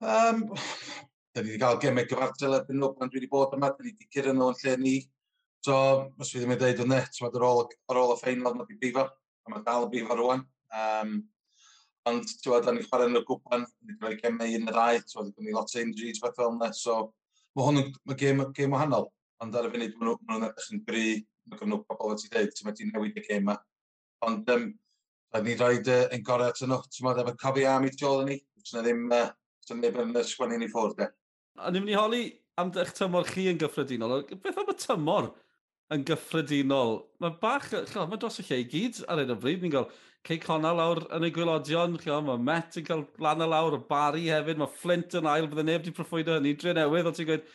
Um, 0.00 0.46
da 1.30 1.44
ni 1.44 1.52
wedi 1.52 1.62
cael 1.62 1.78
gemau 1.84 2.10
gyfartal 2.10 2.58
erbyn 2.58 2.80
nhw 2.80 2.94
pan 2.98 3.12
dwi 3.12 3.20
wedi 3.20 3.30
bod 3.30 3.54
yma, 3.54 3.70
da 3.70 3.84
ni 3.84 3.92
wedi 3.92 4.10
cyrra 4.10 4.34
nhw 4.34 4.50
yn 4.50 4.62
lle 4.64 4.78
ni. 4.82 4.94
So, 5.62 5.76
os 6.18 6.32
fi 6.32 6.40
ddim 6.40 6.56
yn 6.56 6.62
dweud 6.62 6.80
o 6.82 6.86
net, 6.88 7.20
ar 7.28 7.44
ôl, 7.46 7.66
ar 7.92 8.00
ôl 8.00 8.14
y 8.14 8.18
ffeinal, 8.18 8.56
mae 8.56 8.66
di 8.66 8.80
bifa, 8.80 9.04
a 9.44 9.52
mae 9.52 9.62
dal 9.66 9.86
y 9.86 9.92
bifa 9.92 10.16
rwan. 10.16 10.46
Um, 10.76 11.14
ond, 12.08 12.28
ti'n 12.42 12.64
da 12.64 12.74
ni'n 12.74 12.86
chwarae 12.86 13.10
yn 13.10 13.20
y 13.20 13.24
gwpan, 13.28 13.64
ni'n 13.86 13.98
gwneud 14.00 14.20
gemau 14.22 14.58
un 14.58 14.70
y 14.70 14.74
rai, 14.76 15.00
ti'n 15.00 15.16
gwneud, 15.16 15.34
gwneud 15.38 15.56
lot 15.56 15.74
o 15.74 15.82
injuries, 15.82 16.20
fath 16.22 16.38
fel 16.38 16.54
yna, 16.54 16.70
so 16.76 17.00
mae 17.56 17.66
hwn 17.66 17.82
yn 17.82 18.20
gêm, 18.20 18.44
gêm 18.56 18.76
wahanol, 18.76 19.10
ond 19.44 19.58
ar 19.58 19.68
y 19.68 19.72
funud 19.74 19.98
maen 20.00 20.22
nhw'n 20.28 20.48
edrych 20.48 20.70
yn 20.74 20.84
gri, 20.86 21.06
mae 21.50 21.60
gen 21.60 21.72
nhw 21.72 21.82
pobl 21.88 22.14
wedi 22.14 22.30
dweud, 22.32 22.54
ti'n 22.56 22.70
wedi 22.70 22.88
newid 22.90 23.18
y 23.20 23.26
gêm 23.26 23.44
yma. 23.44 23.58
Ond, 24.26 24.52
um, 24.54 24.68
da 25.34 25.42
ni'n 25.44 25.60
rhoi 25.60 25.80
uh, 25.82 26.02
ein 26.14 26.24
gorau 26.26 26.52
atyn 26.52 26.72
nhw, 26.72 26.80
ti'n 26.86 27.06
gwneud, 27.06 27.22
efo 27.24 27.36
cofi 27.42 27.66
am 27.68 27.88
i 27.88 27.92
tiol 27.94 28.24
ni, 28.28 28.38
ti'n 28.64 28.86
ddim, 28.86 29.06
uh, 29.16 29.30
ti'n 29.66 29.82
ddim 29.84 30.00
yn 30.06 30.22
sgwennu 30.26 30.60
ni 30.60 30.70
ffwrdd, 30.72 30.98
de. 31.02 31.10
A 31.60 31.72
ni'n 31.72 31.84
mynd 31.84 31.92
i 31.92 31.98
holi 31.98 32.24
am 32.60 32.72
eich 32.80 32.92
tymor 32.96 33.28
chi 33.28 33.48
yn 33.50 33.60
gyffredinol. 33.60 34.22
Beth 34.42 34.60
am 34.60 34.70
y 34.70 34.76
tymor 34.78 35.30
yn 35.94 36.04
gyffredinol? 36.06 37.00
Mae 37.22 37.34
bach, 37.42 37.68
chlo, 37.90 38.06
mae 38.08 38.20
dros 38.20 38.40
y 38.42 38.46
lle 38.46 38.60
i 38.62 38.68
gyd 38.70 39.02
ar 39.10 39.22
hyn 39.22 39.34
o 39.34 39.36
bryd. 39.40 39.64
Ni'n 39.64 39.74
gael 39.74 39.88
Cei 40.28 40.36
Connor 40.42 40.76
lawr 40.76 41.00
yn 41.16 41.24
ei 41.24 41.32
gwylodion, 41.32 41.96
mae 41.96 42.40
Met 42.44 42.76
yn 42.76 42.84
cael 42.84 43.06
lan 43.24 43.40
y 43.40 43.48
lawr, 43.48 43.78
y 43.78 43.82
Barry 43.88 44.26
hefyd, 44.28 44.58
mae 44.60 44.78
Flint 44.82 45.16
yn 45.16 45.28
ail, 45.30 45.48
bydde 45.48 45.64
neb 45.64 45.80
wedi 45.80 45.94
proffwydo 45.96 46.36
hynny, 46.36 46.52
dre 46.60 46.74
newydd, 46.76 47.08
o 47.08 47.12
ti'n 47.16 47.28
gweud, 47.30 47.46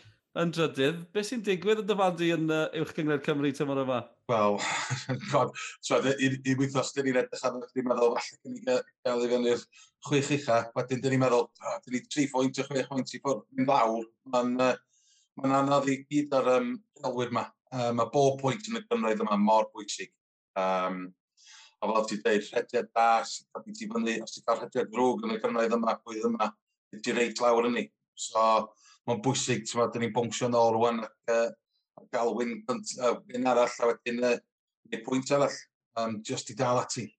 yn 0.41 0.53
drydydd, 0.55 1.03
Be 1.13 1.23
sy'n 1.23 1.43
digwydd 1.45 1.83
yn 1.83 1.89
dyfandu 1.91 2.31
yn 2.35 2.49
uh, 2.51 2.63
uwch 2.81 2.93
gyngred 2.97 3.23
Cymru 3.27 3.51
tymor 3.55 3.83
yma? 3.83 3.99
Wel, 4.31 4.57
god, 5.31 5.53
so, 5.85 5.99
i 6.09 6.31
i 6.33 6.55
wythnos, 6.57 6.89
dyn 6.95 7.05
ni'n 7.09 7.21
edrych 7.21 7.45
arno, 7.45 7.61
dyn 7.69 7.83
ni'n 7.83 7.91
meddwl, 7.91 8.17
falle 8.17 8.39
gen 8.41 8.57
i 8.57 8.63
gael 9.05 9.27
i 9.27 9.29
fyny'r 9.35 9.65
chwech 10.07 10.31
ucha, 10.39 10.57
wedyn 10.75 11.03
dyn 11.03 11.15
ni'n 11.15 11.23
meddwl, 11.27 11.45
oh, 11.45 11.77
dyn 11.85 11.97
ni 11.99 12.01
3 12.17 12.25
pwynt 12.33 12.63
o 12.63 12.65
6 12.71 12.89
pwynt 12.89 13.13
i 13.13 13.21
ffwrdd, 13.21 13.45
yn 13.59 13.69
lawr, 13.69 14.09
mae'n 14.33 14.55
uh, 14.71 14.73
ma 15.43 15.51
anodd 15.59 15.91
i 15.91 15.99
gyd 16.09 16.33
ar 16.39 16.49
um, 16.57 16.73
elwyr 17.03 17.29
yma. 17.33 17.45
Uh, 17.75 17.91
mae 17.93 18.09
bob 18.13 18.41
pwynt 18.41 18.69
yn 18.71 18.79
y 18.79 18.83
gymryd 18.89 19.21
yma 19.23 19.37
mor 19.41 19.69
bwysig. 19.73 20.11
Um, 20.59 21.05
a 21.81 21.91
fel 21.91 22.07
ti 22.09 22.19
dweud, 22.21 22.47
rhediad 22.53 22.89
da, 22.95 23.09
sy'n 23.27 23.49
cael 23.51 23.75
ti 23.75 23.89
fyny, 23.91 24.15
os 24.23 24.35
ti'n 24.35 24.45
cael 24.47 24.61
rhediad 24.61 24.91
drwg 24.93 25.25
yn 25.25 25.35
y 25.35 25.41
cyfnod 25.41 25.77
yma, 25.77 25.97
gwydd 26.05 26.29
yma, 26.29 26.49
ti'n 26.95 27.19
reit 27.19 27.43
lawr 27.43 27.69
yn 27.69 27.77
ni. 27.79 27.85
So, 28.15 28.45
mae'n 29.09 29.21
bwysig, 29.25 29.65
ti'n 29.67 29.81
meddwl, 29.81 30.03
ni'n 30.05 30.15
bwngsio 30.15 30.49
nôl 30.51 30.73
rwan 30.77 31.03
ac 31.05 31.35
uh, 31.35 31.49
gael 32.13 32.33
wyn, 32.37 32.57
uh, 32.71 33.13
wyn 33.31 33.51
arall 33.51 33.77
a 33.83 33.91
wedyn 33.91 34.23
uh, 34.23 34.37
neu 34.91 35.05
pwynt 35.05 35.33
arall, 35.35 35.59
um, 36.01 36.19
just 36.25 36.51
i 36.51 36.57
dal 36.57 36.81
ati. 36.81 37.09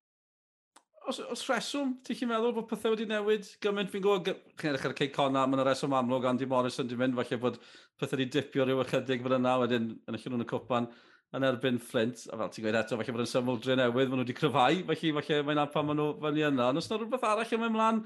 Os, 1.06 1.20
os 1.30 1.44
reswm, 1.46 1.92
ti'n 2.02 2.18
chi'n 2.18 2.30
meddwl 2.32 2.54
bod 2.56 2.66
pethau 2.70 2.96
wedi 2.96 3.06
newid 3.06 3.46
gymaint 3.62 3.92
fi'n 3.92 4.02
gwybod, 4.02 4.40
chi'n 4.58 4.72
edrych 4.72 4.88
ar 4.88 4.94
y 4.96 4.98
Cey 4.98 5.12
Conna, 5.14 5.44
mae'n 5.46 5.62
reswm 5.68 5.94
amlwg, 5.94 6.26
Andy 6.32 6.48
Morrison, 6.50 6.88
di 6.90 6.98
mynd 6.98 7.14
falle 7.20 7.38
bod 7.44 7.60
pethau 8.00 8.18
wedi 8.18 8.32
dipio 8.34 8.66
rhyw 8.66 8.82
ychydig 8.82 9.22
fel 9.22 9.36
yna, 9.36 9.52
wedyn 9.62 9.92
yn 9.94 10.18
y 10.18 10.22
llun 10.24 10.42
y 10.42 10.48
cwpan 10.50 10.90
yn 11.34 11.44
erbyn 11.46 11.80
Flint, 11.82 12.22
a 12.30 12.38
fel 12.38 12.52
ti'n 12.52 12.64
gweud 12.64 12.78
eto, 12.78 12.96
falle 13.00 13.16
bod 13.16 13.24
yn 13.24 13.30
syml 13.30 13.58
dre 13.62 13.76
newydd, 13.76 14.08
maen 14.12 14.20
nhw 14.20 14.26
wedi 14.26 14.36
cryfhau, 14.36 14.78
felly 14.92 15.12
falle 15.18 15.42
mae'n 15.48 15.62
pan 15.72 15.88
maen 15.88 16.00
nhw 16.00 16.08
fyny 16.22 16.46
yna. 16.46 16.70
Ond 16.70 16.80
os 16.80 16.88
yna 16.90 17.00
rhywbeth 17.00 17.26
arall 17.26 17.54
yn 17.56 17.62
mynd 17.64 17.76
mlaen, 17.76 18.00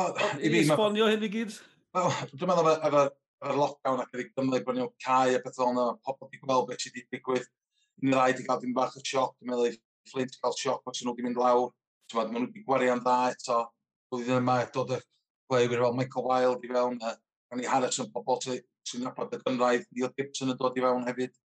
oh, 0.00 0.22
i 0.38 0.52
esbonio 0.60 1.10
hyn 1.10 1.26
i 1.26 1.30
gyd? 1.34 1.58
Well, 1.94 2.14
dwi'n 2.32 2.50
meddwl 2.50 2.70
efo 2.74 3.04
efo'r 3.44 3.58
lockdown 3.60 4.00
ac 4.02 4.14
wedi 4.14 4.30
gymryd 4.32 4.64
bod 4.66 4.78
nhw'n 4.78 4.92
cael 5.04 5.36
y 5.36 5.40
beth 5.44 5.60
o'n 5.62 5.80
pobl 6.06 6.28
wedi 6.28 6.40
gweld 6.42 6.68
beth 6.70 6.84
sydd 6.84 6.96
wedi 6.96 7.18
digwydd. 7.18 7.48
Ni 8.02 8.14
rhaid 8.14 8.40
i 8.40 8.46
gael 8.46 8.60
dim 8.62 8.72
bach 8.76 8.96
o 8.96 9.02
sioc, 9.04 9.34
dwi'n 9.38 9.50
meddwl 9.52 9.76
Flint 10.10 10.38
gael 10.40 10.56
sioc 10.58 10.90
os 10.90 11.02
nhw 11.02 11.12
wedi 11.12 11.26
mynd 11.26 11.40
lawr. 11.40 11.68
Maen 12.14 12.32
nhw 12.32 12.46
wedi 12.46 12.64
gwarian 12.64 13.02
dda 13.04 13.18
eto. 13.34 13.60
Blwyddyn 14.10 14.40
yma 14.40 14.56
dod 14.74 14.94
y 14.96 15.00
gweithwyr 15.50 15.84
fel 15.84 15.96
Michael 15.98 16.28
Wilde 16.30 16.68
i 16.68 16.72
fewn, 16.72 16.98
a 17.04 17.58
ni 17.58 17.68
Harrison, 17.68 18.10
pobl 18.14 18.40
sy'n 18.44 19.04
nabod 19.04 19.32
y 19.36 19.40
gynraedd, 19.44 19.86
Neil 19.92 20.12
Gibson 20.16 20.52
yn 20.54 20.60
dod 20.60 20.78
i 20.78 20.84
fewn 20.84 21.06
hefyd. 21.08 21.36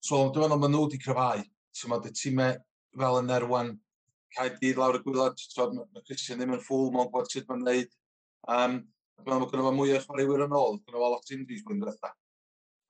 So 0.00 0.18
dwi'n 0.30 0.46
meddwl 0.46 0.60
maen 0.62 0.74
nhw 0.74 0.84
wedi 0.84 0.98
cryfau. 1.02 1.40
Mae 1.90 2.06
y 2.06 2.12
tîmau 2.14 2.54
fel 2.98 3.18
yn 3.20 3.32
erwan, 3.34 3.72
cael 4.34 4.52
dydd 4.60 4.78
lawr 4.78 4.98
y 4.98 5.02
gwylod, 5.02 5.40
tymod, 5.54 5.90
mae 5.94 6.04
Christian 6.06 6.38
ddim 6.38 6.54
yn 6.54 6.62
ffwl, 6.62 6.92
mae'n 6.94 7.10
gwybod 7.10 7.30
sut 7.32 7.48
mae'n 7.50 7.64
neud. 7.66 7.92
Um, 8.54 8.78
dwi'n 9.18 9.26
meddwl 9.26 9.42
mae 9.42 9.50
gynnu 9.52 9.66
fo 9.66 9.72
mwy 9.74 9.94
o 9.96 10.00
chwaraewyr 10.04 10.44
yn 10.46 10.56
ôl, 10.58 10.78
gynnu 10.84 11.02
fo 11.02 11.10
lot 11.14 11.32
injuries 11.34 11.64
blwyddyn 11.66 11.84
diwetha. 11.84 12.12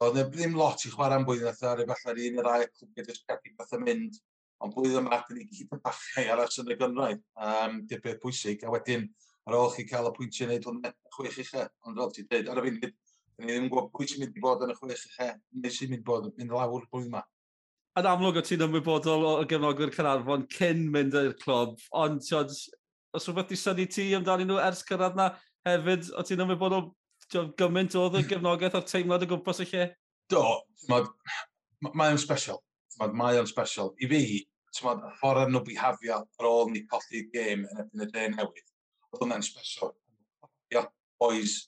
Oedd 0.04 0.20
ddim 0.34 0.56
lot 0.58 0.84
i 0.84 0.92
chwarae 0.92 1.18
am 1.18 1.26
blwyddyn 1.28 1.48
diwetha, 1.48 1.74
rhaid 1.78 1.92
falle 2.04 2.26
un 2.28 2.38
neu 2.38 2.46
rai 2.46 2.60
clwbiau 2.68 3.08
jyst 3.08 3.24
gadw 3.30 3.78
yn 3.78 3.84
mynd, 3.86 4.20
ond 4.64 4.76
blwyddyn 4.76 5.02
yma, 5.06 5.22
dyn 5.28 5.40
ni 5.40 5.48
gyd 5.48 5.74
yn 5.78 5.82
bachau 5.88 6.32
aros 6.34 6.60
yn 6.62 6.72
y 6.74 6.78
gynraedd, 6.82 7.24
um, 7.48 7.82
di'r 7.88 8.04
beth 8.04 8.20
pwysig, 8.24 8.64
a 8.68 8.72
wedyn 8.74 9.08
ar 9.48 9.56
ôl 9.58 9.72
chi 9.74 9.88
cael 9.88 10.10
y 10.10 10.14
pwyntiau 10.16 10.50
wneud 10.50 10.68
hwnna, 10.68 10.92
chwech 11.16 11.40
eich 11.40 11.54
e, 11.56 11.66
ond 11.88 12.02
fel 12.02 12.14
ti'n 12.14 12.28
dweud, 12.30 12.52
ar 12.52 12.60
y 12.60 12.66
funud, 12.68 12.96
Dyn 13.38 13.46
ni 13.46 13.54
ddim 13.54 13.66
yn 13.68 13.70
gwybod 13.70 13.92
pwy 13.94 14.06
sy'n 14.10 14.22
mynd 14.24 14.38
i 14.38 14.40
bod 14.42 14.62
yn 14.66 14.72
y 14.72 14.74
chwech 14.74 15.02
i 15.06 15.10
chi, 15.14 15.26
neu 15.62 15.70
sy'n 15.70 15.92
mynd 15.92 16.00
i 16.02 16.06
bod 16.06 16.24
yn 16.26 16.32
mynd 16.40 16.54
lawr 16.56 16.86
blwyddyn 16.90 17.12
yma. 17.12 17.20
Yn 18.00 18.08
amlwg 18.10 18.40
o 18.40 18.42
ti'n 18.42 18.64
ymwybodol 18.66 19.26
o 19.28 19.30
gefnogwyr 19.52 19.92
Cynarfon 19.94 20.46
cyn 20.54 20.80
mynd 20.90 21.14
i'r 21.20 21.36
clwb, 21.38 21.76
ond 22.00 22.24
tiod, 22.26 22.50
os 23.14 23.28
rhywbeth 23.28 23.52
di 23.52 23.60
syni 23.62 23.86
ti 23.94 24.08
amdano 24.18 24.48
nhw 24.48 24.58
ers 24.64 24.82
cyrraedd 24.90 25.14
na 25.20 25.28
hefyd, 25.68 26.10
o 26.18 26.26
ti'n 26.26 26.42
ymwybodol 26.48 26.84
tiod, 27.28 27.54
gymaint 27.62 27.94
oedd 28.02 28.18
y 28.18 28.26
gefnogaeth 28.34 28.80
o'r 28.80 28.90
teimlad 28.90 29.22
y 29.22 29.30
gwmpas 29.30 29.62
y 29.62 29.70
lle? 29.70 29.88
Do, 30.34 30.44
mae 30.90 32.10
o'n 32.10 32.22
special. 32.26 32.58
Mae 32.98 33.38
o'n 33.38 33.50
special. 33.54 33.94
I 34.02 34.10
fi, 34.10 34.22
tymod, 34.74 35.06
y 35.06 35.16
ffordd 35.22 35.46
arno 35.46 35.62
bihafio 35.66 36.24
ar 36.26 36.54
ôl 36.56 36.72
ni 36.74 36.88
colli'r 36.90 37.30
gêm 37.34 37.68
yn 37.70 37.84
erbyn 37.84 38.08
y 38.08 38.10
dre 38.10 38.30
newydd, 38.34 38.70
oedd 39.12 39.22
hwnna'n 39.22 39.46
special. 39.46 39.94
Ia, 40.74 40.88
boys, 41.22 41.60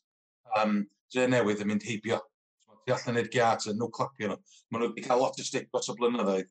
um, 0.58 0.80
newydd 1.18 1.64
yn 1.64 1.72
mynd 1.72 1.86
heibio. 1.86 2.20
Ti 2.84 2.94
allan 2.94 3.20
i'r 3.20 3.28
giat 3.32 3.66
yn 3.70 3.78
nhw 3.78 3.90
clapio 3.94 4.30
nhw. 4.30 4.38
Maen 4.70 4.84
nhw 4.84 4.92
wedi 4.92 5.04
cael 5.04 5.20
lot 5.20 5.38
o 5.40 5.44
stick 5.44 5.68
dros 5.68 5.90
y 5.92 5.96
blynyddoedd, 5.98 6.48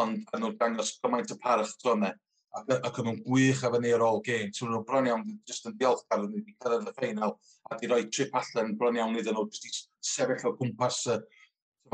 ond 0.00 0.34
yn 0.34 0.44
nhw'n 0.44 0.58
dangos 0.60 0.96
gymaint 1.02 1.32
o 1.34 1.38
parach 1.42 1.76
tronau 1.82 2.14
ac, 2.58 2.70
ac 2.76 2.98
yn 3.00 3.06
nhw'n 3.06 3.20
gwych 3.26 3.62
efo 3.66 3.80
ni 3.80 3.92
ar 3.94 4.04
ôl 4.06 4.22
gêm. 4.26 4.50
So, 4.54 4.66
nhw'n 4.66 4.86
bron 4.86 5.08
iawn, 5.10 5.26
jyst 5.48 5.68
yn 5.70 5.76
diolchgar, 5.80 6.24
nhw 6.24 6.40
wedi 6.40 6.56
cyrraedd 6.62 6.88
y 6.90 6.94
ffeinal 6.96 7.36
a 7.70 7.78
di 7.78 7.90
roi 7.90 8.02
trip 8.08 8.34
allan 8.40 8.74
bron 8.78 8.98
iawn 8.98 9.18
iddyn 9.20 9.36
nhw, 9.36 9.46
jyst 9.52 9.68
i 9.68 9.74
sefyll 10.12 10.50
o 10.50 10.54
gwmpas 10.58 11.02
y, 11.14 11.18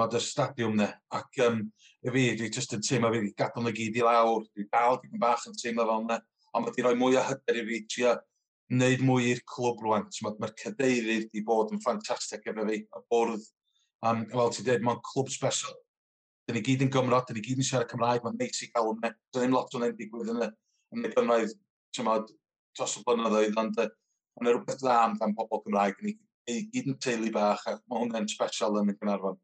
y 0.06 0.22
stadiwm 0.22 0.78
ne. 0.80 0.88
Ac 1.16 1.42
um, 1.46 1.60
i 2.06 2.14
fi, 2.14 2.24
dwi 2.38 2.48
jyst 2.52 2.76
yn 2.76 2.86
teimlo 2.86 3.12
fi 3.12 3.20
wedi 3.20 3.34
gadael 3.36 3.66
nhw 3.66 3.74
gyd 3.76 4.00
i 4.00 4.06
lawr, 4.06 4.46
dwi 4.54 4.68
dal 4.72 5.00
dipyn 5.02 5.22
bach 5.22 5.44
yn 5.50 5.58
teimlo 5.60 5.88
fel 5.90 6.08
ne. 6.08 6.20
Ond 6.54 6.64
mae 6.64 6.72
wedi 6.72 6.86
rhoi 6.86 6.96
mwy 7.00 7.20
o 7.20 7.26
hyder 7.26 7.60
i 7.60 7.66
fi 7.68 7.82
trio 7.92 8.16
wneud 8.72 9.02
mwy 9.06 9.30
i'r 9.32 9.42
clwb 9.48 9.82
rwan. 9.84 10.06
Mae'r 10.24 10.54
cadeirydd 10.60 11.28
wedi 11.28 11.42
bod 11.46 11.72
yn 11.74 11.82
ffantastig 11.84 12.46
efo 12.50 12.66
fi, 12.68 12.80
a 12.96 13.02
bwrdd, 13.12 13.44
um, 14.08 14.24
fel 14.32 14.54
ti'n 14.54 14.68
dweud, 14.68 14.86
mae'n 14.86 15.02
clwb 15.10 15.30
special. 15.34 15.76
Dyn 16.46 16.58
ni 16.58 16.62
gyd 16.66 16.84
yn 16.86 16.92
Gymro, 16.94 17.20
dyn 17.26 17.38
ni 17.38 17.44
gyd 17.46 17.62
yn 17.62 17.68
siarad 17.68 17.90
Cymraeg, 17.90 18.24
mae'n 18.24 18.38
neis 18.40 18.62
i 18.62 18.70
gael 18.72 18.92
yna. 18.92 19.12
Dyn 19.34 19.46
ni'n 19.46 19.56
lot 19.56 19.74
o'n 19.74 19.86
digwydd 19.98 20.34
yn 20.34 20.44
y, 20.46 20.50
yn 20.94 21.08
y 21.08 21.12
Gymraeg, 21.14 21.56
tymod, 21.96 22.30
dros 22.78 22.98
y 23.00 23.02
blynyddoedd, 23.06 23.58
ond 23.62 23.80
mae'n 23.80 24.52
rhywbeth 24.52 24.82
dda 24.82 25.00
amdan 25.08 25.34
pobl 25.38 25.62
Cymraeg. 25.66 25.98
Dyn 26.02 26.12
ni 26.12 26.60
gyd 26.74 26.92
yn 26.92 27.00
teulu 27.02 27.32
bach, 27.34 27.66
a 27.66 27.78
mae 27.90 28.04
hwnna'n 28.04 28.30
special 28.30 28.78
yn 28.82 28.94
y 28.94 28.98
Gynarfon. 29.00 29.38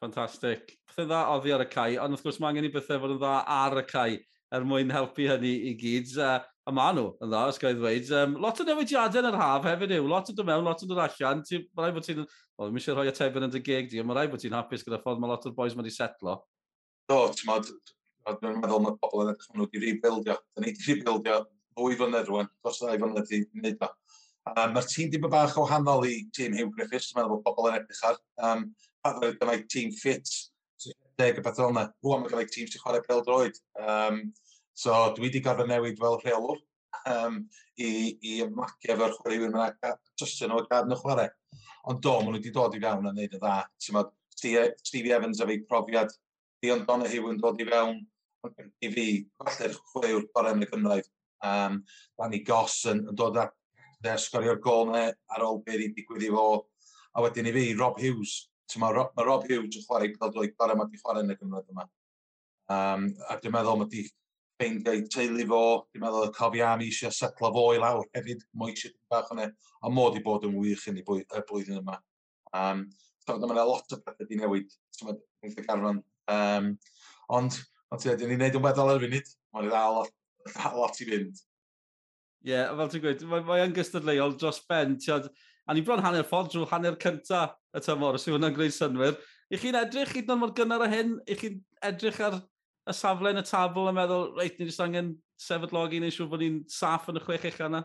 Fantastic. 0.00 0.74
Pethau 0.88 1.08
dda 1.08 1.22
oddi 1.32 1.52
ar 1.54 1.64
y 1.64 1.68
cae, 1.72 1.98
ond 2.02 2.16
wrth 2.16 2.26
gwrs 2.26 2.40
mae 2.42 2.52
angen 2.52 2.68
i 2.68 2.72
bethau 2.72 3.00
fod 3.00 3.14
yn 3.14 3.20
dda 3.22 3.36
ar 3.54 3.78
y 3.80 3.84
cae 3.88 4.18
er 4.54 4.66
mwyn 4.68 4.92
helpu 4.92 5.28
hynny 5.30 5.54
i 5.70 5.72
gyd. 5.80 6.12
Uh, 6.18 6.42
A 6.64 6.72
ma 6.72 6.86
nhw 6.96 7.10
yn 7.20 7.28
dda, 7.28 7.40
os 7.50 7.58
gael 7.60 7.74
ddweud. 7.76 8.10
Um, 8.16 8.36
lot 8.40 8.60
o 8.62 8.64
newidiadau 8.64 9.20
yn 9.20 9.28
yr 9.28 9.36
haf 9.36 9.66
hefyd 9.68 9.90
yw. 9.98 10.06
Lot 10.08 10.30
o 10.32 10.34
dod 10.36 10.48
mewn, 10.48 10.64
lot 10.64 10.80
o 10.80 10.88
dod 10.88 11.02
allan. 11.04 11.42
Mae 11.44 11.84
rai 11.84 11.92
bod 11.92 12.06
ti'n... 12.06 12.22
Wel, 12.56 12.70
mi 12.72 12.80
eisiau 12.80 12.96
rhoi 12.96 13.10
atebyn 13.10 13.44
yn 13.44 13.52
dy 13.52 13.60
geg 13.66 13.90
di, 13.90 14.00
ond 14.00 14.08
mae 14.08 14.16
rai 14.16 14.30
bod 14.32 14.40
ti'n 14.40 14.56
hapus 14.56 14.86
gyda 14.86 15.00
ffordd 15.02 15.20
mae 15.20 15.32
lot 15.32 15.44
o'r 15.44 15.56
boys 15.58 15.76
mae 15.76 15.84
wedi 15.84 15.92
setlo. 15.92 16.38
Do, 17.10 17.18
ti'n 17.36 17.50
modd, 17.50 17.68
dwi'n 18.30 18.62
meddwl 18.62 18.80
mae 18.86 18.96
pobl 19.02 19.26
yn 19.26 19.34
edrych 19.34 19.50
nhw 19.52 19.66
wedi 19.66 19.82
rebuildio. 19.82 20.38
Da 20.40 20.64
ni 20.64 20.72
wedi 20.72 20.88
rebuildio 20.88 21.36
ddwy 21.74 21.98
flynedd 22.00 22.30
rwan, 22.30 22.48
dros 22.62 22.80
ddau 22.80 22.96
flynedd 22.96 23.20
wedi 23.20 23.42
wneud 23.60 23.84
o. 23.84 23.90
Um, 24.54 24.74
Mae'r 24.76 24.88
tîm 24.88 25.12
ddim 25.12 25.28
yn 25.28 25.32
bach 25.32 25.58
o 25.60 25.66
hanol 25.68 26.08
i 26.08 26.16
tîm 26.36 26.56
Hugh 26.56 26.72
Griffiths, 26.72 27.10
dwi'n 27.10 27.20
meddwl 27.22 27.42
bod 27.42 27.44
pobl 27.50 27.70
yn 27.70 27.78
edrych 27.80 28.02
ar. 28.08 28.18
Um, 28.48 28.66
a 29.04 29.12
ddweud 29.18 29.68
tîm 29.72 29.92
ffit, 30.00 30.32
deg 31.20 31.40
y 31.40 31.44
beth 31.44 31.60
fel 31.60 31.72
yna. 31.72 31.86
Rwan 32.04 32.24
mae 32.24 32.32
gymaint 32.32 32.52
tîm 32.54 32.68
sy'n 32.68 32.82
chwarae 32.82 33.04
bel 33.08 33.22
droed. 33.26 33.60
Um, 33.80 34.20
So 34.74 34.94
dwi 35.14 35.28
wedi 35.28 35.42
gorfod 35.42 35.70
newid 35.70 36.00
fel 36.00 36.18
rheolwr 36.18 36.58
um, 37.10 37.38
i, 37.78 37.90
i 38.18 38.40
ymlacio 38.42 38.94
efo'r 38.94 39.14
chwaraewyr 39.18 39.52
mae'n 39.54 39.98
trystio 40.18 40.48
nhw 40.50 40.62
a 40.64 40.66
gad 40.70 40.88
nhw 40.90 40.98
chwarae. 40.98 41.30
Ond 41.90 42.00
do, 42.02 42.14
maen 42.18 42.32
nhw 42.32 42.40
wedi 42.40 42.52
dod 42.54 42.74
i 42.74 42.80
fewn 42.82 43.06
a 43.06 43.12
wneud 43.12 43.36
y 43.36 43.40
dda. 43.40 43.56
Mod, 43.94 44.10
Stevie 44.34 45.14
Evans 45.14 45.40
a 45.40 45.46
fi 45.48 45.60
profiad, 45.68 46.10
Dion 46.62 46.82
Donahue 46.88 47.30
yn 47.30 47.40
dod 47.42 47.60
i 47.62 47.68
fewn 47.68 48.00
i 48.84 48.90
fi, 48.92 49.06
falle'r 49.40 49.76
chwaraewr 49.92 50.26
gorau 50.34 50.56
yn 50.56 50.66
y 50.66 50.70
Gymraeg. 50.72 51.10
Um, 51.44 51.78
Danny 52.18 52.40
Goss 52.46 52.82
yn, 52.90 53.04
yn 53.10 53.20
dod 53.20 53.38
at 53.40 53.54
sgorio'r 54.20 54.60
gol 54.64 54.90
yna 54.90 55.06
ar 55.32 55.44
ôl 55.46 55.62
beth 55.64 55.86
i 55.86 55.92
digwydd 55.96 56.26
i 56.26 56.32
fo. 56.34 56.48
A 57.14 57.22
wedyn 57.24 57.48
i 57.48 57.54
fi, 57.54 57.68
Rob 57.78 58.00
Hughes. 58.02 58.34
Mae 58.80 58.90
Rob, 58.96 59.12
ma 59.14 59.22
Rob 59.22 59.44
Hughes 59.46 59.78
yn 59.78 59.86
chwarae 59.86 60.10
pêl-droed 60.18 60.56
gorau 60.58 60.80
mae 60.80 60.88
wedi 60.88 60.98
chwarae 60.98 61.22
yn 61.22 61.30
y 61.30 61.38
gymryd 61.38 61.70
yma. 61.70 61.86
Um, 62.74 63.10
a 63.30 63.38
dwi'n 63.38 63.54
meddwl 63.54 63.78
mae 63.78 63.86
wedi 63.86 64.06
ffeindio 64.54 64.96
teulu 65.12 65.46
fo, 65.50 65.62
dwi'n 65.92 66.04
meddwl 66.04 66.28
y 66.28 66.32
cofiam 66.36 66.82
eisiau 66.84 67.14
setlo 67.14 67.50
fo 67.54 67.64
i 67.74 67.80
lawr 67.82 68.06
hefyd, 68.16 68.44
mwy 68.58 68.74
eisiau 68.74 68.94
bach 69.12 69.30
o'ne, 69.34 69.48
a 69.82 69.92
mod 69.92 70.18
i 70.18 70.22
bod 70.24 70.46
yn 70.48 70.56
wych 70.58 70.84
yn 70.90 71.00
y 71.00 71.04
blwyddyn 71.06 71.80
yma. 71.80 71.98
Um, 72.54 72.84
so, 73.24 73.36
mae 73.36 73.56
yna 73.56 73.66
lot 73.68 73.96
o 73.96 74.00
bethau 74.04 74.28
di 74.28 74.38
newid, 74.40 74.76
ti'n 74.98 75.10
meddwl, 75.10 75.64
garfan. 75.66 76.04
Um, 76.34 76.70
ond, 77.38 77.58
ond 77.90 78.04
ti'n 78.04 78.22
ni'n 78.30 78.44
neud 78.44 78.60
yn 78.60 78.64
weddol 78.64 78.94
ar 78.94 79.02
y 79.02 79.08
funud, 79.08 79.34
mae'n 79.54 79.68
i 79.68 79.74
ddal 79.74 80.78
lot 80.78 81.02
i 81.02 81.08
fynd. 81.10 81.42
Ie, 82.44 82.52
yeah, 82.52 82.72
fel 82.76 82.90
ti'n 82.92 83.04
gweud, 83.04 83.26
mae, 83.30 83.44
mae 83.48 83.64
yn 83.64 83.74
gystadleuol 83.76 84.38
dros 84.40 84.60
ben. 84.68 84.98
Tiod, 85.00 85.30
a 85.64 85.74
ni 85.74 85.82
bron 85.84 86.02
hanner 86.04 86.26
ffordd 86.28 86.52
drwy 86.52 86.68
hanner 86.70 86.98
cynta 87.00 87.46
y 87.74 87.80
tymor, 87.84 88.18
os 88.18 88.26
yw 88.28 88.36
hwnna'n 88.36 88.56
gwneud 88.56 88.74
synwyr. 88.76 89.16
I 89.52 89.60
chi'n 89.60 89.78
edrych 89.80 90.12
hyd 90.16 90.28
yn 90.28 90.34
oed 90.34 90.42
mor 90.42 90.52
gynnar 90.56 90.84
o 90.84 90.88
hyn, 90.90 91.14
i 91.24 91.36
chi'n 91.40 91.56
edrych 91.88 92.20
ar 92.24 92.36
y 92.84 92.94
safle 92.96 93.32
yn 93.32 93.40
y 93.40 93.44
tabl 93.48 93.88
a 93.88 93.94
meddwl, 93.96 94.32
reit, 94.38 94.58
ni 94.58 94.68
jyst 94.68 94.82
angen 94.84 95.14
sefydlogi 95.40 96.00
neu 96.02 96.12
siŵr 96.12 96.30
bod 96.30 96.42
ni'n 96.44 96.62
saff 96.70 97.08
yn 97.12 97.20
y 97.20 97.22
chwech 97.24 97.46
eich 97.48 97.60
yna? 97.64 97.84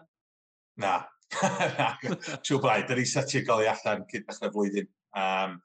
Na. 0.79 0.95
Na. 1.35 1.91
Siw 2.45 2.59
bai, 2.63 2.81
dyn 2.87 2.99
ni 2.99 3.05
setio'r 3.07 3.45
goli 3.47 3.69
allan 3.71 4.03
cyn 4.09 4.25
dechrau 4.27 4.51
flwyddyn. 4.55 4.89
Um, 5.19 5.55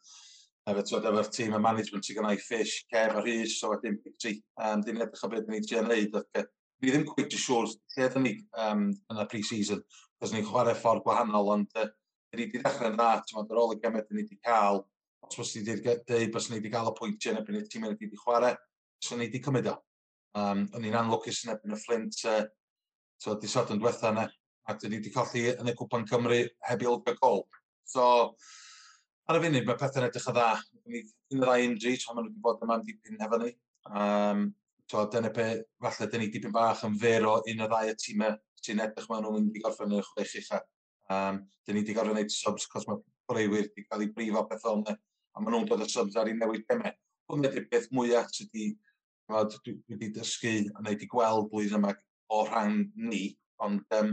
efo'r 0.71 0.83
efo, 0.85 1.01
efo 1.11 1.25
tîm 1.35 1.57
y 1.57 1.61
management 1.67 2.07
sy'n 2.07 2.19
gynnau 2.19 2.41
ffish, 2.41 2.77
cef 2.93 3.19
a 3.19 3.25
rhys, 3.25 3.59
so 3.59 3.73
wedyn 3.73 3.99
pictri. 4.05 4.37
Um, 4.61 4.85
dyn 4.85 4.99
ni'n 4.99 5.07
edrych 5.09 5.27
o 5.27 5.33
beth 5.33 5.51
ni'n 5.51 5.67
trio 5.67 5.83
wneud. 5.83 6.19
Ac, 6.21 6.51
ni 6.83 6.93
ddim 6.93 7.07
cwyd 7.09 7.35
y 7.35 7.41
siwr 7.41 7.71
lle 7.71 8.09
ydyn 8.09 8.27
ni 8.27 8.35
um, 8.61 8.89
yn 9.13 9.23
y 9.23 9.29
pre-season, 9.31 9.83
cos 10.21 10.35
ni'n 10.35 10.47
chwarae 10.47 10.77
ffordd 10.79 11.05
gwahanol, 11.07 11.53
ond 11.57 11.81
uh, 11.81 11.89
ni 12.35 12.45
wedi 12.45 12.61
dechrau 12.61 12.93
dechrau'n 12.93 12.99
dda, 12.99 13.43
ar 13.43 13.63
ôl 13.63 13.75
y 13.75 13.81
gemau 13.83 14.05
ni 14.11 14.23
wedi 14.23 14.39
cael, 14.45 14.85
os 15.25 15.39
bys 15.41 15.55
ni 15.57 15.65
wedi 15.65 15.97
dweud 16.07 16.33
bys 16.35 16.51
ni 16.51 16.59
wedi 16.59 16.73
cael 16.75 16.91
y 16.91 16.95
pwyntiau 16.99 17.33
yn 17.33 17.41
erbyn 17.41 17.61
y 17.61 17.65
tîm 17.73 17.87
wedi 17.89 18.11
chwarae, 18.21 18.53
so 19.05 19.19
ni 19.19 19.29
wedi 19.29 19.43
cymryd 19.45 19.71
o. 19.73 19.79
Um, 20.35 20.65
o'n 20.75 20.87
i'n 20.89 20.99
anlwcus 20.99 21.45
yn 21.45 21.55
ebyn 21.55 21.77
y 21.77 21.79
Flint 21.79 22.25
uh, 22.27 22.43
so, 23.23 23.37
disod 23.41 23.71
yn 23.75 23.81
diwetha 23.83 24.11
yna, 24.11 24.27
ac 24.71 24.81
dyn 24.83 24.95
ni 24.95 25.01
wedi 25.01 25.13
colli 25.15 25.47
yn 25.53 25.71
y 25.71 25.75
Cwpan 25.79 26.07
Cymru 26.11 26.41
heb 26.69 26.83
i 26.83 26.89
olga 26.91 27.15
gol. 27.21 27.45
So, 27.89 28.07
ar 29.29 29.39
y 29.39 29.45
funud 29.45 29.69
mae 29.69 29.79
pethau'n 29.81 30.09
edrych 30.09 30.29
yn 30.33 30.39
dda. 30.39 30.51
Ni 30.91 31.05
Un 31.35 31.43
o'r 31.43 31.49
ddau 31.49 31.65
injury, 31.67 31.97
so 31.99 32.13
maen 32.15 32.29
nhw 32.29 32.31
wedi 32.31 32.43
bod 32.45 32.61
yma'n 32.63 32.85
dipyn 32.87 33.23
hefo 33.23 33.39
ni. 33.41 33.49
Um, 33.91 34.45
so, 34.91 35.05
dyna 35.11 35.31
pe, 35.35 35.47
falle, 35.83 36.09
dyn 36.13 36.23
ni 36.23 36.29
dipyn 36.31 36.53
bach 36.55 36.85
yn 36.87 36.99
fer 37.01 37.27
o 37.27 37.39
un 37.51 37.65
o'r 37.65 37.73
ddau 37.73 37.91
y 37.91 37.95
tîmau 37.99 38.37
sy'n 38.65 38.83
edrych 38.85 39.09
maen 39.11 39.25
nhw'n 39.25 39.39
mynd 39.39 39.59
i 39.59 39.63
gorffen 39.65 39.91
yn 39.91 40.03
y 40.03 40.07
chwech 40.11 40.37
ucha. 40.41 40.61
Um, 41.13 41.41
dyn 41.67 41.79
ni 41.79 41.83
wedi 41.83 41.97
gorfod 41.97 42.15
gwneud 42.15 42.33
subs, 42.33 42.69
cos 42.71 42.87
mae 42.89 43.01
breuwyr 43.31 43.67
wedi 43.67 43.87
cael 43.89 44.05
ei 44.05 44.13
brifo 44.15 44.45
beth 44.51 44.69
o'n 44.71 44.85
a 44.89 44.95
maen 45.41 45.57
nhw'n 45.57 45.69
dod 45.73 45.83
y 45.85 45.89
subs 45.91 46.21
ar 46.21 46.31
ei 46.31 46.37
newid 46.39 46.67
gemau. 46.71 46.95
Hwn 47.33 47.49
ydy'r 47.49 47.67
beth 47.73 47.91
mwyaf 47.97 48.31
sydd 48.37 48.53
wedi 48.53 48.71
Mod, 49.33 49.55
dwi 49.65 49.79
wedi 49.89 50.11
dysgu 50.13 50.55
a 50.75 50.83
wneud 50.83 51.05
i 51.05 51.09
gweld 51.09 51.49
blwyddyn 51.53 51.79
yma 51.79 51.95
o 52.35 52.43
rhan 52.49 52.83
ni, 52.97 53.23
ond 53.65 53.81
um, 53.97 54.11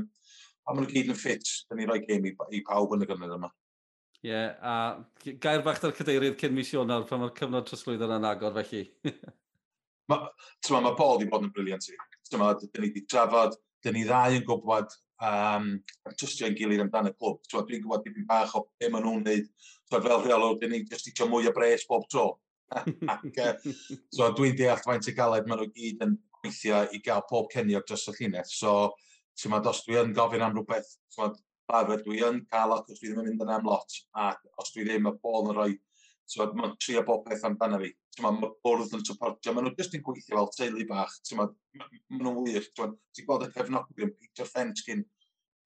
pan 0.63 0.77
maen 0.77 0.85
nhw 0.85 0.93
gyd 0.93 1.11
yn 1.11 1.19
ffit, 1.19 1.49
dyn 1.67 1.81
ni 1.81 1.87
roi 1.89 1.99
gêm 2.05 2.29
i, 2.29 2.31
i 2.55 2.61
pawb 2.67 2.95
yn 2.95 3.03
y 3.03 3.09
gyfnod 3.09 3.35
yma. 3.35 3.49
Ie, 4.21 4.29
yeah, 4.29 4.53
a 4.61 5.33
gair 5.41 5.63
bach 5.65 5.81
da'r 5.81 5.95
cadeirydd 5.97 6.37
cyn 6.39 6.53
mis 6.55 6.71
Ionawr, 6.75 7.07
pan 7.09 7.23
mae'r 7.23 7.33
cyfnod 7.39 7.67
trosglwyddo 7.67 8.07
yn 8.15 8.27
agor 8.29 8.53
felly. 8.59 8.83
mae 10.11 10.83
ma, 10.85 10.93
Paul 10.95 11.17
wedi 11.17 11.29
bod 11.31 11.47
yn 11.47 11.53
briliant 11.55 11.87
i. 11.89 11.97
Tyma, 12.29 12.53
dyn 12.61 12.71
ni 12.77 12.91
wedi 12.91 13.03
trafod, 13.09 13.57
dyn 13.83 13.97
ni 13.97 14.05
ddau 14.05 14.37
yn 14.37 14.45
gwybod 14.47 14.93
um, 15.27 15.73
trystio 16.13 16.47
ein 16.47 16.55
gilydd 16.59 16.85
amdano 16.85 17.11
y 17.11 17.17
clwb. 17.17 17.41
Dwi'n 17.49 17.83
gwybod 17.83 18.05
dipyn 18.05 18.29
bach 18.29 18.53
o 18.55 18.63
be 18.79 18.91
maen 18.93 19.07
nhw'n 19.07 19.25
neud. 19.25 19.51
Tyma, 19.89 20.03
fel 20.05 20.23
rheolwr, 20.23 20.59
dyn 20.61 20.75
ni 20.75 20.83
just 20.85 21.09
eisiau 21.09 21.27
mwy 21.31 21.49
o 21.49 21.55
bres 21.57 21.87
bob 21.89 22.07
tro. 22.13 22.29
Ac, 23.11 23.39
so 24.15 24.31
dwi'n 24.35 24.57
deall 24.57 24.81
faint 24.85 25.09
y 25.09 25.13
galed 25.15 25.47
maen 25.49 25.59
nhw 25.61 25.71
gyd 25.75 26.03
yn 26.05 26.17
gweithio 26.41 26.81
i 26.95 27.01
gael 27.03 27.23
pob 27.29 27.49
ceniog 27.53 27.85
dros 27.87 28.07
y 28.09 28.15
llinell. 28.17 28.47
So, 28.47 28.91
ti'n 29.37 29.53
meddwl, 29.53 29.73
os 29.73 29.83
dwi 29.85 29.99
yn 30.01 30.13
gofyn 30.17 30.43
am 30.45 30.55
rhywbeth, 30.55 30.93
ti'n 31.11 31.25
meddwl, 31.25 31.43
barod, 31.71 32.03
dwi 32.05 32.21
yn 32.27 32.41
cael 32.51 32.75
ac 32.75 32.91
os 32.91 32.99
dwi 32.99 33.11
ddim 33.11 33.21
yn 33.23 33.29
mynd 33.29 33.45
yn 33.45 33.53
am 33.57 33.67
lot, 33.67 33.97
a 34.17 34.31
os 34.61 34.73
dwi 34.75 34.87
ddim, 34.87 35.09
y 35.11 35.13
Paul 35.23 35.51
yn 35.51 35.57
rhoi, 35.57 35.75
so, 36.25 36.47
mae'n 36.57 36.75
trio 36.81 37.03
bob 37.07 37.25
peth 37.27 37.45
amdano 37.47 37.79
fi. 37.83 37.91
Ti'n 38.15 38.25
meddwl, 38.27 38.41
mae 38.41 38.57
bwrdd 38.65 38.97
yn 38.97 39.05
supportio, 39.07 39.55
maen 39.55 39.67
nhw 39.67 39.75
jyst 39.77 39.95
yn 39.97 40.03
gweithio 40.07 40.37
fel 40.39 40.51
teulu 40.57 40.87
bach, 40.89 41.15
ti'n 41.27 41.41
meddwl, 41.41 41.57
maen 41.83 42.25
nhw'n 42.25 42.41
wych, 42.47 42.71
ti'n 42.77 43.27
gweld 43.27 43.47
y 43.47 43.51
cefnogwyr 43.55 44.07
yn 44.07 44.15
Peter 44.17 44.49
Fench 44.49 44.83
gyn, 44.87 45.05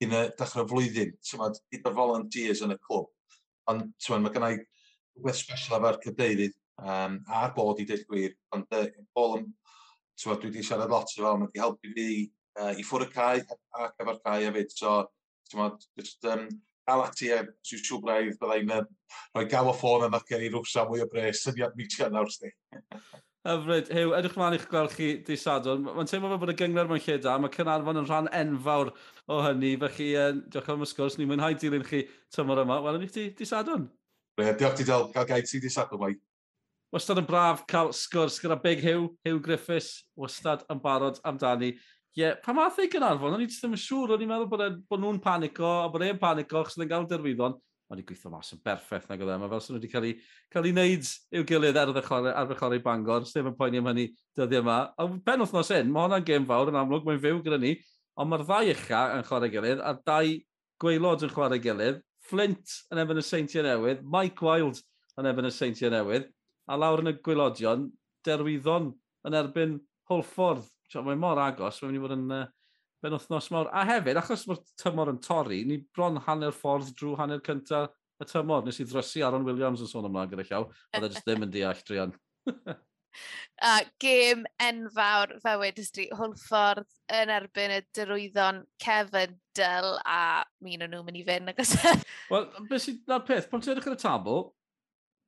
gyn 0.01 0.17
y 0.19 0.21
dechrau 0.41 0.69
flwyddyn, 0.69 1.15
ti'n 1.21 1.41
meddwl, 1.41 1.63
gyda 1.73 1.95
volunteers 2.01 2.65
yn 2.65 2.75
y 2.75 2.79
clwb. 2.81 3.09
Ond, 3.71 3.89
ti'n 3.97 4.13
meddwl, 4.13 4.27
mae 4.27 4.35
gennau 4.35 4.61
rhywbeth 4.61 5.41
special 5.41 5.79
efo'r 5.79 6.01
cydeirydd, 6.03 6.55
um, 6.81 7.19
a'r 7.39 7.53
bod 7.55 7.81
i 7.81 7.87
dweud 7.87 8.05
gwir. 8.09 8.37
Ond 8.55 8.77
uh, 8.77 8.85
Paul, 9.15 9.39
yn, 9.39 9.49
dwi 10.21 10.37
wedi 10.47 10.63
siarad 10.63 10.93
lot 10.93 11.11
o 11.11 11.21
fel, 11.21 11.41
mae 11.41 11.49
wedi 11.49 11.63
helpu 11.63 11.93
fi 11.95 12.07
uh, 12.61 12.71
i 12.73 12.85
ffwrdd 12.85 13.09
y 13.09 13.15
cae 13.15 13.43
ac 13.85 13.99
efo'r 14.03 14.23
cae 14.23 14.47
hefyd. 14.47 14.73
So, 14.75 14.95
twa, 15.51 15.71
just, 15.99 16.25
um, 16.31 16.47
gael 16.85 17.05
ati 17.05 17.31
e, 17.33 17.41
sy'n 17.65 17.83
siw 17.83 18.01
braidd, 18.01 18.39
byddai'n 18.41 18.73
rhoi 19.35 19.45
gael 19.49 19.71
o 19.71 19.75
ffôn 19.75 20.05
yn 20.07 20.17
ac 20.17 20.33
i 20.37 20.49
rwsa 20.49 20.85
mwy 20.89 21.01
o 21.03 21.07
bres 21.09 21.45
yn 21.49 21.61
iad 21.61 21.77
meetio 21.77 22.09
nawr 22.13 22.29
sti. 22.31 22.51
Hyfryd. 23.45 23.91
Hew, 23.93 24.13
edrych 24.17 24.37
mlaen 24.39 24.55
i'ch 24.57 24.65
gweld 24.69 24.93
chi 24.97 25.07
di 25.25 25.35
sadwn. 25.37 25.83
Mae'n 25.85 26.07
teimlo 26.09 26.31
fel 26.31 26.39
bod 26.41 26.51
y 26.53 26.55
gyngor 26.57 26.87
mewn 26.89 27.01
lle 27.05 27.17
da. 27.21 27.35
Mae 27.37 27.53
Cynarfon 27.53 28.01
yn 28.01 28.07
rhan 28.07 28.29
enfawr 28.33 28.89
o 29.29 29.41
hynny. 29.45 29.75
Felly, 29.83 30.07
uh, 30.17 30.31
diolch 30.49 30.71
am 30.73 30.85
ysgwrs. 30.85 31.19
Ni'n 31.19 31.29
mwynhau 31.29 31.57
dilyn 31.61 31.85
chi 31.85 32.01
tymor 32.33 32.63
yma. 32.63 32.79
Wel, 32.81 32.97
ni 33.03 33.09
ti 33.13 33.27
di 33.37 33.45
sadwn. 33.45 33.85
Diolch 34.41 34.79
ti 34.79 34.87
del, 34.89 35.05
Gael 35.13 35.29
gael 35.29 35.45
ti 35.45 35.61
di 35.61 35.69
sadwn, 35.69 36.01
mai 36.01 36.17
wastad 36.93 37.19
yn 37.21 37.27
braf 37.27 37.65
cael 37.69 37.91
sgwrs 37.95 38.39
gyda 38.43 38.57
Big 38.61 38.81
Hugh, 38.83 39.11
Hugh 39.25 39.41
Griffiths, 39.43 40.05
wastad 40.19 40.65
yn 40.71 40.81
barod 40.83 41.19
amdani. 41.25 41.73
Ie, 42.15 42.21
yeah, 42.21 42.35
pa 42.39 42.53
math 42.55 42.79
ei 42.79 42.87
gynarfon, 42.91 43.35
o'n 43.35 43.43
i 43.43 43.47
ddim 43.49 43.73
yn 43.75 43.81
siŵr, 43.81 44.13
o'n 44.15 44.21
i'n 44.23 44.29
meddwl 44.29 44.49
bod, 44.51 44.63
e, 44.63 44.69
bod 44.87 45.01
nhw'n 45.03 45.17
panico, 45.23 45.67
a 45.83 45.89
bod 45.91 46.05
e'n 46.05 46.19
panico, 46.21 46.61
chos 46.63 46.77
yn 46.79 46.87
gael 46.87 47.07
derwyddon, 47.09 47.57
o'n 47.91 47.99
i'n 47.99 48.07
gweithio 48.07 48.31
mas 48.31 48.53
yn 48.55 48.61
berffaith 48.63 49.09
nag 49.09 49.25
oedd 49.25 49.33
e, 49.33 49.37
mae 49.41 49.51
fel 49.51 49.63
sy'n 49.65 49.75
wedi 49.75 49.91
cael 49.91 50.07
ei, 50.07 50.13
cael 50.53 50.69
ei 50.69 50.73
wneud 50.77 51.11
i'w 51.35 51.43
gilydd 51.49 51.81
ar 51.81 51.91
ddechrau 51.97 52.79
Bangor, 52.85 53.27
sef 53.27 53.51
yn 53.51 53.57
poeni 53.59 53.83
am 53.83 53.91
hynny 53.91 54.07
dyddiau 54.37 54.63
yma. 54.63 54.77
A 54.95 55.09
pen 55.27 55.43
wythnos 55.43 55.73
un, 55.75 55.91
mae 55.91 56.07
hwnna'n 56.07 56.27
gêm 56.29 56.47
fawr 56.47 56.71
yn 56.71 56.79
amlwg, 56.79 57.03
mae'n 57.09 57.21
fyw 57.25 57.43
gyda 57.43 57.59
ni, 57.59 57.75
ond 58.15 58.31
mae'r 58.31 58.47
ddau 58.47 58.71
ucha 58.71 59.03
yn 59.17 59.27
chwarae 59.27 59.51
gilydd, 59.51 59.83
a 59.83 59.91
dau 60.07 60.31
gweilod 60.81 61.27
yn 61.27 61.35
chwarae 61.35 61.59
gilydd, 61.61 61.99
Flint 62.25 62.79
yn 62.89 63.03
efo'n 63.03 63.21
y 63.21 63.23
Seintiau 63.25 63.65
Newydd, 63.67 63.99
Mike 64.09 64.41
Wild 64.41 64.79
yn 65.19 65.27
efo'n 65.29 65.45
y 65.45 65.51
Seintiau 65.53 65.91
Newydd, 65.93 66.31
a 66.69 66.77
lawr 66.79 67.03
yn 67.03 67.11
y 67.11 67.15
gwylodion, 67.25 67.89
derwyddon 68.25 68.91
yn 69.27 69.37
erbyn 69.41 69.77
Holford. 70.09 70.65
Mae 70.95 71.17
mor 71.19 71.41
agos, 71.41 71.81
mae'n 71.81 71.93
mynd 71.93 71.99
i 71.99 72.05
fod 72.05 72.15
yn 72.15 72.25
uh, 72.33 72.45
ben 73.03 73.15
wythnos 73.17 73.51
mawr. 73.53 73.69
A 73.73 73.83
hefyd, 73.89 74.19
achos 74.21 74.45
mae'r 74.49 74.63
tymor 74.81 75.11
yn 75.13 75.21
torri, 75.23 75.61
ni 75.67 75.79
bron 75.95 76.21
hanner 76.27 76.55
ffordd 76.55 76.93
drwy 76.97 77.17
hanner 77.19 77.43
cyntaf 77.45 77.93
y 78.21 78.29
tymor. 78.29 78.65
Nes 78.65 78.79
i 78.81 78.87
ddrysu 78.87 79.25
Aaron 79.25 79.45
Williams 79.47 79.83
yn 79.83 79.91
sôn 79.91 80.07
ymlaen 80.09 80.31
gyda 80.31 80.47
llaw, 80.49 80.67
oedd 80.93 81.07
e 81.07 81.13
jyst 81.13 81.27
ddim 81.27 81.47
yn 81.47 81.53
deall 81.53 81.85
drian. 81.87 82.15
a 83.69 83.75
gêm 84.01 84.43
enfawr, 84.61 85.35
fe 85.43 85.55
wedys 85.61 85.91
di, 85.95 86.07
Hwlffordd 86.15 86.89
yn 87.19 87.31
erbyn 87.33 87.75
y 87.77 87.79
dyrwyddon 87.95 88.63
Kevin 88.81 89.37
Dyl 89.57 89.95
a 90.01 90.43
mi 90.63 90.75
nhw'n 90.75 90.91
nhw'n 90.91 91.07
mynd 91.07 91.21
i 91.21 91.25
fynd. 91.27 91.53
Wel, 92.33 92.49
beth 92.69 92.85
sy'n 92.85 93.01
na'r 93.09 93.25
peth, 93.27 93.49
pan 93.51 93.63
ti'n 93.63 93.75
edrych 93.75 93.89
ar 93.91 93.97
y 93.97 94.01
tabl, 94.01 94.45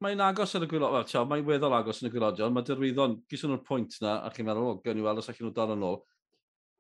mae'n 0.04 0.22
agos 0.22 0.54
ar 0.58 0.66
y 0.66 0.70
gwylod, 0.70 0.94
well, 0.94 1.08
tio, 1.08 1.24
mae'n 1.26 1.46
weddol 1.48 1.74
agos 1.78 2.04
yn 2.04 2.10
y 2.10 2.14
gwylodion, 2.14 2.54
mae 2.54 2.66
dyrwyddon, 2.68 3.18
giswn 3.32 3.54
nhw'r 3.54 3.64
pwynt 3.66 3.98
na, 4.04 4.20
a 4.26 4.32
chi'n 4.34 4.46
meddwl, 4.46 4.76
o, 4.76 4.78
gawn 4.84 5.00
ni 5.00 5.06
weld 5.06 5.22
os 5.22 5.30
allan 5.32 5.48
nhw 5.48 5.54
dal 5.58 5.74
yn 5.74 5.86
ôl. 5.88 6.00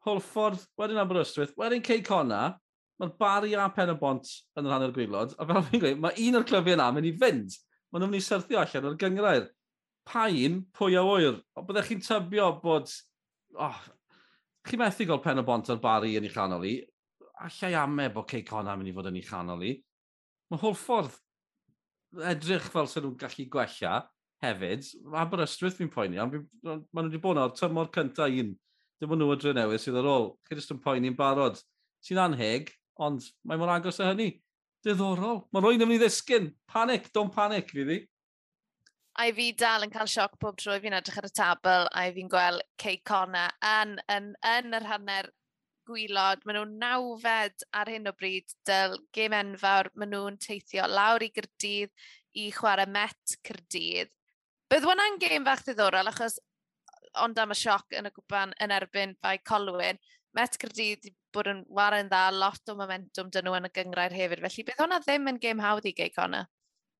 Holford, 0.06 0.62
wedyn 0.80 1.02
Aberystwyth, 1.02 1.56
wedyn 1.58 1.84
Cey 1.86 2.04
Conna, 2.06 2.42
mae'r 3.02 3.14
bari 3.18 3.56
a 3.58 3.68
pen 3.74 3.94
y 3.94 3.98
bont 3.98 4.30
yn 4.58 4.70
yr 4.70 4.76
hanner 4.76 4.94
gwylod, 4.94 5.34
a 5.38 5.48
fel 5.50 5.66
fi'n 5.66 5.84
gweud, 5.84 6.00
mae 6.04 6.28
un 6.28 6.40
o'r 6.40 6.48
clyfiau 6.48 6.78
yna 6.78 6.88
mynd 6.94 7.10
i 7.10 7.14
fynd. 7.18 7.58
Mae 7.90 8.02
nhw'n 8.02 8.14
mynd 8.14 8.22
i 8.22 8.26
syrthio 8.26 8.62
allan 8.62 8.90
o'r 8.92 8.98
gyngrair. 9.02 9.50
Pain, 10.08 10.62
pwy 10.78 10.98
a 10.98 11.04
wyr. 11.06 11.42
O, 11.58 11.66
Byddech 11.68 11.92
chi'n 11.92 12.04
tybio 12.06 12.52
bod... 12.62 12.92
Oh, 13.58 13.82
chi 14.68 14.80
methu 14.80 15.08
gael 15.10 15.22
pen 15.24 15.42
y 15.42 15.46
bont 15.48 15.70
ar 15.74 15.82
bari 15.84 16.16
yn 16.20 16.28
ei 16.28 16.34
chanol 16.34 16.66
i. 16.68 16.78
Allai 17.44 17.74
ame 17.82 18.10
bod 18.14 18.30
Cey 18.30 18.46
Conna 18.48 18.78
mynd 18.78 18.92
i 18.92 18.96
fod 18.96 19.10
yn 19.12 19.20
ei 19.20 19.26
chanol 19.26 19.66
i. 19.66 19.74
Mae 20.52 20.62
Holford 20.62 21.12
edrych 22.32 22.70
fel 22.74 22.88
sy'n 22.90 23.06
nhw'n 23.06 23.20
gallu 23.22 23.48
gwella 23.54 23.98
hefyd. 24.44 24.90
Aberystwyth 25.24 25.78
fi'n 25.80 25.92
poeni, 25.94 26.20
ond 26.22 26.40
maen 26.64 26.82
nhw 26.94 27.08
wedi 27.08 27.22
bod 27.22 27.42
o'r 27.42 27.56
tymor 27.58 27.92
cyntaf 27.94 28.34
un. 28.44 28.54
Dim 28.98 29.14
ond 29.14 29.22
nhw 29.22 29.36
y 29.36 29.40
drenewydd 29.42 29.84
sydd 29.84 30.00
ar 30.02 30.10
ôl. 30.10 30.30
Chi 30.48 30.58
jyst 30.58 30.74
yn 30.74 30.82
poeni'n 30.84 31.18
barod. 31.18 31.60
Sy'n 32.06 32.22
anheg, 32.24 32.72
ond 33.02 33.26
mae 33.46 33.60
mor 33.60 33.74
agos 33.74 34.02
â 34.02 34.12
hynny. 34.12 34.32
Diddorol. 34.86 35.44
Mae 35.52 35.64
rwy'n 35.64 35.84
ymwneud 35.86 36.04
ddisgyn. 36.06 36.52
Panic, 36.70 37.12
don't 37.14 37.34
panic, 37.34 37.74
fi 37.74 37.86
ddi. 37.86 37.98
A 39.18 39.32
fi 39.34 39.48
dal 39.58 39.86
yn 39.86 39.94
cael 39.94 40.10
sioc 40.10 40.36
pob 40.42 40.60
tro 40.62 40.76
fi'n 40.82 40.94
edrych 40.94 41.18
ar 41.18 41.26
y 41.26 41.32
tabl 41.34 41.88
a 41.90 42.04
fi'n 42.14 42.30
gweld 42.30 42.62
Cey 42.82 43.00
Conna 43.10 43.48
yn, 43.66 43.96
yn, 44.14 44.28
yn, 44.46 44.76
yr 44.78 44.86
hanner 44.92 45.32
gwylod, 45.88 46.44
maen 46.46 46.60
nhw'n 46.60 46.76
nawfed 46.82 47.66
ar 47.80 47.92
hyn 47.92 48.12
o 48.12 48.14
bryd 48.18 48.54
dyl 48.68 48.98
gêm 49.16 49.36
enfawr, 49.38 49.90
maen 49.96 50.14
nhw'n 50.14 50.40
teithio 50.44 50.88
lawr 50.92 51.26
i 51.26 51.32
Gyrdydd 51.34 51.94
i 52.38 52.50
chwarae 52.54 52.90
Met 52.92 53.38
Cyrdydd. 53.48 54.12
Bydd 54.68 54.86
hwnna'n 54.86 55.20
gêm 55.22 55.48
fach 55.48 55.64
ddiddorol 55.66 56.12
achos 56.12 56.38
ond 57.24 57.40
am 57.40 57.54
y 57.54 57.58
sioc 57.58 57.96
yn 57.98 58.10
y 58.10 58.14
gwpan 58.14 58.54
yn 58.64 58.74
erbyn 58.76 59.16
bai 59.24 59.38
Colwyn, 59.48 60.00
Met 60.38 60.58
Cyrdydd 60.62 61.08
bod 61.34 61.48
yn 61.50 61.64
waren 61.74 62.10
dda, 62.12 62.28
lot 62.36 62.70
o 62.70 62.76
momentum 62.78 63.32
dyn 63.34 63.48
nhw 63.48 63.56
yn 63.58 63.70
y 63.70 63.72
gyngrair 63.74 64.14
hefyd, 64.14 64.44
felly 64.44 64.66
bydd 64.68 64.84
hwnna 64.84 65.00
ddim 65.06 65.32
yn 65.32 65.40
gêm 65.42 65.64
hawdd 65.64 65.88
i 65.90 65.96
gei 65.98 66.12
Connor. 66.14 66.46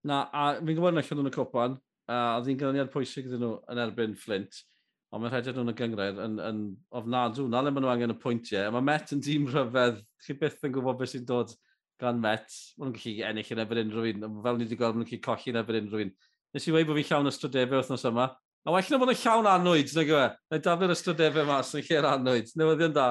Na, 0.08 0.24
a 0.32 0.48
fi'n 0.58 0.78
gwybod 0.78 0.96
yn 0.96 1.02
allan 1.02 1.22
nhw'n 1.22 1.30
y 1.30 1.36
cwpan, 1.36 1.78
a 2.08 2.18
oedd 2.38 2.50
hi'n 2.50 2.60
ganlyniad 2.62 2.92
pwysig 2.94 3.28
ydyn 3.28 3.44
nhw 3.44 3.54
yn 3.74 3.84
erbyn 3.84 4.16
Flint. 4.18 4.64
Ond 5.08 5.24
mae'n 5.24 5.32
rhaid 5.32 5.48
nhw'n 5.56 5.72
y 5.72 5.76
gyngred 5.80 6.18
yn, 6.20 6.40
yn 6.44 6.58
ofnadw. 7.00 7.46
Na 7.48 7.62
le 7.64 7.72
maen 7.72 7.86
nhw 7.86 7.92
angen 7.94 8.12
y 8.12 8.18
pwyntiau. 8.20 8.72
Mae 8.76 8.84
Met 8.90 9.14
yn 9.16 9.22
dîm 9.24 9.46
rhyfedd. 9.54 10.02
Chi 10.26 10.36
byth 10.42 10.66
yn 10.68 10.74
gwybod 10.76 11.00
beth 11.00 11.14
sy'n 11.14 11.28
dod 11.30 11.54
gan 12.02 12.20
Met. 12.24 12.50
Mae 12.76 12.90
nhw'n 12.90 12.98
gallu 12.98 13.14
ennill 13.30 13.54
yn 13.56 13.64
efo'r 13.64 13.82
unrhyw 13.86 14.10
un. 14.12 14.28
Fel 14.44 14.60
ni 14.60 14.68
wedi 14.68 14.80
gweld, 14.82 14.98
maen 14.98 15.06
nhw'n 15.06 15.14
gallu 15.14 15.24
colli 15.30 15.54
yn 15.54 15.62
efo'r 15.62 15.80
unrhyw 15.80 16.04
un. 16.08 16.12
Nes 16.58 16.68
i 16.68 16.76
wei 16.76 16.88
bod 16.88 17.00
fi 17.00 17.06
llawn 17.08 17.32
ystodebau 17.32 17.80
wythnos 17.80 18.06
yma. 18.12 18.28
A 18.68 18.72
well 18.72 18.84
na 18.92 18.98
bod 19.00 19.14
yn 19.14 19.16
llawn 19.16 19.46
anwyd, 19.48 19.92
nag 19.96 20.10
yw 20.12 20.18
e? 20.20 20.24
Na 20.52 20.58
daflu'r 20.60 20.92
ysgrydefau 20.92 21.46
mas 21.48 21.70
yn 21.78 21.86
lle'r 21.88 22.04
anwyd. 22.10 22.50
Newyddion 22.60 22.96
da. 22.98 23.06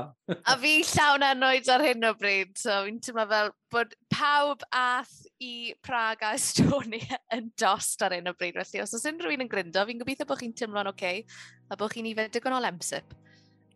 a 0.53 0.57
fi 0.61 0.73
llawn 0.85 1.23
anwyd 1.25 1.71
ar 1.73 1.85
hyn 1.87 2.05
o 2.05 2.11
bryd. 2.19 2.51
So 2.61 2.75
fi'n 2.85 2.99
teimlo 3.01 3.25
fel 3.31 3.49
bod 3.73 3.95
pawb 4.13 4.67
ath 4.77 5.15
i 5.41 5.73
Prag 5.81 6.27
a 6.29 6.35
Estonia 6.37 7.17
yn 7.39 7.49
dost 7.57 8.05
ar 8.05 8.13
hyn 8.19 8.29
o 8.29 8.35
bryd. 8.37 8.59
Felly 8.61 8.83
os 8.85 8.93
oes 8.99 9.09
unrhyw 9.09 9.33
un 9.33 9.47
yn 9.47 9.49
gryndo, 9.55 9.85
fi'n 9.89 10.03
gobeithio 10.03 10.27
bod 10.29 10.43
chi'n 10.43 10.53
teimlo'n 10.61 10.91
oce 10.91 10.93
okay, 10.93 11.25
a 11.73 11.81
bod 11.81 11.95
chi'n 11.95 12.11
i 12.11 12.13
ifed 12.13 12.37
digon 12.37 12.59
o 12.59 12.61
lemsip. 12.61 13.17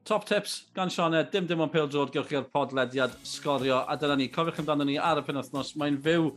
Top 0.04 0.28
tips 0.28 0.58
gan 0.76 0.92
Sioned, 0.92 1.32
dim 1.32 1.48
dim 1.48 1.64
ond 1.64 1.72
Pil 1.72 1.88
Drod, 1.88 2.12
gewch 2.12 2.28
chi'r 2.28 2.44
podlediad 2.52 3.16
sgorio. 3.24 3.86
A 3.88 3.96
dyna 3.96 4.20
ni, 4.20 4.28
cofiwch 4.28 4.60
amdano 4.60 4.84
ni 4.84 5.00
ar 5.00 5.22
y 5.22 5.24
penwthnos. 5.24 5.72
Mae'n 5.80 5.96
fyw 6.04 6.28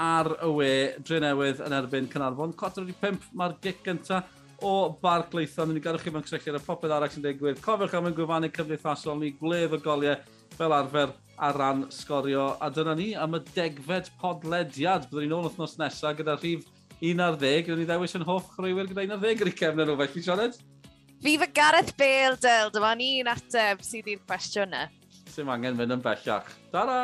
ar 0.00 0.32
y 0.40 0.50
we, 0.56 0.72
Drenewydd 1.04 1.60
yn 1.68 1.76
erbyn 1.82 2.08
Cynarfon. 2.16 2.56
4.5 2.56 3.28
mae'r 3.36 3.60
gic 3.60 3.84
gyntaf 3.84 4.32
o 4.64 4.72
Barclaethon. 5.02 5.74
Ni'n 5.74 5.84
gadw 5.84 6.00
chi 6.02 6.12
mewn 6.14 6.24
cysylltu 6.26 6.52
ar 6.52 6.58
y 6.60 6.64
popeth 6.64 6.94
arall 6.96 7.12
sy'n 7.12 7.24
digwydd. 7.24 7.60
Cofiwch 7.64 7.96
am 7.98 8.08
y 8.10 8.14
gwefannu 8.16 8.50
cymdeithasol 8.56 9.20
ni, 9.20 9.32
gwlef 9.40 9.76
y 9.76 9.80
goliau 9.84 10.16
fel 10.56 10.74
arfer 10.76 11.12
ar 11.36 11.58
ran 11.60 11.84
sgorio. 11.92 12.48
A 12.60 12.70
dyna 12.72 12.94
ni 12.96 13.10
am 13.14 13.36
y 13.36 13.42
degfed 13.52 14.10
podlediad. 14.22 15.08
Byddwn 15.10 15.26
ni'n 15.26 15.36
ôl 15.36 15.46
wythnos 15.48 15.76
nesaf 15.80 16.16
gyda 16.20 16.38
rhif 16.40 16.64
11. 17.04 17.38
Rydyn 17.66 17.82
ni 17.82 17.88
ddewis 17.88 18.16
yn 18.16 18.24
hoff 18.28 18.48
chrwywyr 18.54 18.88
gyda 18.90 19.04
11 19.04 19.44
ar 19.44 19.52
y 19.52 19.56
cefn 19.60 19.84
yn 19.84 19.90
rhywbeth. 19.90 20.14
Fi 20.16 20.24
Sioned? 20.24 20.60
Fi 21.24 21.38
fy 21.40 21.50
Gareth 21.56 21.96
Bale, 22.00 22.36
Dyl. 22.40 22.72
Dyma 22.72 22.94
ni'n 22.96 23.32
ateb 23.32 23.84
sydd 23.84 24.08
i'r 24.12 24.22
cwestiwn 24.28 24.70
yna. 24.70 24.86
Sim 25.32 25.50
angen 25.52 25.76
fynd 25.76 25.98
yn 25.98 26.04
bellach. 26.04 26.52
Ta-ra! 26.72 27.00